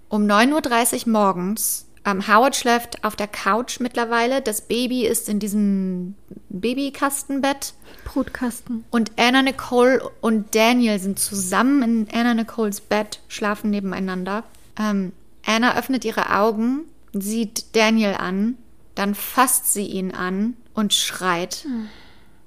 [0.10, 4.42] um 9.30 Uhr morgens, ähm, Howard schläft auf der Couch mittlerweile.
[4.42, 6.16] Das Baby ist in diesem
[6.50, 7.74] Babykastenbett.
[8.06, 8.86] Brutkasten.
[8.92, 14.46] Und Anna Nicole und Daniel sind zusammen in Anna Nicoles Bett, schlafen nebeneinander.
[14.80, 15.12] Ähm,
[15.46, 18.58] Anna öffnet ihre Augen, sieht Daniel an,
[18.96, 21.66] dann fasst sie ihn an und schreit.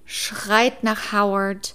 [0.06, 1.74] Schreit nach Howard,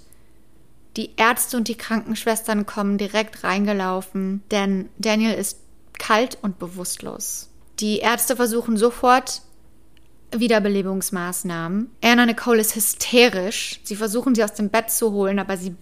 [0.96, 5.58] Die Ärzte und die Krankenschwestern kommen direkt reingelaufen, denn Daniel ist
[5.98, 7.48] kalt und bewusstlos.
[7.80, 9.42] Die Ärzte versuchen sofort
[10.32, 11.90] Wiederbelebungsmaßnahmen.
[12.02, 13.80] Anna Nicole ist hysterisch.
[13.84, 15.74] Sie versuchen sie aus dem Bett zu holen, aber sie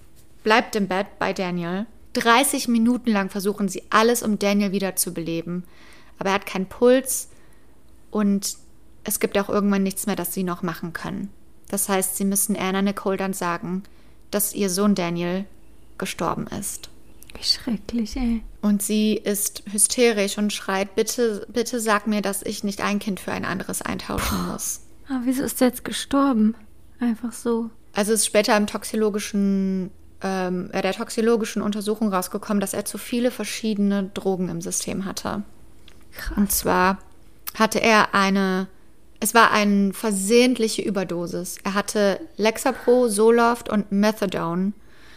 [0.43, 1.86] bleibt im Bett bei Daniel.
[2.15, 5.65] 30 Minuten lang versuchen sie alles, um Daniel wieder zu beleben.
[6.19, 7.28] Aber er hat keinen Puls
[8.11, 8.57] und
[9.03, 11.31] es gibt auch irgendwann nichts mehr, das sie noch machen können.
[11.69, 13.82] Das heißt, sie müssen Anna Nicole dann sagen,
[14.31, 15.45] dass ihr Sohn Daniel
[15.99, 16.91] gestorben ist.
[17.35, 18.43] Wie schrecklich, ey.
[18.62, 23.20] Und sie ist hysterisch und schreit, bitte, bitte sag mir, dass ich nicht ein Kind
[23.20, 24.81] für ein anderes eintauschen muss.
[25.09, 26.55] Aber wieso ist er jetzt gestorben?
[27.01, 27.70] Einfach so.
[27.93, 29.90] Also ist später im toxologischen,
[30.23, 35.43] ähm, äh, der toxologischen Untersuchung rausgekommen, dass er zu viele verschiedene Drogen im System hatte.
[36.12, 36.36] Krass.
[36.36, 36.98] Und zwar
[37.55, 38.69] hatte er eine,
[39.20, 41.59] es war eine versehentliche Überdosis.
[41.65, 44.73] Er hatte Lexapro, Zoloft und Methadone.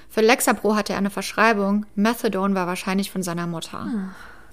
[0.10, 1.86] Für Lexapro hatte er eine Verschreibung.
[1.96, 3.88] Methadone war wahrscheinlich von seiner Mutter.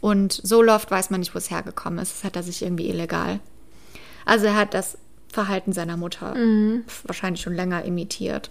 [0.01, 2.17] Und Zoloft weiß man nicht, wo es hergekommen ist.
[2.17, 3.41] Das hat er sich irgendwie illegal.
[4.27, 4.99] Also er hat das
[5.33, 6.35] Verhalten seiner Mutter
[7.05, 8.51] wahrscheinlich schon länger imitiert.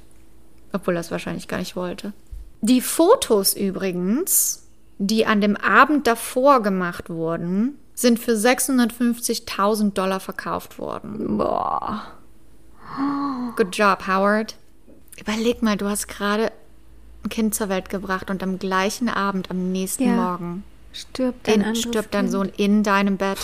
[0.71, 2.13] Obwohl er es wahrscheinlich gar nicht wollte.
[2.61, 4.63] Die Fotos übrigens,
[4.97, 11.37] die an dem Abend davor gemacht wurden, sind für 650.000 Dollar verkauft worden.
[11.37, 12.03] Boah.
[13.55, 14.55] Good job, Howard.
[15.19, 16.51] Überleg mal, du hast gerade
[17.23, 20.15] ein Kind zur Welt gebracht und am gleichen Abend, am nächsten Ja.
[20.15, 22.29] Morgen, Stirbt dein in, stirbt dein.
[22.29, 23.39] Sohn in deinem Bett.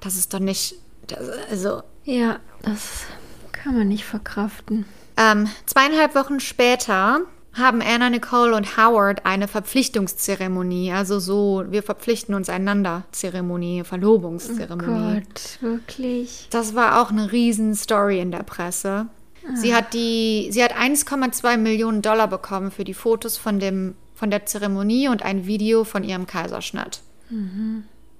[0.00, 0.74] Das ist doch nicht.
[1.06, 1.20] Das,
[1.50, 1.82] also.
[2.04, 3.04] Ja, das
[3.52, 4.84] kann man nicht verkraften.
[5.16, 7.20] Ähm, zweieinhalb Wochen später
[7.54, 15.22] haben Anna Nicole und Howard eine Verpflichtungszeremonie, also so, wir verpflichten uns einander Zeremonie, Verlobungszeremonie.
[15.22, 16.48] Gott, wirklich.
[16.50, 19.06] Das war auch eine riesen Story in der Presse.
[19.54, 24.30] Sie hat die, sie hat 1,2 Millionen Dollar bekommen für die Fotos von dem, von
[24.30, 27.00] der Zeremonie und ein Video von ihrem Kaiserschnitt.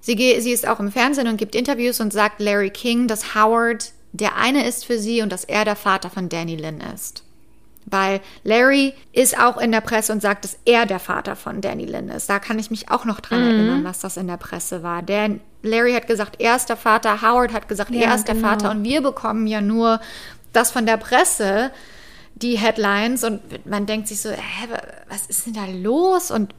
[0.01, 3.35] Sie, ge- sie ist auch im Fernsehen und gibt Interviews und sagt Larry King, dass
[3.35, 7.23] Howard der eine ist für sie und dass er der Vater von Danny Lynn ist.
[7.85, 11.85] Weil Larry ist auch in der Presse und sagt, dass er der Vater von Danny
[11.85, 12.29] Lynn ist.
[12.29, 15.01] Da kann ich mich auch noch dran erinnern, was das in der Presse war.
[15.03, 15.31] Der
[15.63, 18.39] Larry hat gesagt, er ist der Vater, Howard hat gesagt, Ja, er ist genau.
[18.41, 19.99] der Vater und wir bekommen ja nur
[20.53, 21.71] das von der Presse,
[22.35, 26.53] die Headlines und man denkt sich so, hä, wa- was ist denn da los und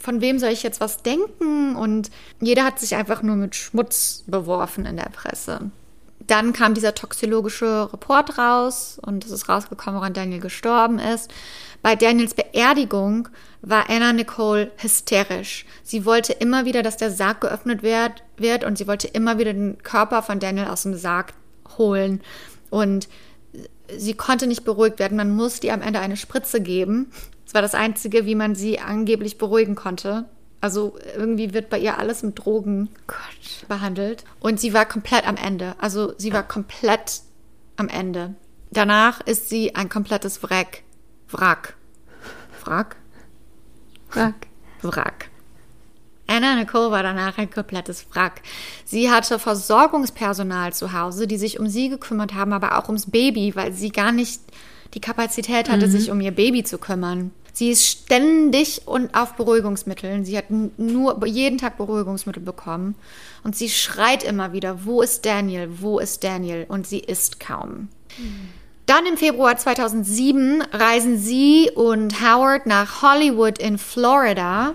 [0.00, 1.76] von wem soll ich jetzt was denken?
[1.76, 2.10] Und
[2.40, 5.70] jeder hat sich einfach nur mit Schmutz beworfen in der Presse.
[6.20, 11.30] Dann kam dieser toxologische Report raus und es ist rausgekommen, woran Daniel gestorben ist.
[11.82, 13.28] Bei Daniels Beerdigung
[13.62, 15.64] war Anna Nicole hysterisch.
[15.82, 19.52] Sie wollte immer wieder, dass der Sarg geöffnet wird, wird und sie wollte immer wieder
[19.52, 21.34] den Körper von Daniel aus dem Sarg
[21.76, 22.20] holen.
[22.70, 23.08] Und
[23.96, 25.16] sie konnte nicht beruhigt werden.
[25.16, 27.10] Man musste ihr am Ende eine Spritze geben.
[27.44, 30.26] Das war das Einzige, wie man sie angeblich beruhigen konnte.
[30.60, 33.68] Also irgendwie wird bei ihr alles mit Drogen Gott.
[33.68, 34.24] behandelt.
[34.40, 35.76] Und sie war komplett am Ende.
[35.78, 37.22] Also sie war komplett
[37.76, 38.34] am Ende.
[38.70, 40.82] Danach ist sie ein komplettes Wrack.
[41.30, 41.74] Wrack.
[42.64, 42.96] Wrack?
[44.08, 44.34] Fuck.
[44.82, 45.30] Wrack.
[46.28, 48.42] Anna Nicole war danach ein komplettes Wrack.
[48.84, 53.56] Sie hatte Versorgungspersonal zu Hause, die sich um sie gekümmert haben, aber auch ums Baby,
[53.56, 54.40] weil sie gar nicht
[54.94, 57.30] die Kapazität hatte, sich um ihr Baby zu kümmern.
[57.52, 60.24] Sie ist ständig und auf Beruhigungsmitteln.
[60.24, 62.94] Sie hat nur jeden Tag Beruhigungsmittel bekommen.
[63.42, 65.68] Und sie schreit immer wieder, wo ist Daniel?
[65.80, 66.66] Wo ist Daniel?
[66.68, 67.88] Und sie isst kaum.
[68.86, 74.74] Dann im Februar 2007 reisen sie und Howard nach Hollywood in Florida.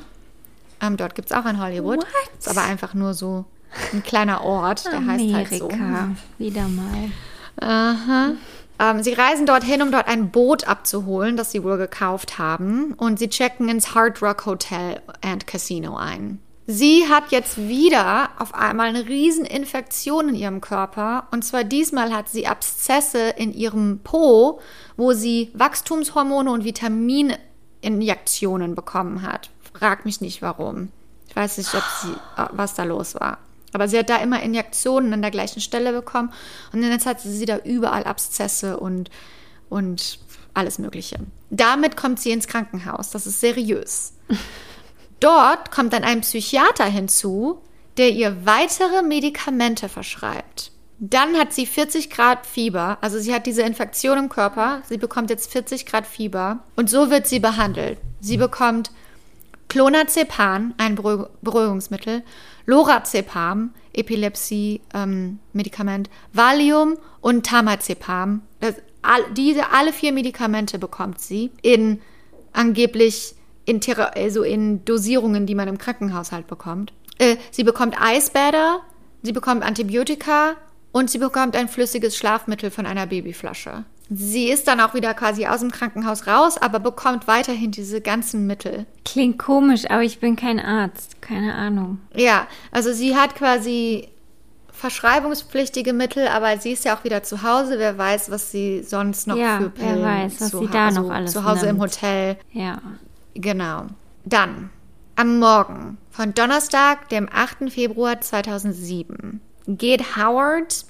[0.83, 1.99] Ähm, dort gibt es auch ein Hollywood.
[1.99, 2.07] What?
[2.37, 3.45] Ist aber einfach nur so
[3.93, 5.69] ein kleiner Ort, der heißt halt so.
[5.69, 6.09] Amerika.
[6.37, 7.11] Wieder mal.
[7.59, 8.31] Aha.
[8.79, 12.93] Ähm, sie reisen dorthin, um dort ein Boot abzuholen, das sie wohl gekauft haben.
[12.93, 16.39] Und sie checken ins Hard Rock Hotel and Casino ein.
[16.65, 21.27] Sie hat jetzt wieder auf einmal eine riesen Infektion in ihrem Körper.
[21.31, 24.61] Und zwar diesmal hat sie Abszesse in ihrem Po,
[24.95, 29.49] wo sie Wachstumshormone und Vitamininjektionen bekommen hat.
[29.83, 30.93] Frag mich nicht warum.
[31.27, 33.39] Ich weiß nicht, ob sie, äh, was da los war.
[33.73, 36.31] Aber sie hat da immer Injektionen an der gleichen Stelle bekommen.
[36.71, 39.09] Und jetzt hat sie da überall Abszesse und,
[39.67, 40.19] und
[40.53, 41.17] alles Mögliche.
[41.49, 43.09] Damit kommt sie ins Krankenhaus.
[43.09, 44.13] Das ist seriös.
[45.19, 47.61] Dort kommt dann ein Psychiater hinzu,
[47.97, 50.71] der ihr weitere Medikamente verschreibt.
[50.99, 55.29] Dann hat sie 40 Grad Fieber, also sie hat diese Infektion im Körper, sie bekommt
[55.29, 57.97] jetzt 40 Grad Fieber und so wird sie behandelt.
[58.21, 58.89] Sie bekommt
[59.69, 62.23] Clonazepam, ein Beruhig- Beruhigungsmittel,
[62.65, 68.41] Lorazepam, Epilepsie-Medikament, Valium und Tamazepam.
[68.59, 72.01] Das, all, diese alle vier Medikamente bekommt sie in
[72.53, 73.35] angeblich
[73.65, 73.81] in,
[74.15, 76.93] also in Dosierungen, die man im Krankenhaus halt bekommt.
[77.17, 78.81] Äh, sie bekommt Eisbäder,
[79.21, 80.55] sie bekommt Antibiotika
[80.91, 83.85] und sie bekommt ein flüssiges Schlafmittel von einer Babyflasche.
[84.15, 88.45] Sie ist dann auch wieder quasi aus dem Krankenhaus raus, aber bekommt weiterhin diese ganzen
[88.45, 88.85] Mittel.
[89.05, 91.21] Klingt komisch, aber ich bin kein Arzt.
[91.21, 91.99] Keine Ahnung.
[92.15, 94.09] Ja, also sie hat quasi
[94.71, 97.79] verschreibungspflichtige Mittel, aber sie ist ja auch wieder zu Hause.
[97.79, 100.87] Wer weiß, was sie sonst noch Ja, für wer Pillen weiß, was zu sie da
[100.87, 101.83] also noch alles zu Hause im nimmt.
[101.83, 102.37] Hotel.
[102.51, 102.81] Ja.
[103.33, 103.85] Genau.
[104.25, 104.69] Dann
[105.15, 107.71] am Morgen von Donnerstag, dem 8.
[107.71, 110.85] Februar 2007, geht Howard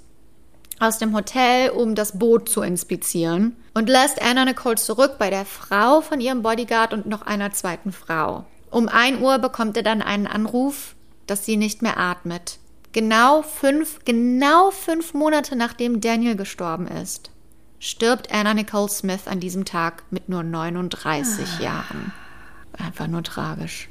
[0.80, 5.45] aus dem Hotel, um das Boot zu inspizieren und lässt Anna Nicole zurück bei der
[5.45, 8.45] Frau von ihrem Bodyguard und noch einer zweiten Frau.
[8.70, 10.95] Um 1 Uhr bekommt er dann einen Anruf,
[11.28, 12.58] dass sie nicht mehr atmet.
[12.91, 17.30] Genau fünf, genau fünf Monate nachdem Daniel gestorben ist,
[17.80, 22.12] stirbt Anna Nicole Smith an diesem Tag mit nur 39 Jahren.
[22.78, 23.90] Einfach nur tragisch.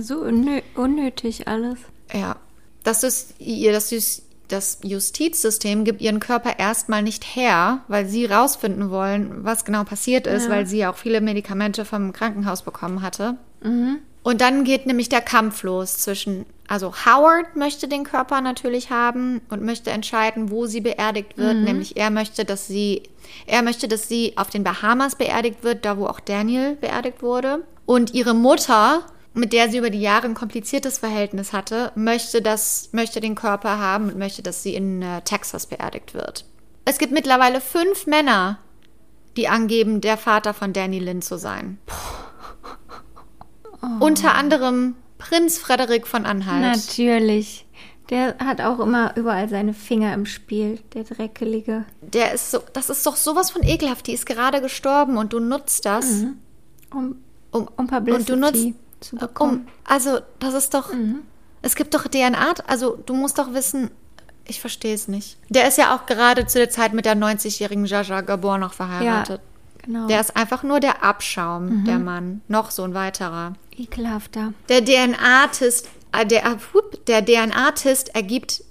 [0.00, 1.78] So unnö unnötig alles.
[2.12, 2.36] Ja.
[2.84, 8.24] Das ist ihr, das, Jus- das Justizsystem gibt ihren Körper erstmal nicht her, weil sie
[8.26, 13.36] rausfinden wollen, was genau passiert ist, weil sie auch viele Medikamente vom Krankenhaus bekommen hatte.
[14.22, 19.40] Und dann geht nämlich der Kampf los zwischen, also Howard möchte den Körper natürlich haben
[19.48, 21.54] und möchte entscheiden, wo sie beerdigt wird.
[21.64, 23.02] Nämlich er möchte, dass sie,
[23.46, 27.64] er möchte, dass sie auf den Bahamas beerdigt wird, da wo auch Daniel beerdigt wurde.
[27.86, 29.02] Und ihre Mutter,
[29.34, 33.78] mit der sie über die Jahre ein kompliziertes Verhältnis hatte, möchte das, möchte den Körper
[33.78, 36.44] haben und möchte, dass sie in äh, Texas beerdigt wird.
[36.84, 38.58] Es gibt mittlerweile fünf Männer,
[39.36, 41.78] die angeben, der Vater von Danny Lynn zu sein.
[44.00, 46.62] Unter anderem Prinz Frederik von Anhalt.
[46.62, 47.66] Natürlich.
[48.10, 51.84] Der hat auch immer überall seine Finger im Spiel, der Dreckelige.
[52.00, 54.06] Der ist so, das ist doch sowas von ekelhaft.
[54.06, 56.24] Die ist gerade gestorben und du nutzt das,
[56.90, 57.16] Um,
[57.50, 58.66] um, um und du Publicity nutzt,
[59.00, 59.66] zu bekommen.
[59.66, 60.90] um, also das ist doch,
[61.62, 63.90] es gibt doch DNA, also du musst doch wissen,
[64.48, 65.36] ich verstehe es nicht.
[65.48, 68.76] Der ist ja auch gerade zu der Zeit mit der 90-jährigen Jaja Gabor noch ja,
[68.76, 69.40] verheiratet.
[69.82, 70.06] genau.
[70.06, 72.40] Der ist einfach nur der Abschaum, der Mann.
[72.48, 73.52] Noch so ein weiterer.
[73.76, 74.52] Ekelhafter.
[74.68, 76.56] Der DNA-Test, äh, der, äh,
[77.06, 78.64] der DNA-Test ergibt,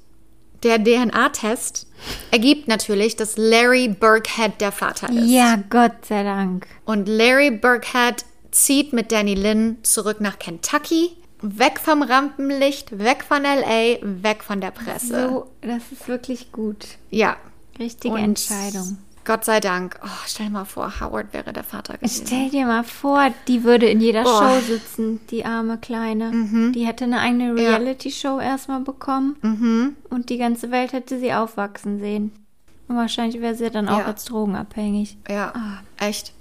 [0.64, 1.88] der DNA-Test
[2.32, 5.30] ergibt natürlich, dass Larry Burkhead der Vater ist.
[5.30, 6.68] Ja, Gott sei Dank.
[6.86, 8.26] Und Larry Burkhead
[8.64, 11.12] zieht mit Danny Lynn zurück nach Kentucky,
[11.42, 15.30] weg vom Rampenlicht, weg von LA, weg von der Presse.
[15.30, 16.86] So, das ist wirklich gut.
[17.10, 17.38] Ja.
[17.80, 18.98] Richtige Und Entscheidung.
[19.24, 20.00] Gott sei Dank.
[20.04, 22.24] Oh, stell dir mal vor, Howard wäre der Vater gewesen.
[22.26, 24.58] Stell dir mal vor, die würde in jeder Boah.
[24.62, 26.72] Show sitzen, die arme Kleine.
[26.74, 32.32] Die hätte eine eigene Reality-Show erstmal bekommen und die ganze Welt hätte sie aufwachsen sehen.
[32.88, 34.08] Und wahrscheinlich wäre sie dann auch Ja.
[34.08, 35.18] jetzt drogenabhängig.
[35.30, 35.52] Ja,
[36.00, 36.32] echt.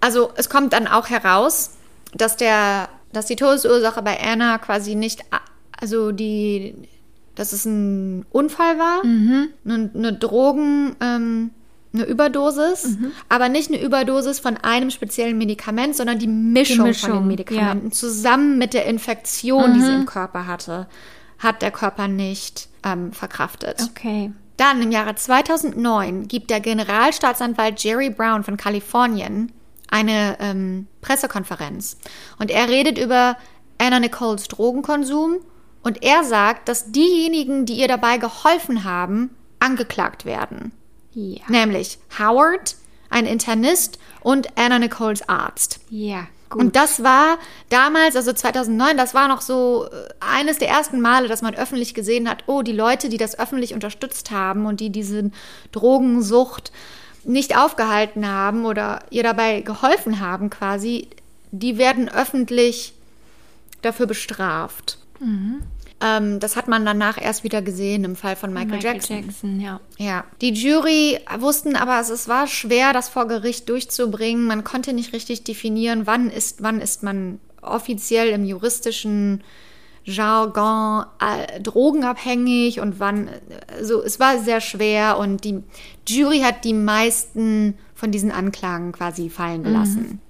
[0.00, 1.72] Also es kommt dann auch heraus,
[2.14, 5.22] dass der, dass die Todesursache bei Anna quasi nicht,
[5.78, 6.74] also die,
[7.34, 9.02] dass es ein Unfall war,
[9.64, 11.50] eine, eine Drogen, ähm,
[11.92, 12.96] eine Überdosis,
[13.28, 17.92] aber nicht eine Überdosis von einem speziellen Medikament, sondern die Mischung, von Mischung, den Medikamenten.
[17.92, 20.86] Zusammen mit der Infektion, die sie im Körper hatte,
[21.38, 23.82] hat der Körper nicht ähm, verkraftet.
[23.90, 24.30] Okay.
[24.56, 29.50] Dann im Jahre 2009 gibt der Generalstaatsanwalt Jerry Brown von Kalifornien
[29.90, 31.98] eine ähm, Pressekonferenz
[32.38, 33.36] und er redet über
[33.78, 35.38] Anna Nicoles Drogenkonsum
[35.82, 40.72] und er sagt, dass diejenigen, die ihr dabei geholfen haben, angeklagt werden.
[41.12, 41.42] Ja.
[41.48, 42.76] Nämlich Howard,
[43.08, 45.80] ein Internist und Anna Nicoles Arzt.
[45.88, 46.62] Ja, gut.
[46.62, 47.38] Und das war
[47.68, 51.94] damals, also 2009, das war noch so äh, eines der ersten Male, dass man öffentlich
[51.94, 55.30] gesehen hat, oh, die Leute, die das öffentlich unterstützt haben und die diese
[55.72, 56.70] Drogensucht
[57.24, 61.08] nicht aufgehalten haben oder ihr dabei geholfen haben quasi,
[61.50, 62.94] die werden öffentlich
[63.82, 64.98] dafür bestraft.
[66.02, 69.16] Ähm, das hat man danach erst wieder gesehen im Fall von Michael, Michael Jackson.
[69.24, 69.80] Jackson, ja.
[69.98, 74.46] Ja, die Jury wussten aber, es, es war schwer, das vor Gericht durchzubringen.
[74.46, 79.44] Man konnte nicht richtig definieren, wann ist, wann ist man offiziell im juristischen
[80.04, 83.28] Jargon äh, drogenabhängig und wann,
[83.76, 85.62] also es war sehr schwer und die
[86.06, 90.20] Jury hat die meisten von diesen Anklagen quasi fallen gelassen.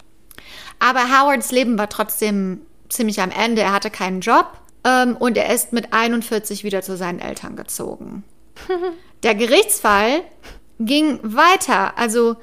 [0.79, 3.63] Aber Howards Leben war trotzdem ziemlich am Ende.
[3.63, 4.47] Er hatte keinen Job
[4.85, 8.25] ähm, und er ist mit 41 wieder zu seinen Eltern gezogen.
[9.23, 10.23] Der Gerichtsfall
[10.81, 11.97] ging weiter.
[11.99, 12.37] Also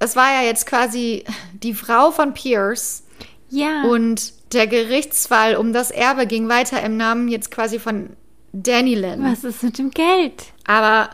[0.00, 1.24] es war ja jetzt quasi
[1.62, 3.04] die Frau von Pierce
[3.48, 3.84] Ja.
[3.84, 8.10] und der Gerichtsfall um das Erbe ging weiter im Namen jetzt quasi von
[8.52, 9.22] Danny Lynn.
[9.22, 10.52] was ist mit dem Geld?
[10.66, 11.10] Aber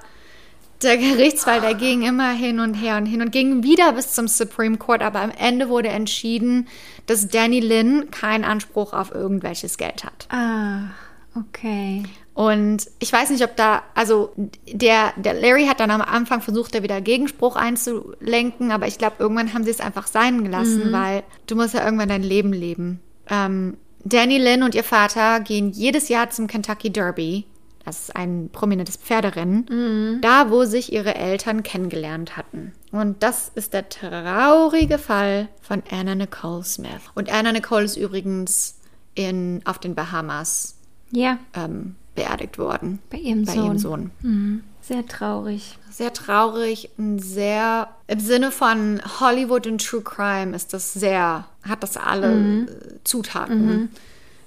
[0.82, 4.28] der Gerichtsfall, der ging immer hin und her und hin und ging wieder bis zum
[4.28, 6.68] Supreme Court, aber am Ende wurde entschieden,
[7.06, 10.26] dass Danny Lynn keinen Anspruch auf irgendwelches Geld hat.
[10.30, 10.90] Ah,
[11.34, 12.04] okay.
[12.32, 14.32] Und ich weiß nicht, ob da, also
[14.72, 19.16] der, der Larry hat dann am Anfang versucht, da wieder Gegenspruch einzulenken, aber ich glaube,
[19.18, 23.00] irgendwann haben sie es einfach sein gelassen, weil du musst ja irgendwann dein Leben leben.
[23.30, 27.46] Ähm, Danny Lynn und ihr Vater gehen jedes Jahr zum Kentucky Derby.
[27.84, 30.20] Das ist ein prominentes Pferderennen.
[30.20, 32.72] Da, wo sich ihre Eltern kennengelernt hatten.
[32.92, 37.00] Und das ist der traurige Fall von Anna Nicole Smith.
[37.14, 38.78] Und Anna Nicole ist übrigens
[39.14, 40.76] in, auf den Bahamas
[41.10, 42.98] Ja, ähm, beerdigt worden.
[43.10, 43.64] bei ihrem bei Sohn.
[43.64, 44.10] ihrem Sohn.
[44.22, 44.62] Mhm.
[44.82, 45.78] Sehr traurig.
[45.90, 51.82] Sehr traurig und sehr im Sinne von Hollywood und True Crime ist das sehr, hat
[51.82, 52.66] das alle äh,
[53.04, 53.90] Zutaten.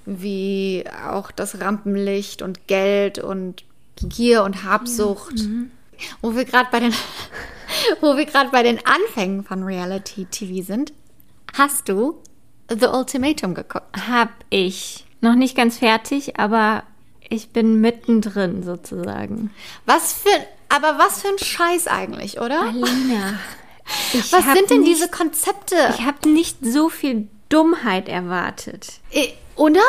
[0.06, 3.64] Wie auch das Rampenlicht und Geld und
[3.96, 5.36] Gier und Habsucht.
[6.22, 6.94] Wo wir gerade bei den
[8.02, 10.94] wo wir gerade bei den Anfängen von Reality TV sind,
[11.58, 12.18] hast du
[12.70, 13.86] The Ultimatum geguckt?
[14.10, 15.06] Hab ich.
[15.22, 16.84] Noch nicht ganz fertig, aber
[17.34, 19.52] ich bin mittendrin sozusagen.
[19.86, 20.30] Was für
[20.70, 22.62] aber was für ein Scheiß eigentlich, oder?
[22.62, 23.40] Alina.
[24.14, 25.76] Was sind denn nicht, diese Konzepte?
[25.94, 29.02] Ich habe nicht so viel Dummheit erwartet.
[29.56, 29.84] Oder?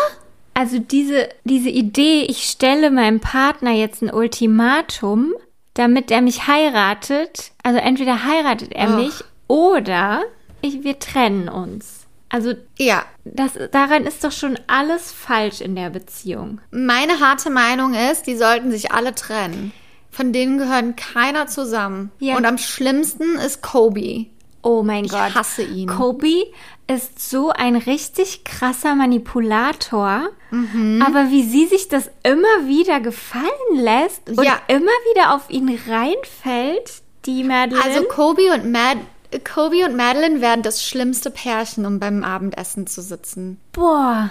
[0.53, 5.33] Also diese, diese Idee, ich stelle meinem Partner jetzt ein Ultimatum,
[5.75, 7.53] damit er mich heiratet.
[7.62, 8.97] Also entweder heiratet er Ach.
[8.97, 9.15] mich
[9.47, 10.23] oder
[10.61, 12.04] ich, wir trennen uns.
[12.35, 13.05] Also Ja.
[13.24, 16.61] das, daran ist doch schon alles falsch in der Beziehung.
[16.73, 19.73] Meine harte Meinung ist, die sollten sich alle trennen.
[20.11, 22.11] Von denen gehören keiner zusammen.
[22.19, 22.36] Ja.
[22.36, 24.27] Und am schlimmsten ist Kobe.
[24.62, 25.35] Oh mein Ich Gott.
[25.35, 25.89] hasse ihn.
[25.89, 26.47] Kobe
[26.89, 30.31] ist so ein richtig krasser Manipulator.
[30.51, 31.05] Mhm.
[31.06, 33.44] Aber wie sie sich das immer wieder gefallen
[33.74, 34.59] lässt und Ja.
[34.66, 37.85] immer wieder auf ihn reinfällt, die Madeline.
[37.85, 38.98] Also Kobe und Mad
[39.40, 43.59] Kobe und Madeline werden das schlimmste Pärchen, um beim Abendessen zu sitzen.
[43.73, 44.31] boah.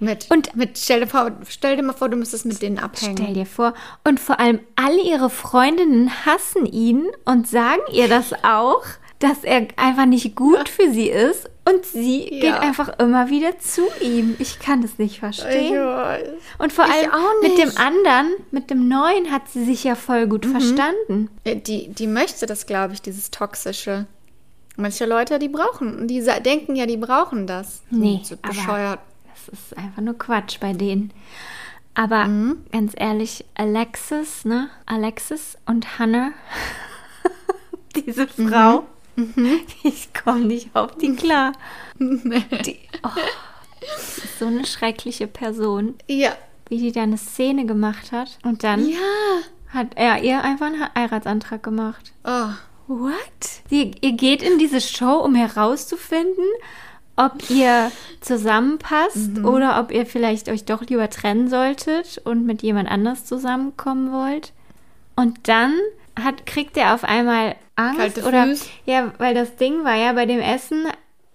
[0.00, 3.16] Mit, Und- mit stell, dir vor, stell dir mal vor, du müsstest mit denen abhängen.
[3.16, 3.74] Stell dir vor.
[4.02, 8.82] Und vor allem alle ihre Freundinnen hassen ihn und sagen ihr das auch,
[9.20, 11.48] dass er einfach nicht gut für sie ist.
[11.66, 12.40] Und sie Ja.
[12.40, 14.34] geht einfach immer wieder zu ihm.
[14.40, 15.80] Ich kann das nicht verstehen.
[16.58, 20.26] Und vor allem auch mit dem anderen, mit dem neuen, hat sie sich ja voll
[20.26, 21.30] gut verstanden.
[21.44, 24.06] Äh, Die, die möchte das, glaube ich, dieses Toxische.
[24.76, 27.82] Manche Leute, die brauchen, die denken ja, die brauchen das.
[27.90, 28.98] Nee, so bescheuert.
[29.32, 31.12] Das ist einfach nur Quatsch bei denen.
[31.94, 32.64] Aber Mhm.
[32.72, 34.68] ganz ehrlich, Alexis, ne?
[34.86, 36.32] Alexis und Hannah,
[37.94, 38.48] diese Mhm.
[38.48, 38.84] Frau,
[39.84, 41.52] ich komme nicht auf die klar.
[42.00, 43.08] Die, oh,
[43.80, 46.32] das ist so eine schreckliche Person, Ja.
[46.68, 48.38] wie die da eine Szene gemacht hat.
[48.42, 48.98] Und dann Ja.
[49.68, 52.12] hat er ihr einfach einen Heiratsantrag gemacht.
[52.24, 52.48] Oh.
[52.86, 53.12] What?
[53.70, 56.44] Sie, ihr geht in diese Show, um herauszufinden,
[57.16, 57.90] ob ihr
[58.20, 64.12] zusammenpasst oder ob ihr vielleicht euch doch lieber trennen solltet und mit jemand anders zusammenkommen
[64.12, 64.52] wollt.
[65.16, 65.74] Und dann
[66.22, 68.66] hat, kriegt er auf einmal Angst Kalte oder Füße.
[68.86, 70.86] ja, weil das Ding war ja bei dem Essen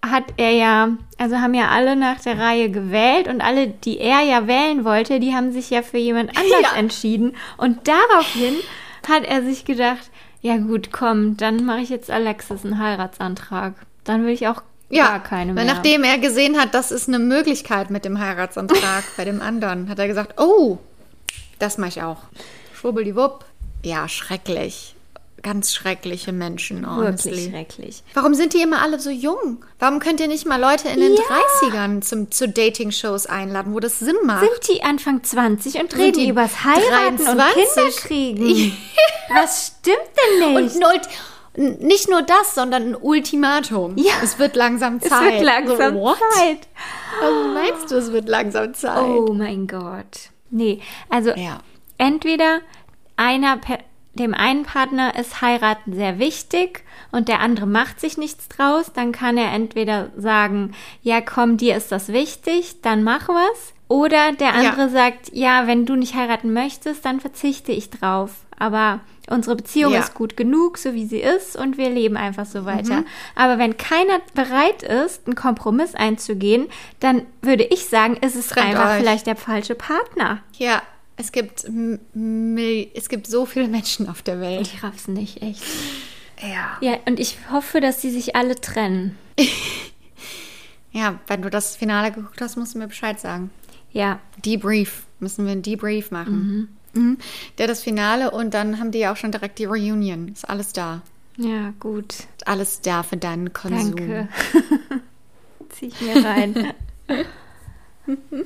[0.02, 4.22] hat er ja, also haben ja alle nach der Reihe gewählt und alle, die er
[4.22, 6.78] ja wählen wollte, die haben sich ja für jemand anders Ja.
[6.78, 7.36] entschieden.
[7.58, 8.54] Und daraufhin
[9.06, 10.10] hat er sich gedacht,
[10.42, 13.74] ja gut, komm, dann mache ich jetzt Alexis einen Heiratsantrag.
[14.04, 15.64] Dann will ich auch Ja, gar keine mehr.
[15.64, 19.98] nachdem er gesehen hat, das ist eine Möglichkeit mit dem Heiratsantrag bei dem anderen, hat
[19.98, 20.78] er gesagt, oh,
[21.58, 22.22] das mache ich auch.
[22.74, 23.44] Schwubbeldiwupp.
[23.82, 24.94] Ja, schrecklich.
[25.42, 27.30] Ganz schreckliche Menschen, honestly.
[27.30, 28.02] Wirklich schrecklich.
[28.14, 29.64] Warum sind die immer alle so jung?
[29.78, 31.22] Warum könnt ihr nicht mal Leute in den Ja.
[31.62, 34.40] 30ern zum, zu Dating-Shows einladen, wo das Sinn macht?
[34.44, 37.74] Sind die Anfang 20 und reden die übers Heiraten und 23?
[37.74, 38.76] Kinder kriegen?
[39.34, 40.76] Was stimmt denn nicht?
[40.76, 41.08] Und ein Ult-
[41.80, 43.96] nicht nur das, sondern ein Ultimatum.
[43.96, 44.12] Ja.
[44.22, 45.32] Es wird langsam es Zeit.
[45.34, 46.14] wird langsam so?
[46.34, 46.68] Zeit.
[47.20, 49.02] Was meinst du, es wird langsam Zeit?
[49.02, 50.30] Oh mein Gott.
[50.50, 51.60] Nee, also Ja.
[51.98, 52.60] entweder
[53.16, 53.58] einer,
[54.14, 56.82] dem einen Partner ist heiraten sehr wichtig
[57.12, 60.72] und der andere macht sich nichts draus, dann kann er entweder sagen,
[61.02, 63.72] ja komm, dir ist das wichtig, dann mach was.
[63.88, 68.30] Oder der andere sagt, ja, wenn du nicht heiraten möchtest, dann verzichte ich drauf.
[68.56, 69.98] Aber unsere Beziehung Ja.
[70.00, 73.04] ist gut genug, so wie sie ist, und wir leben einfach so weiter.
[73.34, 76.68] Aber wenn keiner bereit ist, einen Kompromiss einzugehen,
[77.00, 78.98] dann würde ich sagen, ist es Trennt einfach euch.
[78.98, 80.38] vielleicht der falsche Partner.
[80.58, 80.82] Ja,
[81.20, 84.62] es gibt, es gibt so viele Menschen auf der Welt.
[84.62, 85.62] Ich raff's nicht, echt.
[86.40, 86.78] Ja.
[86.80, 89.16] Ja, und ich hoffe, dass sie sich alle trennen.
[90.92, 93.50] Ja, wenn du das Finale geguckt hast, musst du mir Bescheid sagen.
[93.92, 95.04] Ja, Debrief.
[95.20, 96.68] Müssen wir einen Debrief machen.
[96.92, 97.18] Mhm.
[97.58, 100.26] Der das Finale und dann haben die ja auch schon direkt die Reunion.
[100.26, 101.02] Ist alles da.
[101.36, 102.14] Ja, gut.
[102.44, 103.94] Alles da für deinen Konsum.
[103.94, 104.28] Danke.
[105.68, 106.74] Zieh ich mir rein.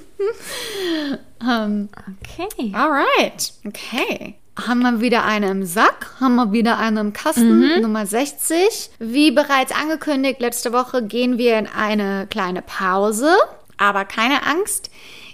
[1.43, 1.89] Ähm,
[2.23, 2.73] Okay.
[2.74, 3.53] alright.
[3.66, 4.35] Okay.
[4.57, 6.15] Haben wir wieder eine im Sack?
[6.20, 7.81] Haben wir wieder eine im Kasten?
[7.82, 8.91] Nummer 60.
[8.99, 13.35] Wie bereits angekündigt, letzte Woche gehen wir in eine kleine Pause.
[13.77, 14.91] Aber keine Angst.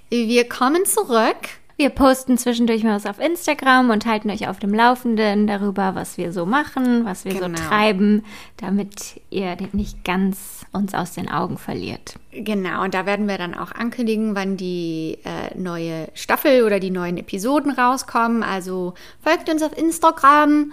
[0.09, 1.37] Wir kommen zurück.
[1.81, 6.19] Wir posten zwischendurch mal was auf Instagram und halten euch auf dem Laufenden darüber, was
[6.19, 7.47] wir so machen, was wir Genau.
[7.47, 8.23] so treiben,
[8.59, 12.17] damit ihr nicht ganz uns aus den Augen verliert.
[12.33, 16.91] Genau, und da werden wir dann auch ankündigen, wann die äh, neue Staffel oder die
[16.91, 18.43] neuen Episoden rauskommen.
[18.43, 18.93] Also
[19.25, 20.73] folgt uns auf Instagram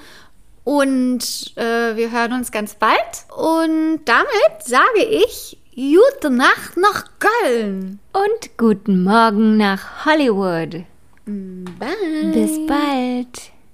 [0.65, 2.97] und äh, wir hören uns ganz bald.
[3.33, 7.99] Und damit sage ich gute Nacht nach Köln.
[8.11, 10.83] Und guten Morgen nach Hollywood.
[11.27, 12.31] Mm, bye.
[12.33, 13.51] Bis bald.